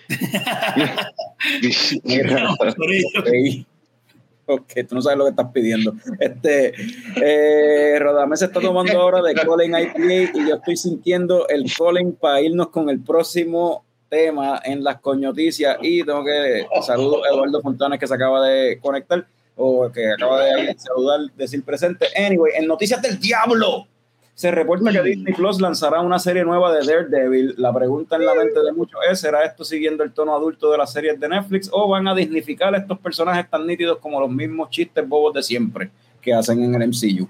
[4.48, 4.74] Ok.
[4.88, 5.94] Tú no sabes lo que estás pidiendo.
[6.20, 6.74] Este,
[7.16, 12.14] eh, Rodame se está tomando ahora de Colin IPA y yo estoy sintiendo el Colin
[12.14, 17.60] para irnos con el próximo tema en las coñoticias y tengo que saludo a Eduardo
[17.62, 19.26] Fontanes que se acaba de conectar
[19.56, 22.06] o que acaba de saludar, decir presente.
[22.16, 23.88] Anyway, en Noticias del Diablo
[24.36, 27.56] se reporta que Disney Plus lanzará una serie nueva de Daredevil.
[27.58, 30.78] La pregunta en la mente de muchos es, ¿será esto siguiendo el tono adulto de
[30.78, 34.30] las series de Netflix o van a dignificar a estos personajes tan nítidos como los
[34.30, 35.90] mismos chistes bobos de siempre
[36.22, 37.30] que hacen en el MCU?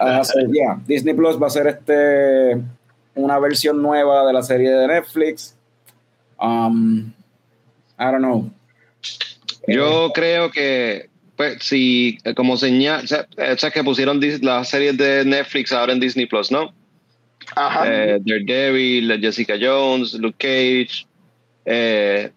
[0.00, 2.60] Ah, so, yeah, Disney Plus va a ser este
[3.14, 5.56] una versión nueva de la serie de Netflix.
[6.40, 7.12] Um,
[7.98, 8.50] I don't know.
[9.66, 13.04] Yo creo que, pues, si, eh, como señal,
[13.36, 16.72] eh, sea, que pusieron las series de Netflix ahora en Disney Plus, ¿no?
[17.54, 17.84] Ajá.
[17.86, 21.06] Eh, Daredevil, Jessica Jones, Luke Cage.
[21.64, 22.30] eh,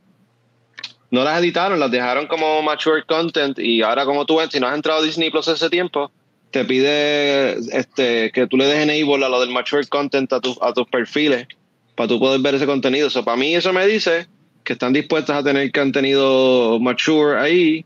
[1.11, 4.67] no las editaron, las dejaron como mature content y ahora como tú ves, si no
[4.67, 6.11] has entrado a Disney Plus hace tiempo,
[6.51, 10.57] te pide este, que tú le des enable a lo del mature content a, tu-
[10.61, 11.47] a tus perfiles
[11.95, 13.09] para tú poder ver ese contenido.
[13.09, 14.27] So, para mí eso me dice
[14.63, 17.85] que están dispuestas a tener contenido mature ahí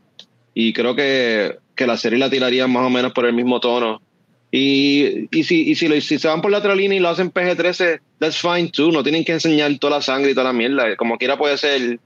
[0.54, 4.00] y creo que, que la serie la tirarían más o menos por el mismo tono.
[4.50, 7.08] Y, y, si, y si, lo- si se van por la otra línea y lo
[7.08, 8.92] hacen PG-13, that's fine too.
[8.92, 10.94] No tienen que enseñar toda la sangre y toda la mierda.
[10.96, 11.98] Como quiera puede ser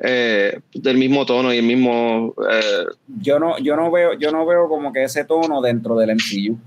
[0.00, 2.34] eh, del mismo tono y el mismo...
[2.50, 2.84] eh,
[3.20, 6.58] Yo no, yo no veo, yo no veo como que ese tono dentro del MCU.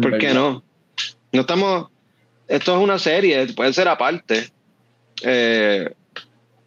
[0.00, 0.62] ¿Por qué no?
[1.32, 1.88] No estamos...
[2.46, 4.50] Esto es una serie, puede ser aparte.
[5.24, 5.90] Eh,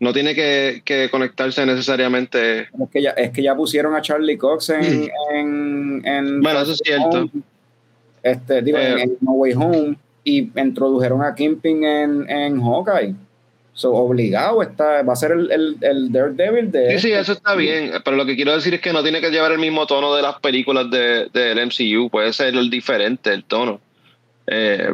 [0.05, 2.61] no tiene que, que conectarse necesariamente...
[2.61, 6.73] Es que ya, es que ya pusieron a Charlie Cox en, en, en Bueno, eso
[6.73, 7.21] es cierto.
[7.21, 7.29] Home,
[8.21, 9.01] este, digo, en, Eh.
[9.01, 13.15] en No Way Home y introdujeron a Kingpin en, en Hawkeye.
[13.73, 17.21] So, obligado está, va a ser el, el, el Daredevil de Sí, sí, este.
[17.21, 19.59] eso está bien, pero lo que quiero decir es que no tiene que llevar el
[19.59, 23.81] mismo tono de las películas de, del MCU, puede ser el diferente, el tono.
[24.47, 24.87] Eh,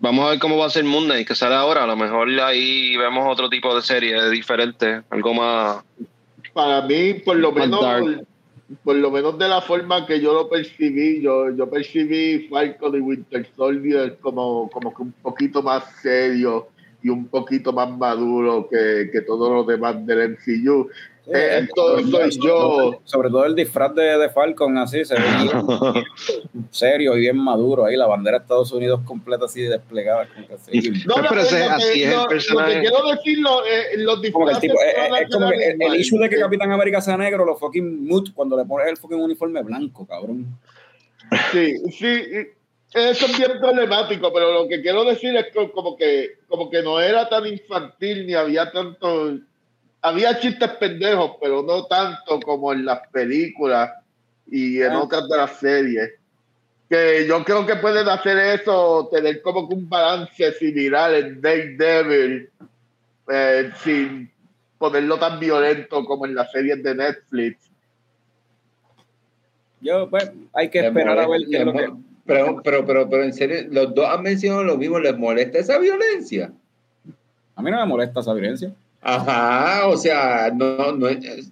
[0.00, 2.28] vamos a ver cómo va a ser Moon Knight, que sale ahora, a lo mejor
[2.40, 5.84] ahí vemos otro tipo de serie diferente, algo más...
[6.52, 7.80] Para mí, por lo menos,
[8.82, 13.00] por lo menos de la forma que yo lo percibí, yo, yo percibí Falcon y
[13.00, 16.68] Winter Soldier como, como que un poquito más serio
[17.02, 20.90] y un poquito más maduro que, que todos los demás del MCU.
[21.30, 23.00] Sí, Eh, esto soy yo.
[23.04, 25.50] Sobre todo el disfraz de, de Falcon, así, se ve bien
[26.70, 27.84] serio y bien maduro.
[27.84, 30.26] Ahí la bandera de Estados Unidos completa así desplegada.
[30.34, 30.90] como que así.
[31.06, 32.72] No, no, Pero ese- lo que- así es el lo- lo personaje.
[32.74, 35.30] que quiero decir, lo- eh, los Como que el disfraces tipo, es, van a es
[35.30, 38.64] como el, el issue de que Capitán América sea negro, lo fucking mute cuando le
[38.64, 40.46] pones el fucking uniforme blanco, cabrón.
[41.52, 42.22] Sí, sí,
[42.94, 46.82] eso es bien problemático, pero lo que quiero decir es que como que, como que
[46.82, 49.36] no era tan infantil ni había tanto,
[50.02, 53.90] había chistes pendejos, pero no tanto como en las películas
[54.46, 55.02] y en Ah.
[55.02, 56.10] otras de las series.
[56.88, 62.48] Que yo creo que pueden hacer eso, tener como que un balance similar en Daredevil,
[63.30, 64.30] eh, sin
[64.78, 67.70] ponerlo tan violento como en las series de Netflix.
[69.80, 71.92] Yo, pues, hay que esperar a ver qué es lo que.
[72.24, 75.78] Pero, pero, pero, pero en serio, los dos han mencionado lo mismo, ¿les molesta esa
[75.78, 76.52] violencia?
[77.54, 78.72] A mí no me molesta esa violencia.
[79.00, 81.50] Ajá, o sea, no, no es-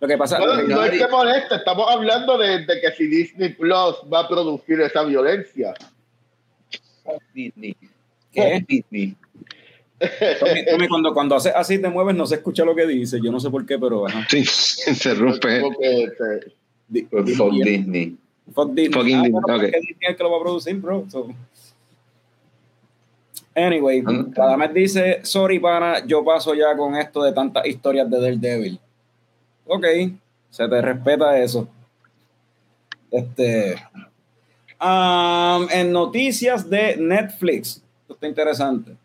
[0.00, 2.92] Lo que pasa Bueno, lo que- no es que moleste, estamos hablando de, de que
[2.96, 5.74] si Disney Plus va a producir esa violencia.
[7.04, 7.76] Fuck Disney.
[8.32, 8.58] ¿Qué?
[8.60, 9.16] Fuck Disney.
[10.38, 13.18] Tommy, Tommy, cuando, cuando haces así te mueves, no se escucha lo que dice.
[13.20, 14.24] Yo no sé por qué, pero ajá.
[14.30, 15.62] Sí, se rompe.
[15.80, 16.52] Que, este,
[16.86, 17.24] Di- Fuck
[17.54, 18.16] Disney.
[18.54, 18.92] Fuck Disney.
[18.92, 21.04] Fucking Ah, Disney, bueno, es el que lo va a producir, bro.
[21.10, 21.28] So.
[23.58, 24.32] Anyway, Mm.
[24.34, 28.80] Radamés dice, sorry, pana, yo paso ya con esto de tantas historias de Daredevil.
[29.66, 29.84] Ok,
[30.50, 31.68] se te respeta eso.
[33.10, 33.74] Este...
[34.80, 38.96] um, en noticias de Netflix, esto está interesante.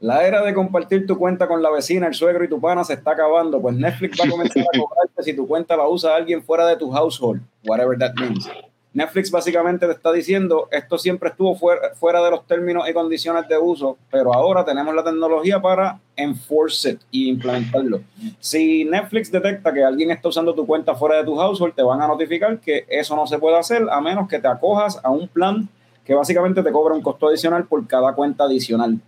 [0.00, 2.94] La era de compartir tu cuenta con la vecina, el suegro y tu pana se
[2.94, 6.42] está acabando, pues Netflix va a comenzar a cobrarte si tu cuenta la usa alguien
[6.42, 8.48] fuera de tu household, whatever that means.
[8.94, 13.48] Netflix básicamente te está diciendo, esto siempre estuvo fuera, fuera de los términos y condiciones
[13.48, 18.02] de uso, pero ahora tenemos la tecnología para enforce it y implementarlo.
[18.38, 22.02] Si Netflix detecta que alguien está usando tu cuenta fuera de tu household, te van
[22.02, 25.26] a notificar que eso no se puede hacer a menos que te acojas a un
[25.26, 25.68] plan
[26.04, 28.98] que básicamente te cobra un costo adicional por cada cuenta adicional.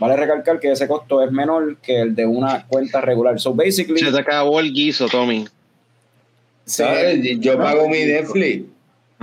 [0.00, 3.38] Vale recalcar que ese costo es menor que el de una cuenta regular.
[3.38, 5.46] So basically, Se te acabó el guiso, Tommy.
[6.64, 7.20] ¿Sabes?
[7.40, 8.73] Yo pago mi Netflix.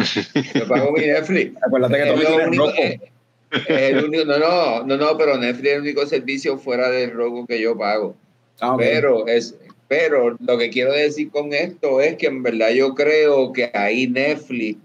[0.55, 1.53] Yo pago mi Netflix.
[1.63, 2.77] acuérdate que Es Tommy lo tiene único- rojo.
[2.77, 2.99] es-
[3.67, 7.11] es el único- no, no, no, no, pero Netflix es el único servicio fuera del
[7.11, 8.15] robo que yo pago.
[8.61, 8.75] Ah.
[8.77, 9.57] Pero es,
[9.87, 14.07] pero lo que quiero decir con esto es que en verdad yo creo que ahí
[14.07, 14.79] Netflix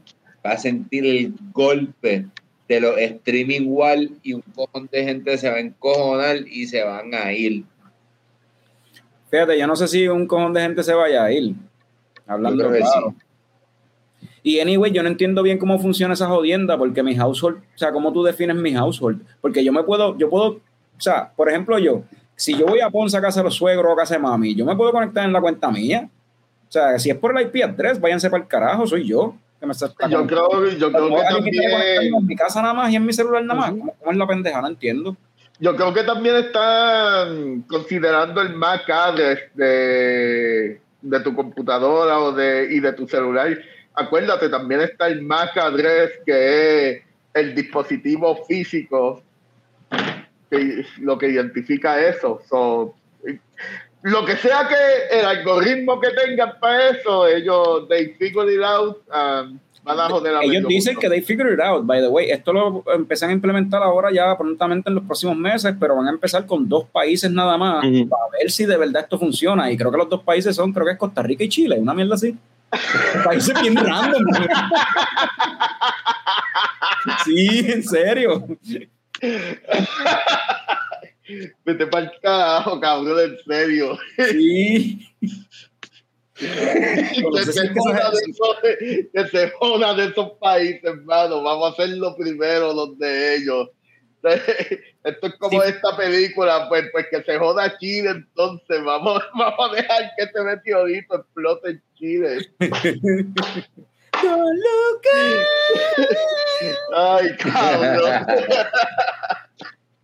[0.44, 2.26] va a sentir el golpe
[2.68, 6.82] de los streaming wall y un cojón de gente se va a encojonar y se
[6.82, 7.62] van a ir.
[9.30, 11.54] Fíjate, yo no sé si un cojón de gente se vaya a ir.
[12.26, 13.14] Hablando claro.
[14.46, 17.90] Y anyway, yo no entiendo bien cómo funciona esa jodienda, porque mi household, o sea,
[17.90, 19.20] cómo tú defines mi household.
[19.40, 20.60] Porque yo me puedo, yo puedo, o
[20.98, 22.04] sea, por ejemplo, yo,
[22.36, 24.54] si yo voy a Ponce a casa de los suegros o a casa de mami,
[24.54, 26.08] yo me puedo conectar en la cuenta mía.
[26.68, 29.34] O sea, si es por el IP address, váyanse para el carajo, soy yo.
[29.58, 32.36] Que me está, yo creo, yo creo que ¿Alguien que está conectando también en mi
[32.36, 33.70] casa nada más y en mi celular nada más.
[33.70, 34.60] ¿Cómo, cómo es la pendeja?
[34.60, 35.16] No entiendo.
[35.58, 42.68] Yo creo que también están considerando el MAC address de, de tu computadora o de,
[42.70, 43.58] y de tu celular.
[43.96, 47.02] Acuérdate, también está el MAC address, que es
[47.32, 49.22] el dispositivo físico,
[50.50, 52.40] que, lo que identifica eso.
[52.48, 52.94] So,
[54.02, 58.98] lo que sea que el algoritmo que tengan para eso, ellos, they figure it out,
[59.08, 61.00] um, van a joder a Ellos dicen mundo.
[61.00, 62.30] que they figured it out, by the way.
[62.30, 66.10] Esto lo empiezan a implementar ahora ya prontamente en los próximos meses, pero van a
[66.10, 68.08] empezar con dos países nada más Ujú.
[68.08, 69.70] para ver si de verdad esto funciona.
[69.72, 71.94] Y creo que los dos países son, creo que es Costa Rica y Chile, una
[71.94, 72.36] mierda así.
[73.24, 74.22] Países bien random.
[77.24, 78.46] sí, en serio.
[81.64, 83.98] Vete para el carajo, cabrón, en serio.
[84.16, 85.08] Sí.
[86.34, 88.56] que, No sé si se es que joda esa- de esos,
[89.12, 91.42] que se joda de esos países, hermano.
[91.42, 93.70] Vamos a hacer lo primero los de ellos.
[95.04, 95.68] Esto es como Sí.
[95.68, 100.42] esta película, pues, pues que se joda Chile, entonces vamos, vamos a dejar que este
[100.42, 102.38] meteorito explote en Chile.
[106.94, 108.26] Ay, cabrón.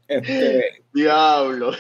[0.09, 1.73] Este, Diablo.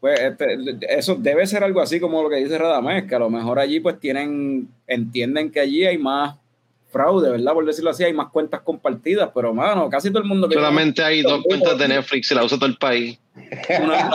[0.00, 3.30] Pues este, eso debe ser algo así como lo que dice Radamés, que a lo
[3.30, 6.36] mejor allí pues tienen, entienden que allí hay más
[6.96, 7.52] fraude, ¿verdad?
[7.52, 11.02] Por decirlo así, hay más cuentas compartidas, pero mano, casi todo el mundo que Solamente
[11.02, 13.18] hay dos cuentas de Netflix y la usa todo el país.
[13.82, 14.08] una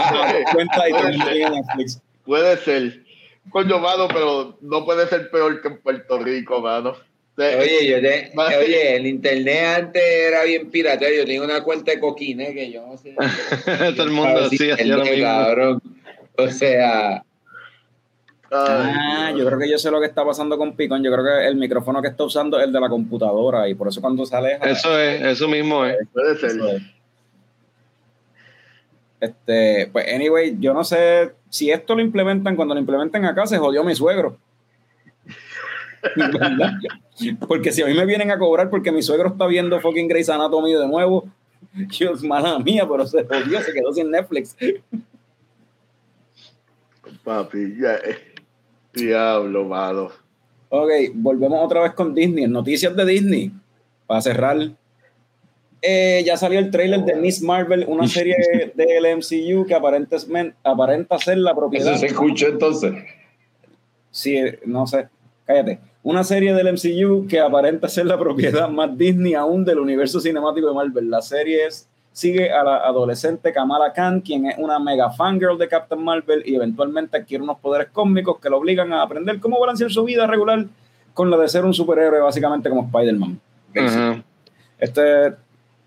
[0.52, 2.02] cuenta y todo el mundo tiene Netflix.
[2.26, 3.04] Puede ser.
[3.52, 6.94] Coño, mano, pero no puede ser peor que en Puerto Rico, mano.
[7.38, 11.06] Oye, yo te- oye, el internet antes era bien pirata.
[11.10, 13.16] Yo tenía una cuenta de coquine que yo no sé.
[13.96, 15.24] todo el mundo sí hacía lo mismo.
[15.24, 15.82] cabrón.
[16.38, 17.24] O sea,
[18.52, 21.02] Ah, yo creo que yo sé lo que está pasando con Picón.
[21.02, 23.88] Yo creo que el micrófono que está usando es el de la computadora y por
[23.88, 24.70] eso cuando se aleja.
[24.70, 25.98] Eso es, eso mismo es.
[26.12, 26.52] puede ser.
[26.52, 26.82] Es.
[29.22, 33.58] Este, pues, anyway, yo no sé si esto lo implementan, cuando lo implementen acá, se
[33.58, 34.38] jodió mi suegro.
[36.16, 36.74] ¿Verdad?
[37.48, 40.30] Porque si a mí me vienen a cobrar porque mi suegro está viendo fucking Grey's
[40.30, 41.30] Anatomy de nuevo,
[41.92, 44.56] yo, mala mía, pero se jodió, se quedó sin Netflix.
[47.24, 47.98] Papi, ya.
[47.98, 48.31] eh.
[48.94, 50.10] Diablo, mano.
[50.70, 52.48] Ok, volvemos otra vez con Disney.
[52.48, 53.52] Noticias de Disney.
[54.08, 54.58] Para cerrar.
[55.82, 58.36] Eh, ya salió el trailer de Miss Marvel, una serie
[58.76, 61.94] del MCU que aparentemente, aparenta ser la propiedad.
[61.94, 62.94] eso se escuchó entonces.
[64.12, 65.08] Sí, no sé,
[65.46, 65.80] cállate.
[66.04, 70.68] Una serie del MCU que aparenta ser la propiedad más Disney aún del universo cinemático
[70.68, 71.10] de Marvel.
[71.10, 75.68] La serie es sigue a la adolescente Kamala Khan, quien es una mega fangirl de
[75.68, 79.92] Captain Marvel y eventualmente adquiere unos poderes cósmicos que lo obligan a aprender cómo balancear
[79.92, 80.66] su vida regular
[81.14, 83.40] con la de ser un superhéroe, básicamente como Spider-Man.
[84.80, 85.34] Este,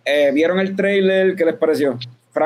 [0.04, 1.34] eh, ¿Vieron el trailer?
[1.34, 1.98] ¿Qué les pareció?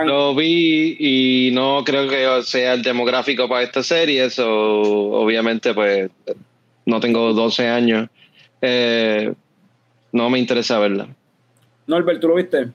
[0.05, 6.11] Lo vi y no creo que sea el demográfico para esta serie, eso obviamente pues
[6.85, 8.09] no tengo 12 años.
[8.61, 9.33] Eh,
[10.13, 11.09] no me interesa verla.
[11.87, 12.69] Norbert, ¿tú lo viste?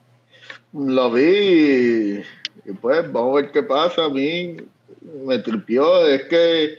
[0.74, 2.20] Lo vi.
[2.66, 4.06] Y pues vamos a ver qué pasa.
[4.06, 4.56] A mí
[5.24, 6.06] me tripió.
[6.06, 6.78] Es que,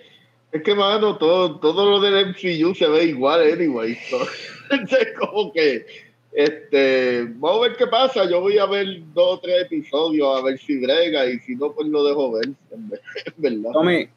[0.51, 3.93] es que, mano, todo, todo lo del MCU se ve igual, anyway.
[4.72, 5.85] es como que,
[6.34, 8.30] este, vamos a ver qué pasa.
[8.30, 11.72] Yo voy a ver dos o tres episodios a ver si brega y si no,
[11.72, 12.49] pues lo dejo ver.
[13.38, 13.72] verdad.
[13.72, 14.09] Tommy,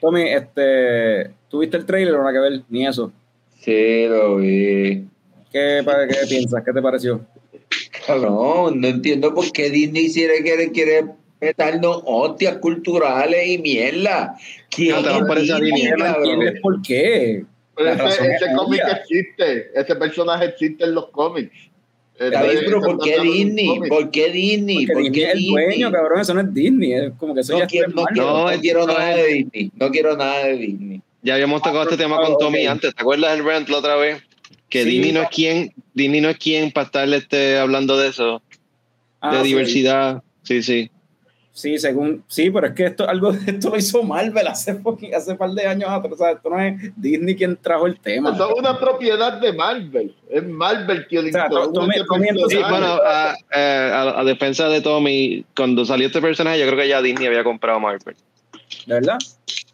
[0.00, 2.62] Tommy, este, ¿tuviste el trailer o no que ver?
[2.70, 3.12] Ni eso.
[3.60, 5.06] Sí, lo vi.
[5.52, 6.64] ¿Qué, qué piensas?
[6.64, 7.20] ¿Qué te pareció?
[8.08, 11.04] No, no entiendo por qué Disney quiere, quiere, quiere
[11.40, 14.36] meternos hostias culturales y mierda.
[14.70, 17.44] ¿Quién no, es Disney, ¿Por qué?
[17.76, 21.70] ese, ese cómic existe, ese personaje existe en los cómics.
[22.16, 23.80] pero ¿por qué Disney?
[23.88, 24.86] ¿Por qué Disney?
[24.86, 27.58] Porque Disney es el dueño, cabrón, eso no es Disney, es como que eso no
[27.60, 31.02] ya quiero, no, quiero, no, quiero nada de Disney, no quiero nada de Disney.
[31.22, 34.22] Ya habíamos tocado este tema con Tommy antes, ¿te acuerdas del rent la otra vez?
[34.74, 38.42] Que Disney no es quien, Disney no es quien para estarle este, hablando de eso,
[39.22, 40.90] de diversidad, sí, sí.
[41.52, 44.76] Sí, según, sí, pero es que esto, algo de esto lo hizo Marvel hace,
[45.16, 46.14] hace par de años atrás.
[46.14, 48.34] O sea, esto no es Disney quien trajo el tema.
[48.34, 50.12] Eso es una propiedad de Marvel.
[50.28, 56.08] Es Marvel quien o sea, sí, bueno, a, a, a, defensa de Tommy, cuando salió
[56.08, 58.16] este personaje, yo creo que ya Disney había comprado Marvel.
[58.86, 59.18] ¿De verdad?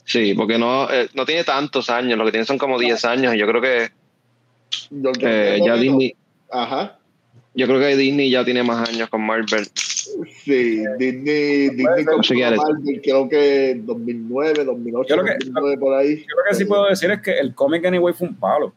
[0.05, 3.35] Sí, porque no, eh, no tiene tantos años, lo que tiene son como 10 años.
[3.39, 4.00] Yo creo que
[5.21, 6.15] eh, ya Disney.
[6.51, 6.99] Ajá.
[7.55, 9.67] Yo creo que Disney ya tiene más años con Marvel.
[9.75, 12.21] Sí, Disney, Disney con
[12.57, 16.19] Marvel, creo que 2009, 2008, yo 2009, por ahí.
[16.19, 18.67] Yo lo que sí puedo decir es que el cómic Anyway fue un palo.
[18.67, 18.73] O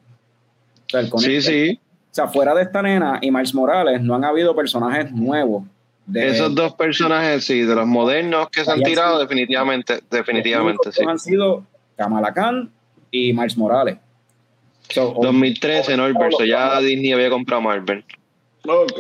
[0.90, 1.80] sea, el cómic, sí, sí.
[2.14, 5.64] O sea, fuera de esta nena y Miles Morales, no han habido personajes nuevos.
[6.06, 11.04] De, Esos dos personajes, sí, de los modernos que se han tirado, definitivamente, definitivamente, sí.
[11.08, 11.66] Han sido
[11.96, 12.72] Kamala Khan
[13.10, 13.98] y Miles Morales.
[14.96, 18.04] 2013, Norbert, ya Disney había comprado Marvel.
[18.68, 19.00] Ok.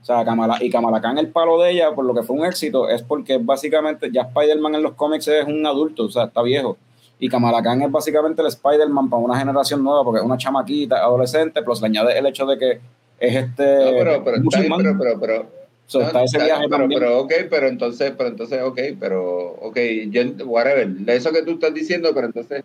[0.00, 2.46] O sea, Kamala, y Kamala Khan, el palo de ella, por lo que fue un
[2.46, 6.42] éxito, es porque básicamente ya Spider-Man en los cómics es un adulto, o sea, está
[6.42, 6.76] viejo.
[7.18, 10.98] Y Kamala Khan es básicamente el Spider-Man para una generación nueva, porque es una chamaquita,
[10.98, 12.80] adolescente, plus le añade el hecho de que
[13.18, 13.84] es este.
[13.84, 15.46] No, pero, pero, pero, pero, pero,
[15.86, 19.78] so, está ese viaje pero, pero, ok, pero entonces, pero entonces, ok, pero, ok,
[20.10, 22.62] yo, whatever, eso que tú estás diciendo, pero entonces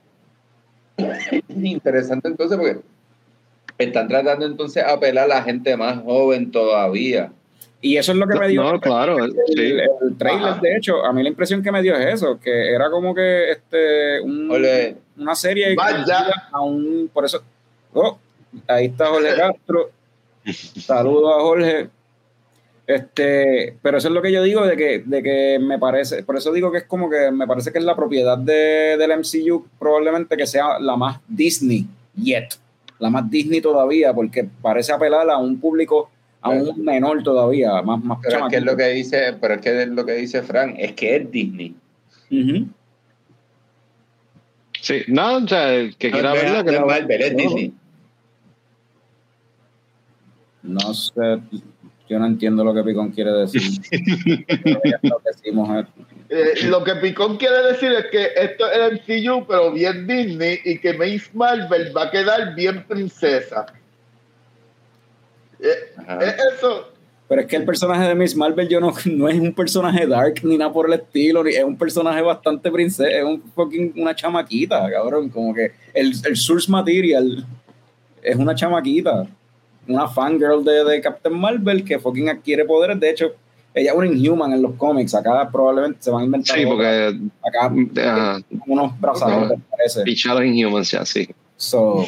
[1.49, 2.80] interesante entonces porque
[3.78, 7.32] están tratando entonces a apelar a la gente más joven todavía.
[7.82, 8.64] Y eso es lo que me dio.
[8.64, 9.23] No, claro.
[9.23, 9.34] El,
[10.18, 13.15] trailer, de hecho, a mí la impresión que me dio es eso, que era como
[13.15, 15.76] que este una serie
[16.52, 17.41] a un, por eso.
[17.94, 18.19] Oh,
[18.68, 19.90] ahí está Jorge Castro.
[20.80, 21.90] Saludos a Jorge.
[22.87, 26.35] Este, pero eso es lo que yo digo de que, de que me parece, por
[26.35, 29.65] eso digo que es como que me parece que es la propiedad de, del MCU
[29.79, 31.85] probablemente que sea la más Disney
[32.15, 32.49] yet,
[32.99, 36.09] la más Disney todavía, porque parece apelar a un público
[36.41, 39.61] a un menor todavía, más, más pero es que es lo que dice, pero es
[39.61, 41.75] que es lo que dice Frank, es que es Disney.
[44.81, 47.73] Sí, no, o sea, que quiera verla, que no, Marvel, es Disney.
[50.63, 51.41] No sé,
[52.11, 53.61] yo no entiendo lo que Picón quiere decir.
[56.33, 60.59] Eh, lo que Picón quiere decir es que esto es el MCU, pero bien Disney,
[60.63, 63.65] y que Miss Marvel va a quedar bien princesa.
[65.59, 65.73] Eh,
[66.53, 66.93] eso.
[67.27, 70.35] Pero es que el personaje de Miss Marvel yo no, no es un personaje dark
[70.43, 74.89] ni nada por el estilo, es un personaje bastante princesa, es un fucking una chamaquita,
[74.89, 75.27] cabrón.
[75.27, 77.45] Como que el, el source material
[78.23, 79.27] es una chamaquita
[79.87, 82.99] una fangirl de, de Captain Marvel que fucking adquiere poderes.
[82.99, 83.33] De hecho,
[83.73, 85.15] ella es una Inhuman en los cómics.
[85.15, 86.57] Acá probablemente se van a inventar.
[86.57, 87.19] Sí, porque.
[87.41, 87.73] Acá,
[88.67, 90.03] unos brazadores, parece.
[90.03, 91.29] Pichados Inhumans, ya, sí.
[91.55, 92.05] So,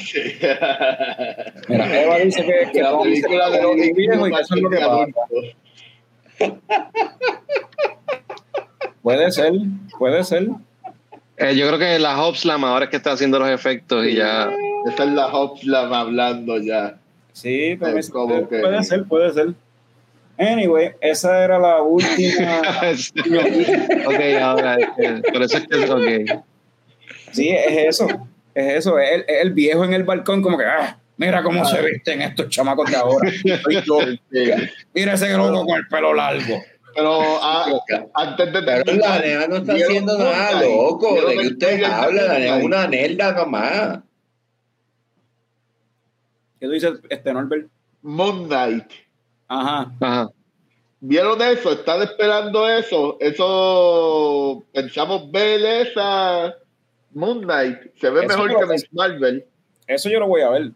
[1.70, 4.78] mira, Eva dice que, que la película de los viejos y eso es lo que
[4.80, 5.06] pasa.
[9.04, 9.54] puede ser,
[10.00, 10.48] puede ser.
[11.38, 14.50] Eh, yo creo que la Hopslam ahora es que está haciendo los efectos y ya.
[14.88, 16.98] Esta es la Hopslam hablando ya.
[17.34, 18.02] Sí, puede,
[18.46, 19.54] puede ser, puede ser.
[20.38, 22.62] Anyway, esa era la última.
[24.06, 24.78] ok, ahora,
[25.32, 26.44] por eso es que ok.
[27.32, 28.08] Sí, es eso.
[28.54, 28.98] Es eso.
[28.98, 32.50] Es el, el, viejo en el balcón, como que, ah, Mira cómo se visten estos
[32.50, 33.32] chamacos de ahora.
[34.94, 36.64] Mira ese loco con el pelo largo.
[36.96, 37.66] Pero ah,
[38.14, 41.22] antes de Pero la nena no está haciendo nada loco.
[41.28, 42.24] ¿De que usted habla?
[42.24, 44.00] La nena es una nerda nomás.
[46.64, 47.68] ¿Qué tú dices, este Norbert?
[48.04, 48.86] Moon Knight.
[49.50, 49.92] Ajá.
[50.00, 50.30] Ajá.
[51.02, 51.74] ¿Vieron eso?
[51.74, 53.18] ¿Están esperando eso?
[53.20, 56.56] Eso pensamos ver esa
[57.12, 57.80] Moon Knight.
[58.00, 59.46] Se ve Eso mejor que Miss Marvel.
[59.88, 60.72] Eso yo lo voy a ver.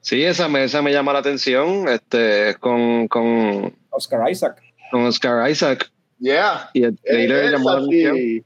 [0.00, 1.88] Sí, esa me, esa me llama la atención.
[1.88, 4.60] Este, con, con, Oscar Isaac.
[4.90, 5.92] con Oscar Isaac.
[6.18, 6.70] Yeah.
[6.72, 8.44] Y el trailer llamó la atención.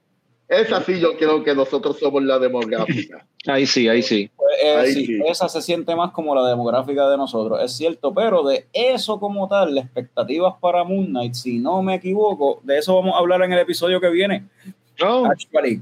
[0.53, 3.27] Esa sí yo creo que nosotros somos la demográfica.
[3.47, 4.31] Ahí sí, ahí sí.
[4.37, 5.19] Pues, eh, Ahí sí, sí.
[5.27, 9.49] Esa se siente más como la demográfica de nosotros, es cierto, pero de eso como
[9.49, 13.43] tal, las expectativas para Moon Knight, si no me equivoco, de eso vamos a hablar
[13.43, 14.45] en el episodio que viene.
[15.05, 15.81] Oh, actually.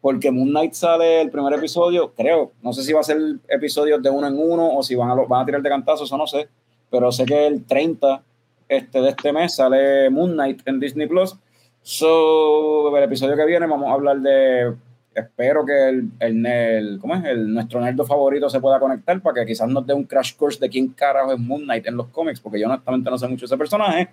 [0.00, 3.18] Porque Moon Knight sale el primer episodio, creo, no sé si va a ser
[3.48, 6.04] episodios de uno en uno o si van a, lo- van a tirar de cantazo,
[6.04, 6.48] eso no sé,
[6.90, 8.22] pero sé que el 30
[8.68, 11.36] este, de este mes sale Moon Knight en Disney Plus.
[11.82, 14.74] So, el episodio que viene vamos a hablar de.
[15.14, 17.24] Espero que el, el, el- ¿cómo es?
[17.24, 20.60] El, nuestro nerdo favorito se pueda conectar para que quizás nos dé un crash course
[20.60, 23.46] de quién carajo es Moon Knight en los cómics, porque yo honestamente no sé mucho
[23.46, 24.08] ese personaje.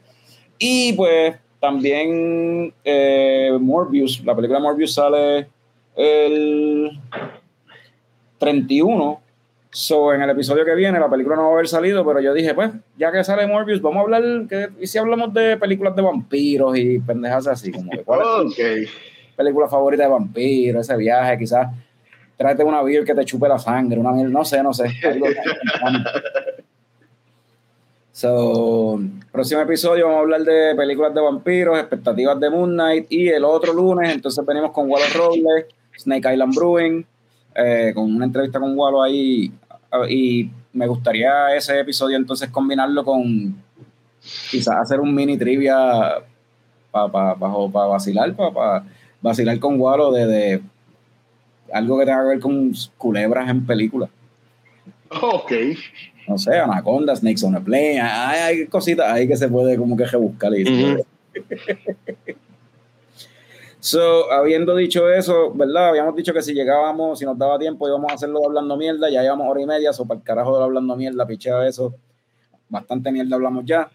[0.58, 5.48] Y pues también eh, Morbius, la película Morbius sale
[5.96, 7.00] el
[8.40, 9.22] 31.
[9.70, 12.34] So, en el episodio que viene, la película no va a haber salido, pero yo
[12.34, 15.96] dije, pues, ya que sale Morbius, vamos a hablar, que, y si hablamos de películas
[15.96, 18.26] de vampiros y pendejas así, como que, ¿cuál es
[18.56, 18.90] tu Ok.
[19.36, 20.82] película favorita de vampiros?
[20.90, 21.68] Ese viaje, quizás,
[22.38, 24.86] tráete una beer que te chupe la sangre, una no sé, no sé.
[28.12, 29.00] So,
[29.32, 33.46] próximo episodio vamos a hablar de películas de vampiros, expectativas de Moon Knight y el
[33.46, 37.06] otro lunes entonces venimos con Wallo Robles, Snake Island Brewing,
[37.58, 39.52] eh, con una entrevista con Wallo ahí
[39.92, 43.56] ah, y me gustaría ese episodio entonces combinarlo con
[44.52, 45.76] quizás hacer un mini trivia
[46.92, 48.84] para pa, pa, pa vacilar, para
[49.22, 50.62] vacilar con Wallo de, de
[51.74, 54.10] algo que tenga que ver con culebras en películas
[55.10, 55.52] Ok.
[56.28, 59.96] no sé, Anaconda, Snakes on a Plane, hay, hay cositas ahí que se puede como
[59.96, 60.54] que rebuscar.
[60.54, 60.66] y-.
[63.88, 65.88] So, habiendo dicho eso, ¿verdad?
[65.90, 69.22] Habíamos dicho que si llegábamos, si nos daba tiempo, íbamos a hacerlo hablando mierda, ya
[69.22, 71.96] llevamos hora y media, so para el carajo de hablando mierda, pichea eso.
[72.68, 73.90] Bastante mierda hablamos ya.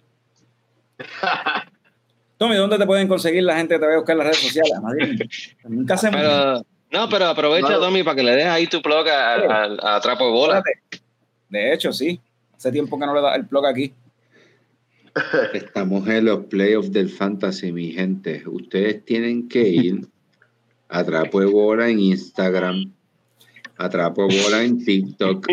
[2.38, 4.40] Tommy, ¿dónde te pueden conseguir la gente que te va a buscar en las redes
[4.40, 4.72] sociales?
[4.82, 5.28] Nadie-
[5.64, 6.20] nunca hacemos.
[6.20, 7.80] Pero, no, pero aprovecha, No.
[7.80, 10.62] Tommy, para que le des ahí tu plug a, a- a Trapo de Bola.
[11.50, 12.18] De hecho, sí.
[12.56, 13.92] Hace tiempo que no le da el blog aquí.
[15.52, 18.42] Estamos en los playoffs del fantasy, mi gente.
[18.46, 20.06] Ustedes tienen que ir
[20.88, 22.92] a Trapo de Bola en Instagram,
[23.76, 25.46] a Trapo de Bola en TikTok,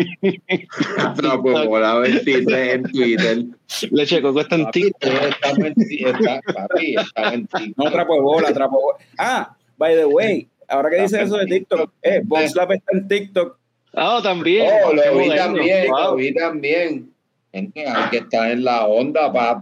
[0.98, 3.44] a Trapo de Bola 23 en Twitter.
[3.90, 5.12] Leche Coco está en TikTok.
[5.12, 7.84] estamos en, está- papi, estamos en TikTok.
[7.84, 8.98] No trapo de bola, trapo de bola.
[9.18, 13.58] Ah, by the way, ahora que dice eso de TikTok, eh, Slap está en TikTok.
[13.94, 14.68] Ah, también.
[14.84, 17.10] Oh, lo vi también, lo vi también.
[17.52, 19.60] Gente, hay que estar en la onda para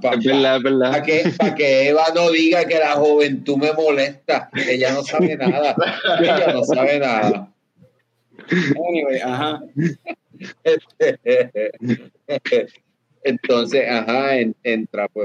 [0.57, 0.91] es verdad.
[0.91, 4.51] Para que, pa' que Eva no diga que la juventud me molesta.
[4.69, 5.75] Ella no sabe nada.
[6.21, 7.51] Ella no sabe nada.
[8.89, 9.63] Anyway, ajá.
[13.25, 15.21] Entonces, ajá, en, en Trapo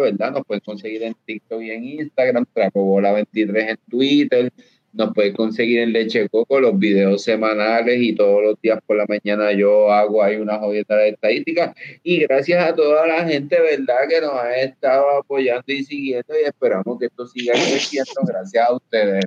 [0.00, 0.32] ¿verdad?
[0.32, 4.52] Nos pueden conseguir en TikTok y en Instagram, Trapo Bola 23 en Twitter.
[4.92, 9.06] Nos pueden conseguir en Leche Coco los videos semanales y todos los días por la
[9.08, 11.74] mañana yo hago ahí una jodieta de estadísticas.
[12.02, 14.06] Y gracias a toda la gente, ¿verdad?
[14.08, 18.74] Que nos ha estado apoyando y siguiendo y esperamos que esto siga creciendo gracias a
[18.74, 19.24] ustedes,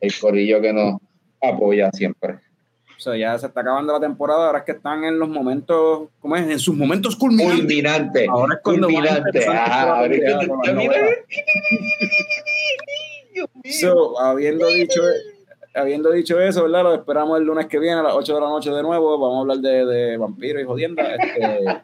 [0.00, 0.98] el corillo que nos
[1.42, 2.38] apoya siempre.
[2.96, 6.08] O sea, ya se está acabando la temporada, ahora es que están en los momentos,
[6.20, 6.48] ¿cómo es?
[6.48, 7.58] En sus momentos culminantes.
[7.58, 8.26] Culminante.
[8.30, 9.46] Ahora es cuando van a Culminante.
[9.48, 11.34] Ah, ahora es que
[13.62, 13.72] te-.
[13.72, 15.02] So, habiendo dicho,
[15.74, 16.82] habiendo dicho eso, ¿verdad?
[16.84, 19.18] Lo esperamos el lunes que viene a las 8 de la noche de nuevo.
[19.18, 21.14] Vamos a hablar de, de vampiros y jodienda.
[21.14, 21.82] Este,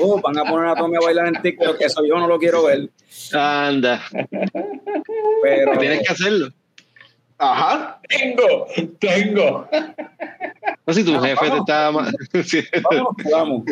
[0.00, 2.64] oh, van a poner a Tommy a bailar en TikTok, eso yo no lo quiero
[2.64, 2.88] ver.
[3.32, 4.00] Anda.
[5.42, 6.48] Pero Tienes que hacerlo.
[7.40, 8.00] Ajá.
[8.08, 8.66] Tengo,
[8.98, 9.68] tengo.
[10.86, 11.60] No, si tu Ah, jefe te vamos.
[11.60, 11.90] está.
[11.92, 12.62] ma- Sí.
[12.82, 13.62] Vámonos, vamos.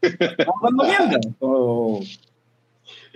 [0.00, 1.20] ¿Estamos hablando mierda?
[1.40, 2.00] O-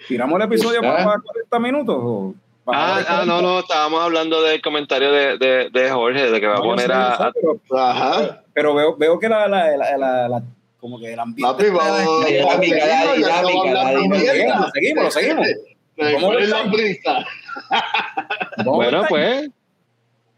[0.09, 1.97] ¿Tiramos el episodio para, para 40 minutos?
[1.99, 2.35] o
[2.69, 6.55] Ah, ah, no, no, estábamos hablando del comentario de, de, de Jorge, de que va
[6.55, 7.31] a No, poner a.
[7.33, 8.43] pero, Ajá.
[8.53, 10.43] pero veo, veo que la, la, la, la- la-
[10.81, 12.23] como que el ambiente Papi, vamos.
[12.23, 14.33] La dinámica, la vamos, ya dinámica, estamos la hablando dinámica.
[14.33, 14.61] mierda.
[14.61, 15.47] Lo seguimos, lo seguimos.
[16.21, 17.25] ¿Cómo la brisa?
[18.59, 19.49] Vamos Bueno, pues,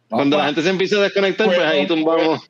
[0.08, 2.48] cuando la gente se empiece a desconectar, pues ahí tumbamos.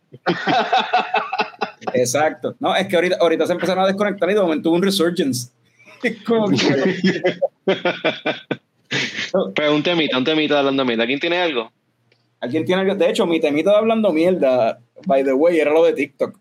[1.95, 2.55] Exacto.
[2.61, 5.51] No, es que ahorita, ahorita se empezaron a desconectar y de momento hubo un resurgence.
[6.27, 7.39] Como que-
[9.55, 11.07] Pero un temita, un temita de hablando mierda.
[11.07, 11.71] ¿Quién tiene algo?
[12.41, 12.95] ¿Alguien tiene algo?
[12.95, 16.37] De hecho, mi temita de hablando mierda, by the way, era lo de TikTok.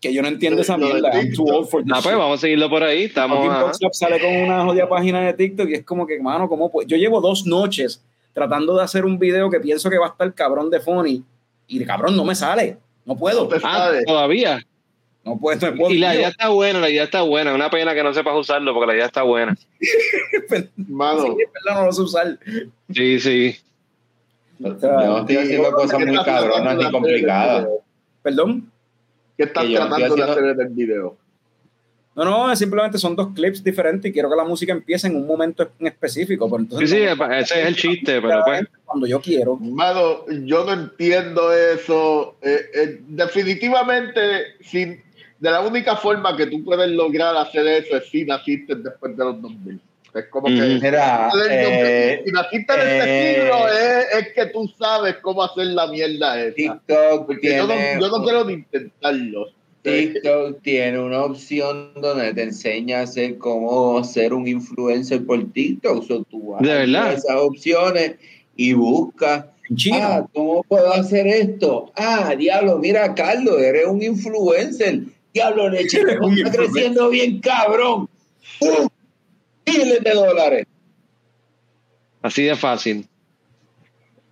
[0.00, 1.10] Que yo no entiendo esa mierda.
[1.14, 1.50] I'm too TikTok.
[1.56, 2.18] old for this Ah, pues shit.
[2.18, 3.04] vamos a seguirlo por ahí.
[3.04, 3.78] Estamos.
[3.92, 6.86] Sale con una jodida página de TikTok y es como que, mano, ¿cómo puedo?
[6.88, 8.02] Yo llevo dos noches
[8.32, 11.22] tratando de hacer un video que pienso que va a estar cabrón de funny
[11.68, 12.76] y de cabrón no me sale.
[13.06, 13.42] No puedo.
[13.44, 14.04] No te Ah, sale.
[14.04, 14.58] todavía.
[15.24, 15.70] No puedo.
[15.70, 17.54] No puedo Y la idea está buena, la idea está buena.
[17.54, 19.56] Una pena que no sepas usarlo porque la idea está buena.
[20.76, 22.38] Mano, Sí, verdad, no lo sé usar.
[22.90, 23.56] Sí, sí.
[24.62, 27.68] O sea, Yo no estoy haciendo cosas muy cabronas ni complicadas.
[28.22, 28.70] Perdón.
[29.36, 31.16] ¿Qué estás Que tratando de hacer en el video?
[32.14, 35.26] No, no, simplemente son dos clips diferentes y quiero que la música empiece en un
[35.26, 36.48] momento en específico.
[36.48, 38.68] Pero Sí, entonces sí, no, ese es el chiste, pero pues.
[38.84, 39.56] cuando yo quiero.
[39.56, 42.36] Mano, yo no entiendo eso.
[42.40, 44.20] Eh, eh, definitivamente,
[44.60, 45.02] sin,
[45.38, 49.24] de la única forma que tú puedes lograr hacer eso es si naciste después de
[49.24, 49.80] los 2000.
[50.14, 50.52] Es como que...
[50.52, 55.66] Mira, eh, si naciste en este eh, siglo, es, es que tú sabes cómo hacer
[55.66, 56.54] la mierda esa.
[56.54, 59.48] TikTok Porque yo no, tiene, yo no quiero ni intentarlo.
[59.82, 66.06] TikTok tiene una opción donde te enseña a hacer cómo ser un influencer por TikTok.
[66.06, 67.12] So, tú vas ¿De verdad?
[67.12, 68.14] esas opciones
[68.56, 69.46] y buscas.
[69.92, 71.92] Ah, ¿cómo puedo hacer esto?
[71.96, 75.00] Ah, diablo, mira, Carlos, eres un influencer.
[75.34, 78.08] Diablo, leche, Eres un está creciendo bien, cabrón.
[78.60, 78.88] ¡Uh!
[79.66, 80.66] Miles de dólares.
[82.22, 83.06] Así de fácil.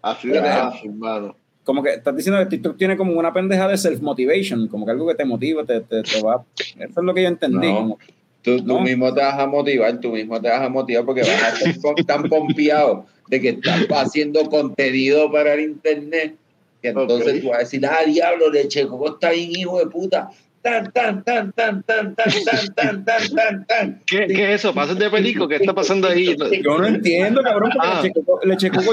[0.01, 1.37] Así de fácil, mano.
[1.65, 5.07] como que estás diciendo que TikTok tiene como una pendeja de self-motivation, como que algo
[5.09, 6.45] que te motiva, te, te, te va.
[6.59, 7.69] Eso es lo que yo entendí.
[7.69, 7.75] No.
[7.77, 7.99] como-
[8.43, 11.31] Tú, mismo te vas a motivar, tú mismo te vas a motivar porque vas
[11.63, 16.35] a estar tan pompeado de que estás haciendo contenido para el internet.
[16.83, 20.29] Que entonces tú vas a decir, ah, diablo, leche, ¿cómo está bien, hijo de puta?
[20.63, 24.01] Tan, tan, tan, tan, tan, tan, tan, tan, tan, tan, tan.
[24.07, 24.73] ¿Qué, qué es eso?
[24.73, 25.49] ¿Pases de perico?
[25.49, 26.37] ¿Qué está pasando ahí?
[26.63, 28.01] Yo no entiendo, cabrón, porque Ah.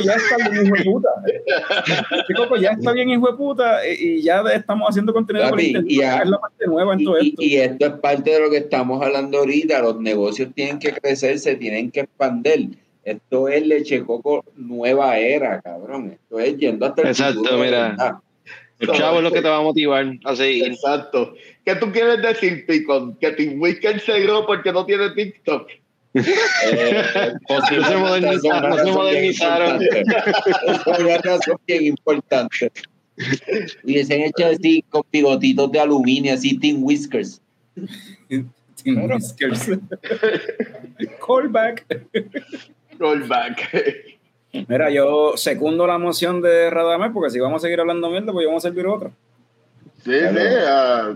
[0.03, 1.09] Ya está bien, hijo de puta.
[2.17, 5.65] Leche Coco ya está bien, hijo de puta, y, ya estamos haciendo contenido por Papi,
[5.67, 5.91] internet.
[5.91, 7.41] y ya- es la parte nueva en Y, todo esto.
[7.43, 9.79] y esto es parte de lo que estamos hablando ahorita.
[9.81, 12.69] Los negocios tienen que crecer, se tienen que expandir.
[13.03, 16.11] Esto es leche coco nueva era, cabrón.
[16.13, 17.89] Esto es yendo hasta el Exacto, mira.
[17.89, 18.13] verdad.
[18.79, 20.67] El chavo es lo que te va a motivar a seguir.
[20.67, 21.33] Exacto.
[21.69, 23.15] ¿Qué tú quieres decir, Picon?
[23.17, 25.69] ¿Que Tim Whisker se gró porque no tiene TikTok?
[26.15, 27.03] Eh,
[27.47, 29.83] No se modernizaron, no se modernizaron.
[29.83, 32.71] Es una razón bien importante.
[33.83, 37.39] Y se han hecho así con bigotitos de aluminio, así Team Whiskers.
[38.27, 39.69] Sin whiskers.
[41.23, 41.85] Callback.
[42.97, 44.17] Rollback.
[44.67, 48.47] Mira, yo secundo la moción de Radamés, porque si vamos a seguir hablando mierda, pues
[48.47, 49.11] vamos a servir otra.
[50.03, 50.37] Sí, sí.
[50.67, 51.13] ah,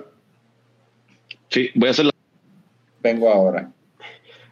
[1.54, 2.12] Sí, voy a hacer la.
[3.02, 3.70] Vengo ahora.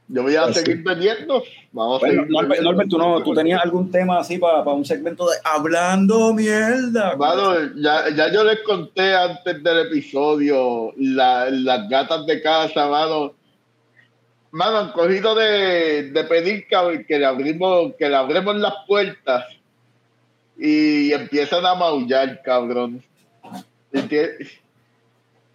[0.07, 1.41] yo voy a seguir vendiendo.
[1.71, 5.27] Vamos a Bueno, seguir Norbert, ¿tú, no, tú tenías algún tema así para un segmento
[5.27, 7.15] de hablando mierda.
[7.15, 13.33] Mano, ya, ya yo les conté antes del episodio la- las gatas de casa, mano.
[14.51, 19.45] Mano, han cogido de, de pedir que, que le abrimos, que le abremos las puertas
[20.57, 23.01] y empiezan a maullar, cabrón.
[23.93, 24.29] Enti-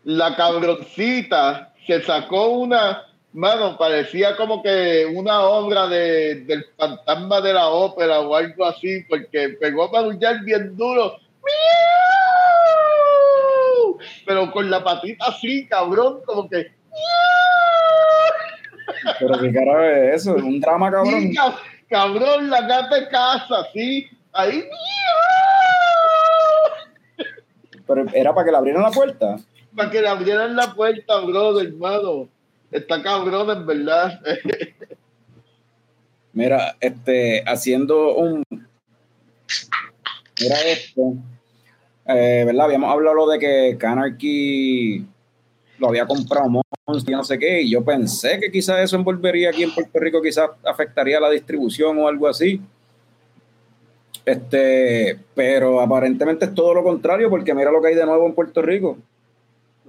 [0.06, 7.52] La cabroncita se sacó una, mano, parecía como que una obra de, del fantasma de
[7.52, 11.16] la ópera o algo así, porque pegó a maullar bien duro.
[13.74, 13.98] ¡Miau!
[14.24, 16.70] Pero con la patita así, cabrón, como que.
[19.18, 21.20] Pero qué carajo es eso, un drama cabrón.
[21.20, 21.36] Sí,
[21.88, 24.08] cabrón, la gata de casa, sí.
[24.32, 24.52] Ahí.
[24.52, 24.76] ¡miau!
[27.88, 29.36] Pero era para que le abrieran la puerta.
[29.76, 32.28] Para que le abrieran la puerta, bro, hermano.
[32.70, 34.20] Está cabrón, en verdad.
[36.32, 38.42] Mira, este, haciendo un.
[40.40, 41.14] Mira esto.
[42.06, 42.66] Eh, ¿Verdad?
[42.66, 45.06] Habíamos hablado de que Canarchy
[45.78, 49.50] lo había comprado Monster y no sé qué, y yo pensé que quizás eso envolvería
[49.50, 52.60] aquí en Puerto Rico, quizás afectaría la distribución o algo así.
[54.24, 58.34] Este, pero aparentemente es todo lo contrario, porque mira lo que hay de nuevo en
[58.34, 58.98] Puerto Rico.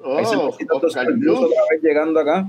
[0.03, 2.48] Oh, de Oscar vez llegando acá.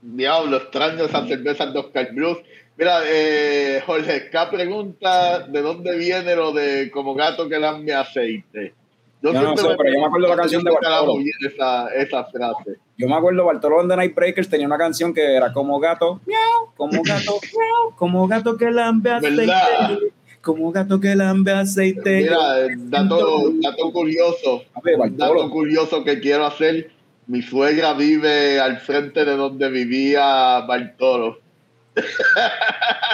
[0.00, 2.38] Diablo, extraño esas cervezas de Oscar Blues.
[2.76, 8.74] Mira, eh, Jorge K pregunta de dónde viene lo de como gato que lambe aceite.
[9.22, 11.14] Yo no siempre sé, pero yo me acuerdo la canción de Bartolo.
[11.46, 12.78] esa, esa frase.
[12.98, 16.20] Yo me acuerdo, Bartolo and the Night Breakers tenía una canción que era como gato,
[16.26, 19.98] miau, como gato, miau, como gato que lambe aceite, ¿Verdad?
[20.42, 22.22] Como gato que lambe aceite.
[22.22, 26.90] Mira, eh, dato, dato curioso, ver, dato curioso que quiero hacer.
[27.28, 31.40] mi suegra vive al frente de donde vivía Bartolo.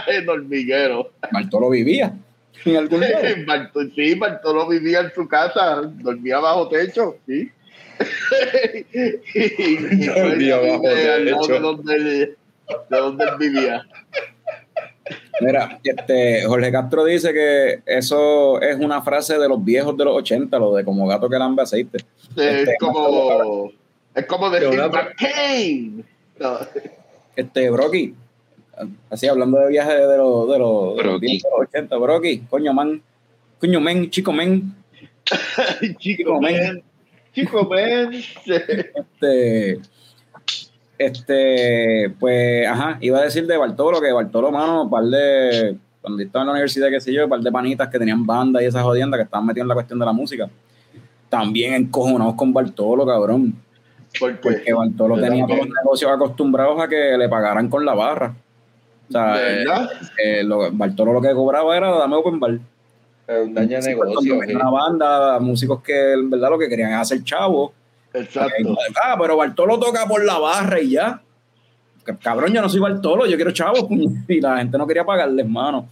[0.08, 1.12] en hormiguero.
[1.32, 2.14] Bartolo vivía
[2.64, 3.44] en algún lugar.
[3.46, 7.50] Bartolo, sí, Bartolo vivía en su casa, dormía bajo techo, sí.
[9.34, 11.52] y, y Dormía bajo techo.
[11.52, 11.98] de donde,
[12.90, 13.86] de donde él vivía.
[15.40, 20.16] Mira, este, Jorge Castro dice que eso es una frase de los viejos de los
[20.16, 21.98] 80, lo de como gato que lambe aceite.
[22.36, 23.70] Es Este, como,
[24.14, 26.04] es como decir McCain.
[26.38, 26.58] No.
[27.36, 28.14] Este, Brocky,
[29.10, 31.26] así hablando de viajes de los, de los, de los Brocky.
[31.26, 33.02] viejos de los 80, Brocky, coño man,
[33.60, 34.74] coño men, chico men,
[35.98, 36.82] Chico, man.
[37.34, 38.12] Chico, man.
[38.46, 39.78] este,
[40.98, 46.42] este, pues, ajá, iba a decir de Bartolo, que Bartolo, mano, par de, cuando estaba
[46.42, 49.18] en la universidad, qué sé yo, par de panitas que tenían banda y esas jodiendas
[49.18, 50.48] que estaban metidos en la cuestión de la música.
[51.28, 53.54] También encojonados con Bartolo, cabrón.
[54.18, 58.34] Porque Porque, Bartolo tenía todos los negocios acostumbrados a que le pagaran con la barra.
[59.08, 59.90] O sea, eh, ¿verdad?
[60.22, 62.58] eh, lo- Bartolo lo que cobraba era dame open bar.
[63.28, 64.38] Un daño de negocio.
[64.38, 67.74] una banda, músicos que en verdad lo que querían era hacer chavo.
[68.14, 68.76] Exacto.
[69.04, 71.20] Ah, pero Bartolo toca por la barra y ya.
[72.22, 73.86] Cabrón, yo no soy Bartolo, yo quiero chavo.
[74.28, 75.88] Y la gente no quería pagarle, hermano.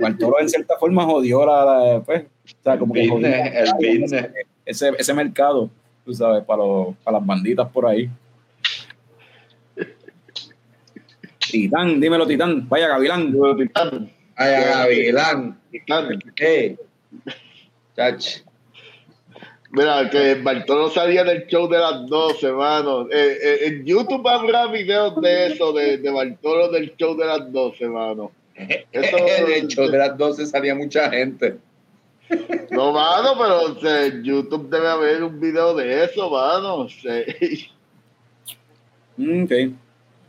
[0.00, 4.00] Bartolo en cierta forma jodió la, la- pues, o sea, como que jodió Business, el
[4.00, 4.26] business.
[4.64, 5.70] ese, ese mercado,
[6.04, 8.08] tú sabes, para, los, para las banditas por ahí.
[11.50, 12.68] Titán, dímelo, Titán.
[12.68, 13.32] Vaya, Gavilán.
[13.56, 15.60] Titán, Ay, a Gavilán.
[15.70, 16.18] Titán.
[16.36, 16.76] Hey.
[17.96, 18.38] Chach.
[19.70, 23.08] Mira, que Bartolo salía del show de las 12, mano.
[23.10, 27.52] Eh, eh, en YouTube habrá videos de eso, de, de Bartolo del show de las
[27.52, 28.30] 12, mano.
[28.92, 29.16] Eso,
[29.46, 31.56] de hecho, de las 12 salía mucha gente.
[32.70, 36.76] No, mano, pero o sea, en YouTube debe haber un video de eso, mano.
[36.76, 37.24] O sea,
[39.16, 39.52] Mm, ok.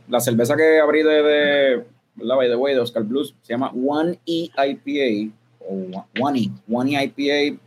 [0.10, 1.84] La cerveza que abrí de, de
[2.16, 2.36] ¿verdad?
[2.38, 6.52] By the way, de Oscar Blues se llama One E IPA o One E.
[6.72, 7.60] One E IPA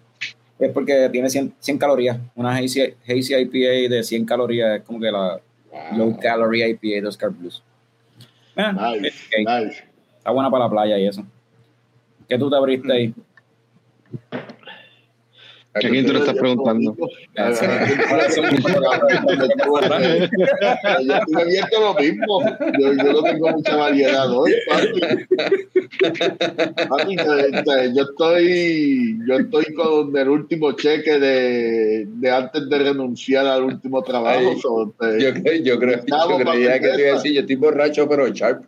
[0.59, 2.19] es porque tiene 100, 100 calorías.
[2.35, 5.41] Una hazy, hazy IPA de 100 calorías es como que la
[5.97, 7.63] low calorie IPA de Oscar Blues.
[8.57, 9.65] Nice, ok.
[9.65, 9.85] nice.
[10.19, 11.25] Está buena para la playa y eso.
[12.29, 13.15] ¿Qué tú te abriste ahí?
[15.75, 16.97] ¿A quién tú le estás preguntando?
[21.05, 21.15] Yo
[21.61, 22.41] estoy lo mismo.
[22.81, 25.01] Yo, yo no tengo mucha variedad hoy, papi.
[26.89, 33.47] Papi, eh, yo estoy, yo estoy con el último cheque de, de antes de renunciar
[33.47, 34.39] al último trabajo.
[34.51, 37.41] Ay, so, eh, Yo, creo- yo, creo, yo creía que te iba a decir, yo
[37.41, 38.65] estoy borracho, pero sharp.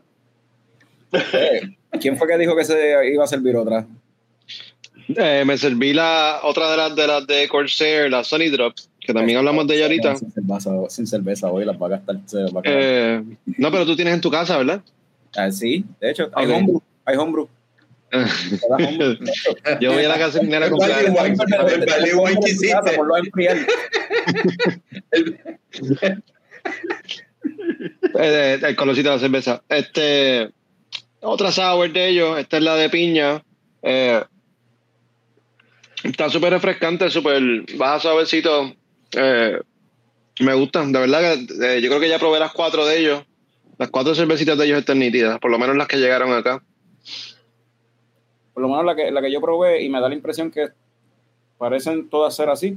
[2.01, 3.87] ¿Quién fue que dijo que se iba a servir otra?
[5.09, 9.13] Eh, me serví la otra de las de las de Corsair, la Sony Drop, que
[9.13, 10.17] también hablamos de ella ahorita.
[10.17, 12.17] Sin cerveza, sin cerveza hoy, las va a gastar.
[12.27, 12.79] Se las va a quedar.
[12.81, 13.23] Eh,
[13.59, 14.81] no, pero tú tienes en tu casa, ¿verdad?
[15.37, 16.53] Ah, sí, de hecho, hay Ok.
[16.53, 16.83] homebrew.
[17.05, 17.49] Hay homebrew.
[19.81, 21.05] Yo voy a la gasolinera a El comprar.
[21.05, 22.99] Wine que hiciste.
[28.67, 29.63] El colorcito de la cerveza.
[29.69, 30.51] Este,
[31.21, 33.43] otra sour de ellos, esta es la de piña.
[33.83, 34.23] Eh,
[36.05, 37.43] está súper refrescante, súper
[37.77, 38.75] baja suavecito.
[39.13, 39.61] Eh,
[40.41, 43.25] me gustan, de verdad que eh, yo creo que ya probé las cuatro de ellos.
[43.79, 46.63] Las cuatro cervecitas de ellos están nítidas, por lo menos las que llegaron acá.
[48.53, 50.69] Por lo menos la que, la que yo probé y me da la impresión que
[51.57, 52.77] parecen todas ser así.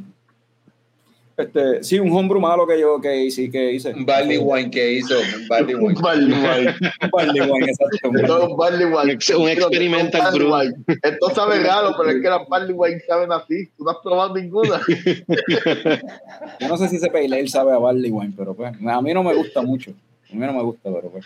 [1.35, 3.49] Este, sí, un homebrew malo que yo que hice.
[3.49, 3.91] Que hice.
[3.93, 5.15] Un Barley Wine que hizo.
[5.41, 5.99] Un Barley un Wine.
[6.01, 6.75] barley wine.
[7.01, 7.97] Un barley wine, exacto.
[8.19, 9.01] Esto es un barley wine.
[9.03, 10.95] Un ex- un experimental barley brew.
[11.01, 13.67] Esto sabe raro, pero es que las barley wine saben así.
[13.75, 14.79] Tú no has probado ninguna.
[16.59, 19.13] Yo no sé si ese pale ale sabe a barley wine, pero pues a mí
[19.13, 19.91] no me gusta mucho.
[20.31, 21.25] A mí no me gusta, pero pues.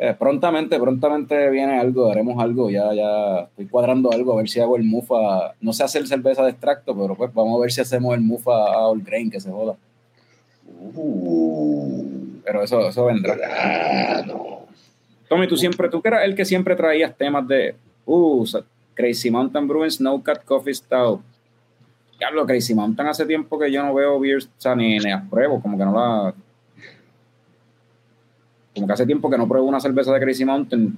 [0.00, 4.60] Eh, prontamente, prontamente viene algo, haremos algo, ya, ya estoy cuadrando algo, a ver si
[4.60, 7.80] hago el mufa, no sé hacer cerveza de extracto, pero pues vamos a ver si
[7.80, 9.76] hacemos el mufa a all grain, que se joda,
[10.94, 13.36] Uh, pero eso, eso vendrá.
[15.28, 17.74] Tommy, tú siempre, tú que eras el que siempre traías temas de,
[18.06, 18.44] uh,
[18.94, 21.20] Crazy Mountain Brewing Snowcat Coffee Stout.
[22.18, 25.62] Diablo, Crazy Mountain hace tiempo que yo no veo beers, o sea, ni, ni apruebo,
[25.62, 26.34] como que no la...
[28.74, 30.96] Como que hace tiempo que no pruebo una cerveza de Crazy Mountain.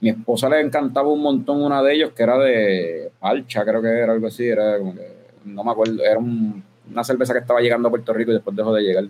[0.00, 3.88] Mi esposa le encantaba un montón una de ellos que era de Alcha, creo que
[3.88, 5.08] era algo así, era como que,
[5.44, 6.62] no me acuerdo, era un-
[6.92, 9.04] una cerveza que estaba llegando a Puerto Rico y después dejó de llegar.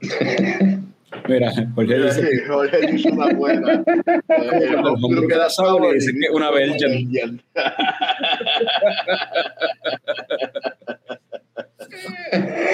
[1.28, 3.84] Mira, Jorge dice Jorge dice una buena.
[5.28, 7.40] Que da sabor y dice que una Belgian.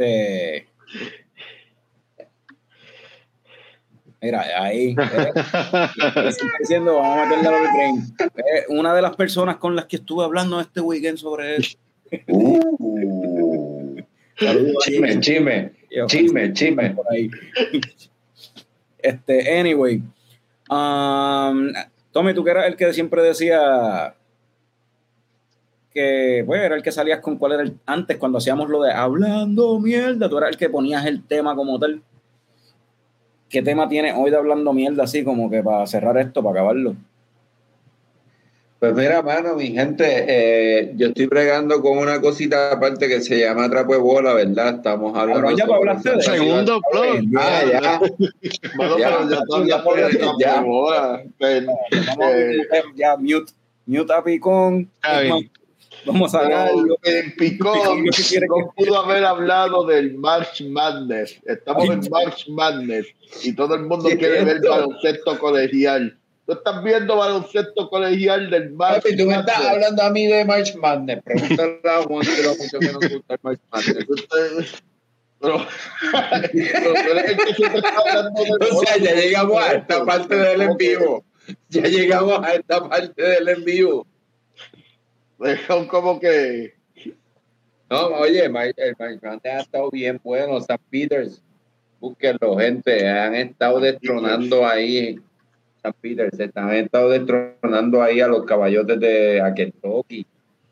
[0.00, 0.66] este.
[4.22, 4.94] Mira, ahí.
[4.98, 5.32] eh,
[6.60, 8.16] diciendo, vamos a meterle al tren.
[8.36, 11.78] Eh, una de las personas con las que estuve hablando este weekend sobre eso.
[12.28, 13.98] Uh,
[15.20, 16.90] chisme, Yo, chisme, chisme.
[16.90, 17.30] por ahí.
[18.98, 20.02] Este, anyway.
[20.68, 21.72] Um,
[22.12, 24.14] Tommy, tú que eras el que siempre decía
[25.92, 28.92] que, pues, era el que salías con cuál era el, antes cuando hacíamos lo de
[28.92, 32.00] hablando mierda, tú eras el que ponías el tema como tal.
[33.48, 36.94] ¿Qué tema tienes hoy de hablando mierda así como que para cerrar esto, para acabarlo?
[38.78, 43.38] Pues mira, mano, mi gente, eh, yo estoy bregando con una cosita aparte que se
[43.38, 44.76] llama Trapo de Bola, ¿verdad?
[44.76, 45.42] Estamos hablando.
[45.42, 47.18] Cabrón, ya sobre- hablaste de- Segundo blog.
[47.36, 48.00] Ah, ya.
[48.76, 50.54] Bueno, Ya, pero ya todavía ya, ya.
[50.54, 51.22] campo ahora.
[51.38, 52.56] Ven, Vamos a- eh,
[52.94, 53.52] ya, mute,
[53.84, 54.88] mute a Picón.
[55.02, 55.50] Está bien.
[56.06, 56.68] Vamos a
[58.12, 61.38] sí quiero no pudo haber hablado del March Madness.
[61.44, 63.06] Estamos en March Madness
[63.42, 64.70] y todo el mundo ¿Qué quiere es ver esto?
[64.70, 66.16] baloncesto colegial.
[66.46, 69.72] Tú estás viendo baloncesto colegial del March Papi, tú me estás Madness.
[69.72, 71.22] hablando a mí de March Madness.
[71.22, 74.06] Pregúntale a Juan que lo mucho que nos gusta el March Madness.
[74.08, 74.66] Usted-
[75.40, 75.64] Pero,
[76.94, 77.20] pero
[78.76, 81.24] O sea, ya llegamos a esta parte del en vivo.
[81.68, 84.06] Ya llegamos a esta parte del en vivo.
[85.66, 86.74] Son como que
[87.88, 90.58] No, oye, el March Madness ha estado bien bueno.
[90.58, 90.78] St.
[90.90, 91.42] Peters,
[91.98, 93.08] búsquenlo, gente.
[93.08, 95.18] Han estado destronando ahí.
[95.82, 95.96] St.
[96.00, 100.26] Peters, han estado destronando ahí a los caballotes de a Kentucky.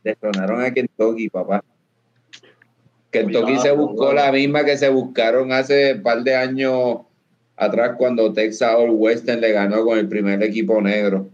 [0.04, 1.64] Destronaron a Kentucky, papá.
[3.10, 6.98] Kentucky Cuidado, se buscó la misma que se buscaron hace un par de años
[7.56, 11.30] atrás cuando Texas All Western le ganó con el primer equipo negro.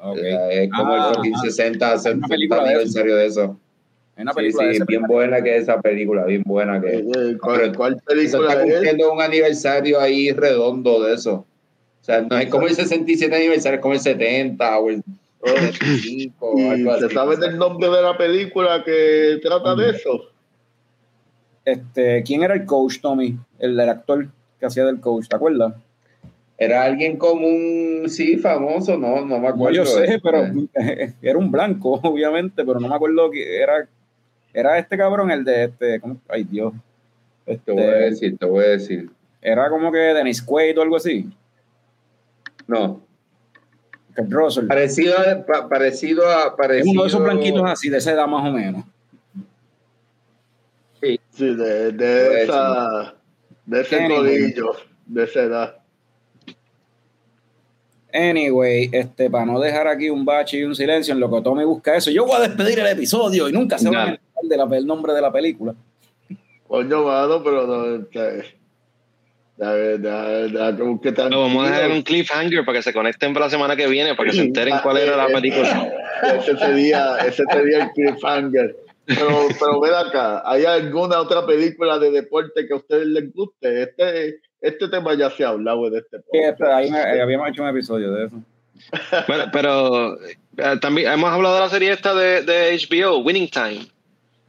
[0.00, 1.40] O sea, es como Ah, el fucking ah.
[1.42, 2.76] 60, 60 película de eso.
[2.78, 3.60] aniversario de eso.
[4.16, 6.98] Una Sí, película de sí, ese bien buena que es esa película, bien buena que
[6.98, 7.04] eh,
[7.40, 8.72] ¿cuál, Pero cuál Eso película está es?
[8.72, 11.34] cumpliendo un aniversario ahí redondo de eso.
[12.00, 15.02] O sea, no es como el 67 aniversario, es como el 70 o el
[15.44, 17.08] 75 o ¿Y algo así.
[17.08, 20.30] se sabe el nombre de la película que trata de eso?
[21.64, 23.36] Este, ¿Quién era el coach, Tommy?
[23.58, 24.26] El, el actor
[24.58, 25.74] que hacía del coach, ¿te acuerdas?
[26.60, 29.76] Era alguien como un, sí, famoso, no, no me acuerdo.
[29.76, 30.42] yo sé, Este, pero
[31.22, 33.88] era un blanco, obviamente, pero no me acuerdo que era.
[34.52, 36.00] Era este cabrón, el de este.
[36.00, 36.20] ¿cómo?
[36.28, 36.72] Ay, Dios.
[37.64, 39.08] Te voy a Este, decir, te voy a decir.
[39.40, 41.30] era como que Dennis Quaid o algo así.
[42.66, 43.00] No,
[44.16, 44.66] Russell.
[44.66, 48.46] parecido a, pa- parecido a, Es uno de esos blanquitos así, de esa edad más
[48.46, 48.84] o menos.
[51.00, 53.14] Sí, de, Puede de esa,
[53.64, 54.72] de ese corillo,
[55.06, 55.77] de esa edad.
[58.18, 61.64] Anyway, este, para no dejar aquí un bache y un silencio en lo que Tommy
[61.64, 65.12] busca eso, yo voy a despedir el episodio y nunca se va a enterar nombre
[65.12, 65.72] de la película.
[66.66, 67.94] Coño, mano, pero no.
[67.94, 68.56] este,
[71.30, 74.16] Lo vamos a dejar un cliffhanger para que se conecten para la semana que viene,
[74.16, 75.92] para que se enteren cuál era la película.
[76.36, 78.76] Ese sería, ese sería el cliffhanger.
[79.06, 83.84] Pero, pero ven acá, ¿hay alguna otra película de deporte que a ustedes les guste?
[83.84, 86.62] Este, este tema ya se ha hablado de este Sí, podcast.
[86.62, 88.36] ahí me- eh, habíamos hecho un episodio de eso.
[89.28, 90.36] Bueno, pero eh,
[90.80, 93.86] también hemos hablado de la serie esta de, de HBO, Winning Time.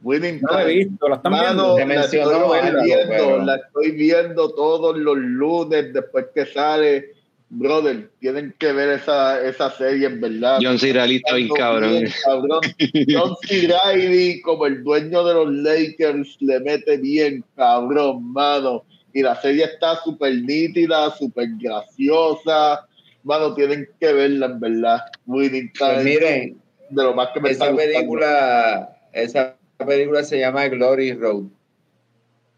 [0.02, 0.84] Winning No la he Time.
[0.84, 1.94] visto, la están Mano, viendo.
[1.94, 7.10] La estoy algo, viendo, pero- la estoy viendo todos los lunes después que sale.
[7.52, 10.60] Brother, tienen que ver esa, esa serie, en verdad.
[10.62, 10.92] John C.
[10.92, 11.90] Reilly está bien cabrón.
[11.90, 12.60] Bien, cabrón.
[13.08, 13.68] John C.
[13.84, 18.84] Reilly, como el dueño de los Lakers, le mete bien, cabrón, mano.
[19.12, 22.86] Y la serie está súper nítida, súper graciosa.
[23.22, 25.00] Mano, tienen que verla, en verdad.
[25.26, 26.60] Winning Pues miren,
[26.90, 29.56] de lo más que me esa película, esa
[29.86, 31.44] película se llama Glory Road.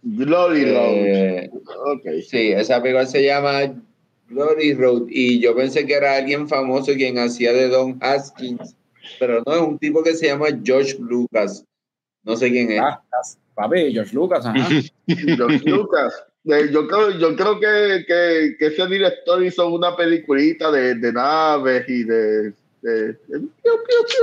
[0.03, 1.97] Glory Eh, Road.
[1.97, 2.07] Ok.
[2.29, 3.75] Sí, esa película se llama
[4.29, 8.77] Glory Road y yo pensé que era alguien famoso quien hacía de Don Haskins,
[9.19, 11.65] pero no, es un tipo que se llama George Lucas.
[12.25, 12.81] No sé quién es.
[12.81, 13.03] Ah,
[13.55, 14.69] papi, George Lucas, ajá.
[15.07, 16.25] George Lucas.
[16.45, 21.13] Eh, yo creo, yo creo que, que, que ese director hizo una peliculita de, de
[21.13, 22.53] naves y de.
[22.83, 23.41] de- de-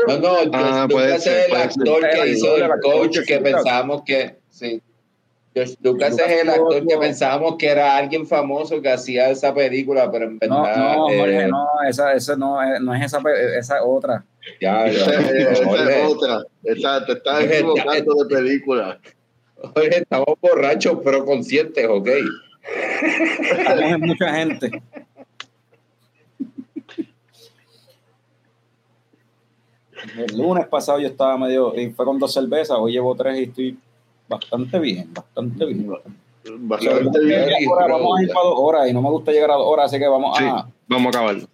[0.08, 2.12] No, no, George Ah, puede Lucas ser, es el puede actor ser.
[2.24, 3.54] que hizo El coach que Lucas.
[3.54, 4.36] pensábamos que.
[4.50, 4.82] Sí.
[5.56, 9.54] George Lucas Lucas es el actor que pensábamos que era alguien famoso que hacía esa
[9.54, 10.96] película, pero en No, verdad.
[10.98, 13.22] no, eh, Jorge, no, esa, esa no, es- no es esa,
[13.58, 14.26] esa otra.
[14.60, 16.44] Ya, ya, Esa, eh, esa es otra.
[16.66, 19.00] Esa, te estás equivocando de película.
[19.62, 22.08] Jorge, estamos borrachos, pero conscientes, ¿ok?
[23.52, 24.72] Estamos en mucha gente.
[30.18, 33.44] El lunes pasado yo estaba medio, y fue con dos cervezas, hoy llevo tres y
[33.44, 33.78] estoy
[34.30, 35.90] bastante bien, bastante bien.
[36.60, 37.50] Bastante bien.
[37.70, 39.88] Ahora vamos a ir para dos horas y no me gusta llegar a dos horas,
[39.88, 41.48] así que vamos Sí, a, vamos a acabarlo.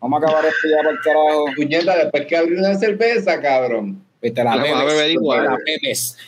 [0.00, 1.44] vamos a acabar esto ya para el carajo.
[1.56, 4.02] Puñeta, después que abrí una cerveza, cabrón.
[4.22, 5.40] Y te la bebes, igual.
[5.40, 6.18] te la bebes.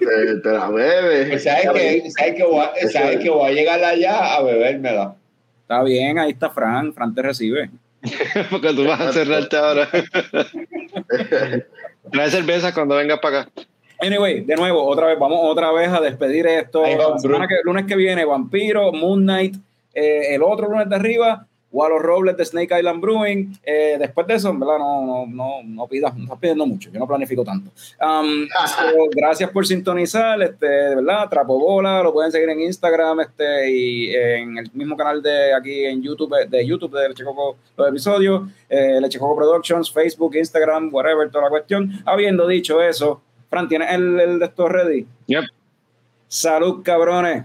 [0.00, 1.28] Te, te la bebes.
[1.28, 5.16] Pues sabes que, sabes, que voy a, sabes que voy a llegar allá a bebérmela.
[5.60, 7.70] Está bien, ahí está Fran, Fran te recibe.
[8.50, 9.88] Porque tú vas a cerrarte ahora.
[12.12, 13.50] Trae cerveza cuando vengas para acá.
[14.00, 16.82] Anyway, de nuevo, otra vez, vamos otra vez a despedir esto.
[16.82, 17.16] Va,
[17.64, 19.56] lunes que viene, Vampiro, Moon Knight,
[19.94, 23.58] eh, el otro lunes de arriba, Wallow Robles de Snake Island Brewing.
[23.64, 26.88] Eh, después de eso, en verdad, no, no, no, no pidas, no estás pidiendo mucho,
[26.90, 27.70] yo no planifico tanto.
[28.00, 33.20] Um, so, gracias por sintonizar, este, de verdad, Trapo Bola, lo pueden seguir en Instagram
[33.20, 37.56] este, y en el mismo canal de aquí en YouTube, de YouTube de Leche Coco,
[37.76, 41.90] los episodios, eh, Leche Coco Productions, Facebook, Instagram, whatever, toda la cuestión.
[42.06, 43.20] Habiendo dicho eso,
[43.50, 45.06] Fran, ¿tienes el, el de estos ready?
[45.26, 45.44] Yep.
[46.28, 47.44] Salud, cabrones.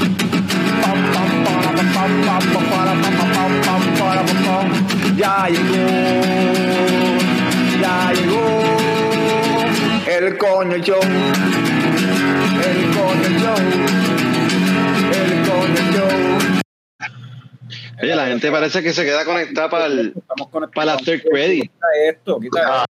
[5.15, 5.75] Ya llegó,
[7.79, 8.81] ya llegó
[10.07, 10.99] el coño show,
[12.63, 13.57] el coño show,
[15.13, 16.61] el coño show.
[18.01, 20.13] Oye, la gente parece que se queda conectada para el,
[20.73, 21.63] para el after credit.
[21.63, 22.85] Quita esto, quita esto.